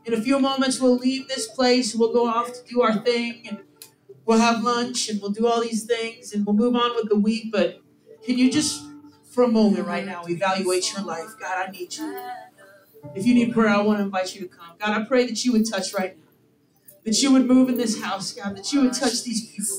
In 0.04 0.14
a 0.14 0.20
few 0.20 0.38
moments, 0.38 0.80
we'll 0.80 0.96
leave 0.96 1.28
this 1.28 1.46
place. 1.46 1.94
We'll 1.94 2.12
go 2.12 2.26
off 2.26 2.52
to 2.52 2.58
do 2.68 2.82
our 2.82 2.98
thing, 2.98 3.42
and 3.48 3.58
we'll 4.24 4.38
have 4.38 4.62
lunch, 4.62 5.08
and 5.08 5.20
we'll 5.20 5.30
do 5.30 5.46
all 5.46 5.60
these 5.60 5.84
things, 5.84 6.32
and 6.32 6.46
we'll 6.46 6.56
move 6.56 6.74
on 6.74 6.94
with 6.96 7.08
the 7.08 7.16
week. 7.16 7.52
But 7.52 7.80
can 8.24 8.38
you 8.38 8.50
just, 8.50 8.84
for 9.30 9.44
a 9.44 9.48
moment 9.48 9.86
right 9.86 10.04
now, 10.06 10.24
evaluate 10.28 10.92
your 10.92 11.02
life? 11.02 11.34
God, 11.40 11.68
I 11.68 11.70
need 11.70 11.96
you. 11.96 12.18
If 13.14 13.26
you 13.26 13.34
need 13.34 13.52
prayer, 13.52 13.68
I 13.68 13.82
want 13.82 13.98
to 13.98 14.04
invite 14.04 14.34
you 14.34 14.40
to 14.42 14.48
come. 14.48 14.76
God, 14.78 15.00
I 15.00 15.04
pray 15.04 15.26
that 15.26 15.44
you 15.44 15.52
would 15.52 15.68
touch 15.68 15.92
right 15.92 16.16
now. 16.16 16.22
That 17.04 17.20
you 17.22 17.32
would 17.32 17.46
move 17.46 17.68
in 17.68 17.76
this 17.76 18.02
house, 18.02 18.32
God. 18.32 18.56
That 18.56 18.72
you 18.72 18.80
would 18.80 18.94
touch 18.94 19.22
these 19.24 19.50
people, 19.50 19.76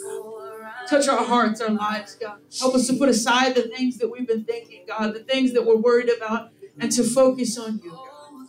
God. 0.62 0.88
Touch 0.88 1.08
our 1.08 1.24
hearts, 1.26 1.60
our 1.60 1.72
lives, 1.72 2.16
God. 2.16 2.38
Help 2.60 2.76
us 2.76 2.86
to 2.88 2.94
put 2.94 3.10
aside 3.10 3.56
the 3.56 3.64
things 3.64 3.98
that 3.98 4.12
we've 4.12 4.28
been 4.28 4.44
thinking, 4.44 4.84
God, 4.88 5.14
the 5.16 5.24
things 5.24 5.54
that 5.54 5.66
we're 5.66 5.76
worried 5.76 6.12
about, 6.16 6.52
and 6.78 6.92
to 6.92 7.04
focus 7.04 7.58
on 7.58 7.80
you, 7.84 7.92
God. 7.92 8.48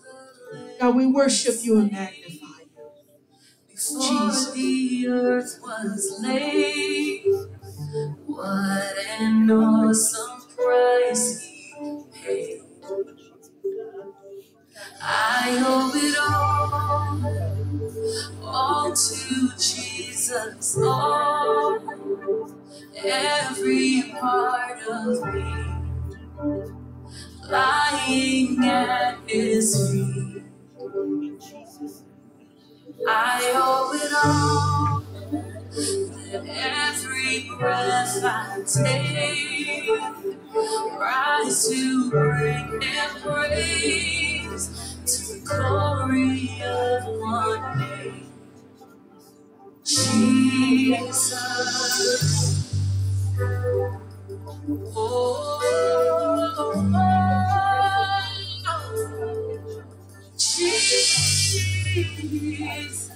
God, 0.79 0.95
we 0.95 1.07
worship 1.07 1.55
you 1.63 1.79
and 1.79 1.91
magnify. 1.91 2.26
Before 3.77 4.33
the 4.55 5.07
earth 5.11 5.59
was 5.63 6.19
laid, 6.23 7.27
what 8.25 8.97
an 9.21 9.51
awesome 9.51 10.49
price 10.57 11.43
he 11.43 11.75
paid. 12.11 12.63
I 15.03 15.63
owe 15.67 15.93
it 15.95 16.17
all, 18.43 18.49
all 18.49 18.93
to 18.95 19.59
Jesus, 19.59 20.79
all, 20.83 21.79
every 23.05 24.15
part 24.19 24.81
of 24.89 25.35
me, 25.35 25.55
lying 27.51 28.65
at 28.65 29.19
his 29.27 29.93
feet. 29.93 30.36
I 33.05 33.53
owe 33.57 33.93
it 33.95 34.13
all. 34.25 35.03
That 36.33 36.45
every 36.47 37.51
breath 37.59 38.25
I 38.25 38.63
take, 38.67 39.91
rise 40.99 41.69
to 41.69 42.11
bring 42.11 42.83
Him 42.83 43.11
praise 43.23 44.69
to 45.07 45.19
the 45.35 45.41
glory 45.45 46.63
of 46.65 47.05
one 47.21 47.79
name, 47.79 48.27
Jesus. 49.85 51.35
Oh, 54.97 55.61
Jesus. 60.39 60.86
His 62.67 63.11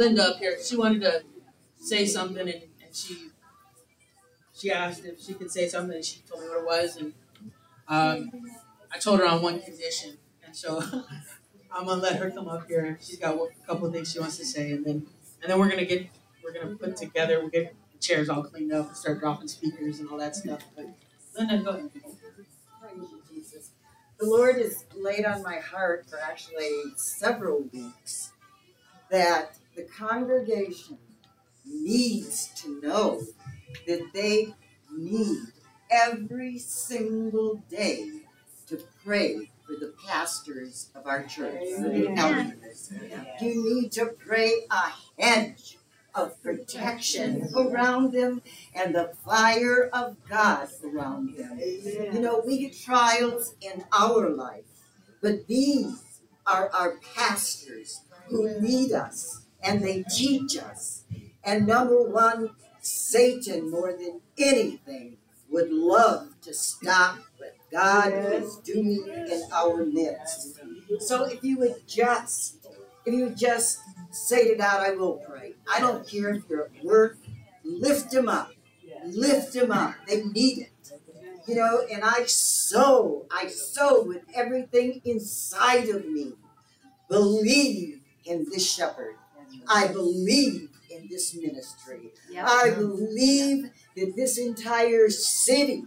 Linda 0.00 0.30
up 0.30 0.38
here. 0.38 0.56
She 0.64 0.78
wanted 0.78 1.02
to 1.02 1.22
say 1.78 2.06
something, 2.06 2.38
and, 2.38 2.62
and 2.82 2.94
she 2.94 3.28
she 4.58 4.72
asked 4.72 5.04
if 5.04 5.20
she 5.20 5.34
could 5.34 5.50
say 5.50 5.68
something, 5.68 5.94
and 5.96 6.04
she 6.04 6.20
told 6.20 6.42
me 6.42 6.48
what 6.48 6.58
it 6.58 6.64
was, 6.64 6.96
and 6.96 7.12
um, 7.86 8.30
I 8.90 8.98
told 8.98 9.20
her 9.20 9.26
on 9.26 9.42
one 9.42 9.60
condition, 9.60 10.16
and 10.42 10.56
so 10.56 10.80
I'm 11.70 11.84
gonna 11.84 12.00
let 12.00 12.16
her 12.16 12.30
come 12.30 12.48
up 12.48 12.66
here. 12.66 12.98
She's 13.02 13.18
got 13.18 13.34
a 13.34 13.48
couple 13.66 13.88
of 13.88 13.92
things 13.92 14.10
she 14.10 14.18
wants 14.18 14.38
to 14.38 14.46
say, 14.46 14.72
and 14.72 14.86
then 14.86 15.06
and 15.42 15.50
then 15.50 15.58
we're 15.58 15.68
gonna 15.68 15.84
get 15.84 16.06
we're 16.42 16.54
gonna 16.54 16.76
put 16.76 16.96
together. 16.96 17.40
We'll 17.40 17.50
get 17.50 17.74
the 17.92 17.98
chairs 17.98 18.30
all 18.30 18.42
cleaned 18.42 18.72
up 18.72 18.88
and 18.88 18.96
start 18.96 19.20
dropping 19.20 19.48
speakers 19.48 20.00
and 20.00 20.08
all 20.08 20.16
that 20.16 20.34
stuff. 20.34 20.62
But 20.74 20.86
Linda, 21.36 21.58
go 21.58 21.70
ahead. 21.72 21.90
Jesus. 23.30 23.72
The 24.18 24.24
Lord 24.24 24.56
has 24.56 24.86
laid 24.96 25.26
on 25.26 25.42
my 25.42 25.56
heart 25.56 26.06
for 26.08 26.18
actually 26.18 26.84
several 26.96 27.64
weeks 27.70 28.32
that 29.10 29.59
the 29.80 29.86
congregation 29.86 30.98
needs 31.64 32.48
to 32.54 32.80
know 32.82 33.22
that 33.86 34.12
they 34.12 34.54
need 34.94 35.38
every 35.90 36.58
single 36.58 37.62
day 37.70 38.10
to 38.66 38.78
pray 39.04 39.50
for 39.66 39.72
the 39.80 39.94
pastors 40.06 40.90
of 40.94 41.06
our 41.06 41.22
church, 41.24 41.60
the 41.60 42.12
elders. 42.16 42.92
You 43.40 43.74
need 43.74 43.92
to 43.92 44.06
pray 44.06 44.66
a 44.70 44.92
hedge 45.22 45.78
of 46.14 46.42
protection 46.42 47.48
around 47.56 48.12
them 48.12 48.42
and 48.74 48.94
the 48.94 49.12
fire 49.24 49.88
of 49.92 50.16
God 50.28 50.68
around 50.84 51.36
them. 51.36 51.58
You 51.58 52.20
know, 52.20 52.42
we 52.44 52.58
get 52.58 52.78
trials 52.78 53.54
in 53.62 53.84
our 53.92 54.28
life, 54.28 54.64
but 55.22 55.46
these 55.46 56.20
are 56.46 56.68
our 56.70 56.98
pastors 57.16 58.02
who 58.28 58.48
lead 58.60 58.92
us 58.92 59.39
and 59.62 59.82
they 59.82 60.04
teach 60.04 60.56
us. 60.56 61.04
And 61.44 61.66
number 61.66 62.02
one, 62.02 62.50
Satan, 62.80 63.70
more 63.70 63.92
than 63.92 64.20
anything, 64.38 65.16
would 65.50 65.70
love 65.70 66.40
to 66.42 66.54
stop 66.54 67.18
what 67.38 67.54
God 67.72 68.12
is 68.12 68.56
doing 68.56 69.04
in 69.08 69.42
our 69.52 69.84
midst. 69.84 70.60
So 71.00 71.24
if 71.24 71.42
you 71.42 71.58
would 71.58 71.86
just, 71.86 72.66
if 73.04 73.14
you 73.14 73.24
would 73.24 73.36
just 73.36 73.80
say 74.10 74.48
to 74.48 74.56
God, 74.56 74.80
I 74.80 74.94
will 74.94 75.22
pray. 75.28 75.54
I 75.72 75.80
don't 75.80 76.06
care 76.06 76.30
if 76.30 76.44
you're 76.48 76.64
at 76.64 76.84
work, 76.84 77.18
lift 77.64 78.10
them 78.10 78.28
up. 78.28 78.52
Lift 79.04 79.54
them 79.54 79.70
up. 79.70 79.94
They 80.06 80.24
need 80.24 80.58
it. 80.58 80.92
You 81.46 81.54
know, 81.56 81.82
and 81.90 82.04
I 82.04 82.24
sow, 82.26 83.26
I 83.30 83.48
sow 83.48 84.02
with 84.02 84.22
everything 84.34 85.00
inside 85.04 85.88
of 85.88 86.06
me. 86.06 86.34
Believe 87.08 88.00
in 88.24 88.46
this 88.50 88.70
shepherd. 88.70 89.16
I 89.68 89.88
believe 89.88 90.68
in 90.90 91.08
this 91.08 91.34
ministry. 91.34 92.10
I 92.36 92.70
believe 92.70 93.70
that 93.96 94.16
this 94.16 94.38
entire 94.38 95.08
city 95.08 95.84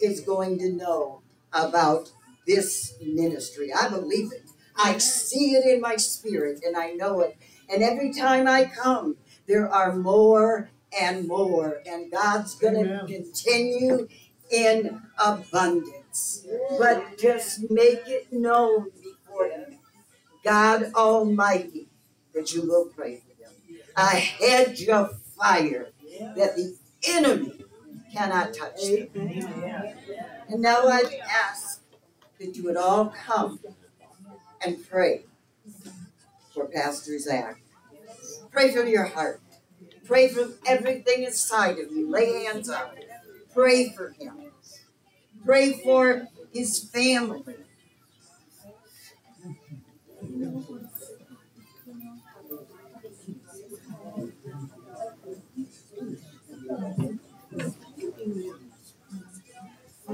is 0.00 0.20
going 0.20 0.58
to 0.58 0.70
know 0.72 1.22
about 1.52 2.12
this 2.46 2.94
ministry. 3.02 3.72
I 3.72 3.88
believe 3.88 4.32
it. 4.32 4.44
I 4.76 4.98
see 4.98 5.54
it 5.54 5.66
in 5.66 5.80
my 5.80 5.96
spirit 5.96 6.62
and 6.64 6.76
I 6.76 6.90
know 6.90 7.20
it. 7.20 7.36
And 7.68 7.82
every 7.82 8.12
time 8.12 8.46
I 8.46 8.64
come, 8.64 9.16
there 9.46 9.68
are 9.68 9.94
more 9.94 10.70
and 10.98 11.26
more. 11.26 11.82
And 11.86 12.10
God's 12.10 12.54
going 12.54 12.74
to 12.74 13.04
continue 13.06 14.08
in 14.50 15.02
abundance. 15.18 16.46
But 16.78 17.18
just 17.18 17.70
make 17.70 18.02
it 18.06 18.32
known 18.32 18.90
before 19.02 19.48
Him, 19.48 19.78
God 20.44 20.92
Almighty, 20.94 21.87
that 22.38 22.54
you 22.54 22.62
will 22.62 22.86
pray 22.86 23.16
for 23.16 23.42
them. 23.42 23.52
A 23.96 24.10
hedge 24.10 24.86
of 24.88 25.18
fire 25.36 25.88
that 26.36 26.54
the 26.54 26.76
enemy 27.08 27.64
cannot 28.12 28.54
touch 28.54 28.80
them. 28.82 29.08
And 30.48 30.62
now 30.62 30.86
I 30.86 31.02
ask 31.28 31.82
that 32.38 32.54
you 32.56 32.62
would 32.62 32.76
all 32.76 33.06
come 33.06 33.58
and 34.64 34.88
pray 34.88 35.24
for 36.54 36.66
Pastor 36.66 37.18
Zach. 37.18 37.60
Pray 38.52 38.70
from 38.70 38.86
your 38.86 39.06
heart. 39.06 39.40
Pray 40.04 40.28
from 40.28 40.54
everything 40.64 41.24
inside 41.24 41.78
of 41.80 41.90
you. 41.90 42.08
Lay 42.08 42.44
hands 42.44 42.70
on 42.70 42.96
it. 42.96 43.10
Pray 43.52 43.90
for 43.90 44.10
him. 44.10 44.36
Pray 45.44 45.72
for 45.72 46.28
his 46.52 46.84
family. 46.84 47.42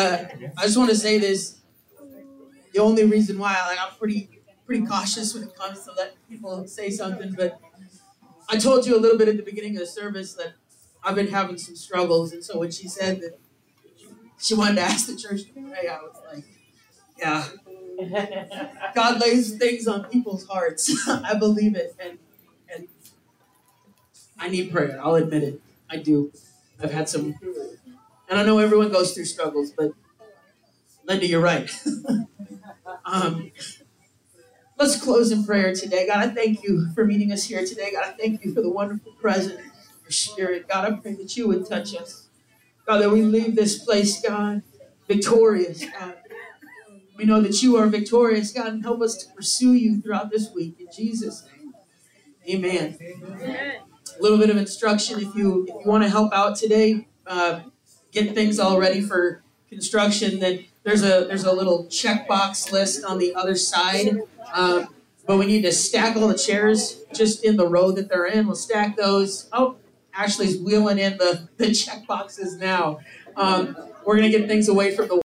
I 0.00 0.52
I 0.56 0.62
just 0.62 0.76
want 0.76 0.90
to 0.90 0.96
say 0.96 1.18
this. 1.18 1.58
The 2.72 2.80
only 2.80 3.04
reason 3.04 3.38
why 3.38 3.52
like 3.66 3.78
I'm 3.80 3.96
pretty 3.98 4.28
pretty 4.66 4.86
cautious 4.86 5.34
when 5.34 5.44
it 5.44 5.54
comes 5.56 5.84
to 5.84 5.92
let 5.92 6.14
people 6.28 6.66
say 6.68 6.90
something, 6.90 7.32
but 7.36 7.60
I 8.48 8.56
told 8.56 8.86
you 8.86 8.96
a 8.96 9.00
little 9.00 9.18
bit 9.18 9.28
at 9.28 9.36
the 9.36 9.42
beginning 9.42 9.74
of 9.76 9.80
the 9.80 9.86
service 9.86 10.34
that 10.34 10.52
I've 11.02 11.14
been 11.14 11.28
having 11.28 11.58
some 11.58 11.76
struggles, 11.76 12.32
and 12.32 12.44
so 12.44 12.58
when 12.58 12.70
she 12.70 12.88
said 12.88 13.20
that 13.20 13.38
she 14.38 14.54
wanted 14.54 14.76
to 14.76 14.82
ask 14.82 15.06
the 15.06 15.16
church 15.16 15.44
to 15.44 15.52
pray, 15.52 15.88
I 15.88 15.98
was 15.98 16.16
like, 16.32 16.44
yeah. 17.18 17.48
God 18.94 19.20
lays 19.20 19.56
things 19.58 19.86
on 19.86 20.04
people's 20.04 20.46
hearts. 20.46 20.90
I 21.08 21.34
believe 21.34 21.76
it, 21.76 21.94
and 21.98 22.18
and 22.72 22.88
I 24.38 24.48
need 24.48 24.72
prayer. 24.72 24.98
I'll 25.02 25.16
admit 25.16 25.42
it. 25.42 25.60
I 25.90 25.96
do. 25.96 26.32
I've 26.82 26.92
had 26.92 27.08
some, 27.08 27.34
and 28.30 28.38
I 28.38 28.44
know 28.44 28.58
everyone 28.58 28.90
goes 28.92 29.12
through 29.12 29.24
struggles, 29.24 29.72
but 29.72 29.92
Linda, 31.04 31.26
you're 31.26 31.40
right. 31.40 31.68
um, 33.04 33.50
let's 34.78 35.02
close 35.02 35.32
in 35.32 35.44
prayer 35.44 35.74
today. 35.74 36.06
God, 36.06 36.18
I 36.18 36.28
thank 36.28 36.62
you 36.62 36.88
for 36.94 37.04
meeting 37.04 37.32
us 37.32 37.44
here 37.44 37.66
today. 37.66 37.90
God, 37.92 38.04
I 38.04 38.12
thank 38.12 38.44
you 38.44 38.54
for 38.54 38.62
the 38.62 38.70
wonderful 38.70 39.12
presence 39.20 39.54
of 39.54 40.02
your 40.04 40.10
spirit. 40.10 40.68
God, 40.68 40.90
I 40.90 40.96
pray 40.96 41.14
that 41.14 41.36
you 41.36 41.48
would 41.48 41.68
touch 41.68 41.96
us. 41.96 42.28
God, 42.86 42.98
that 42.98 43.10
we 43.10 43.22
leave 43.22 43.56
this 43.56 43.84
place, 43.84 44.22
God, 44.22 44.62
victorious, 45.08 45.84
God. 45.84 46.16
We 47.16 47.24
know 47.24 47.40
that 47.42 47.62
you 47.62 47.76
are 47.76 47.86
victorious, 47.86 48.52
God, 48.52 48.68
and 48.68 48.82
help 48.82 49.02
us 49.02 49.16
to 49.16 49.34
pursue 49.34 49.74
you 49.74 50.00
throughout 50.00 50.30
this 50.30 50.52
week. 50.54 50.76
In 50.78 50.86
Jesus' 50.96 51.46
name. 51.52 51.74
Amen. 52.48 52.96
A 54.18 54.22
little 54.22 54.38
bit 54.38 54.50
of 54.50 54.56
instruction 54.56 55.18
if 55.18 55.34
you 55.34 55.66
if 55.68 55.68
you 55.68 55.82
want 55.84 56.02
to 56.04 56.08
help 56.08 56.32
out 56.32 56.56
today, 56.56 57.08
uh, 57.26 57.60
get 58.12 58.34
things 58.34 58.58
all 58.58 58.78
ready 58.78 59.00
for 59.00 59.42
construction. 59.68 60.40
Then 60.40 60.64
there's 60.82 61.02
a 61.02 61.26
there's 61.26 61.44
a 61.44 61.52
little 61.52 61.86
checkbox 61.86 62.72
list 62.72 63.04
on 63.04 63.18
the 63.18 63.34
other 63.34 63.56
side. 63.56 64.18
Um, 64.52 64.88
but 65.26 65.38
we 65.38 65.46
need 65.46 65.62
to 65.62 65.72
stack 65.72 66.16
all 66.16 66.28
the 66.28 66.36
chairs 66.36 67.02
just 67.14 67.44
in 67.44 67.56
the 67.56 67.66
row 67.68 67.92
that 67.92 68.08
they're 68.08 68.26
in. 68.26 68.46
We'll 68.46 68.56
stack 68.56 68.96
those. 68.96 69.48
Oh, 69.52 69.76
Ashley's 70.14 70.60
wheeling 70.60 70.98
in 70.98 71.18
the 71.18 71.48
the 71.56 71.72
check 71.74 72.06
boxes 72.06 72.56
now. 72.56 72.98
Um, 73.36 73.76
we're 74.04 74.16
gonna 74.16 74.30
get 74.30 74.48
things 74.48 74.68
away 74.68 74.94
from 74.94 75.08
the 75.08 75.22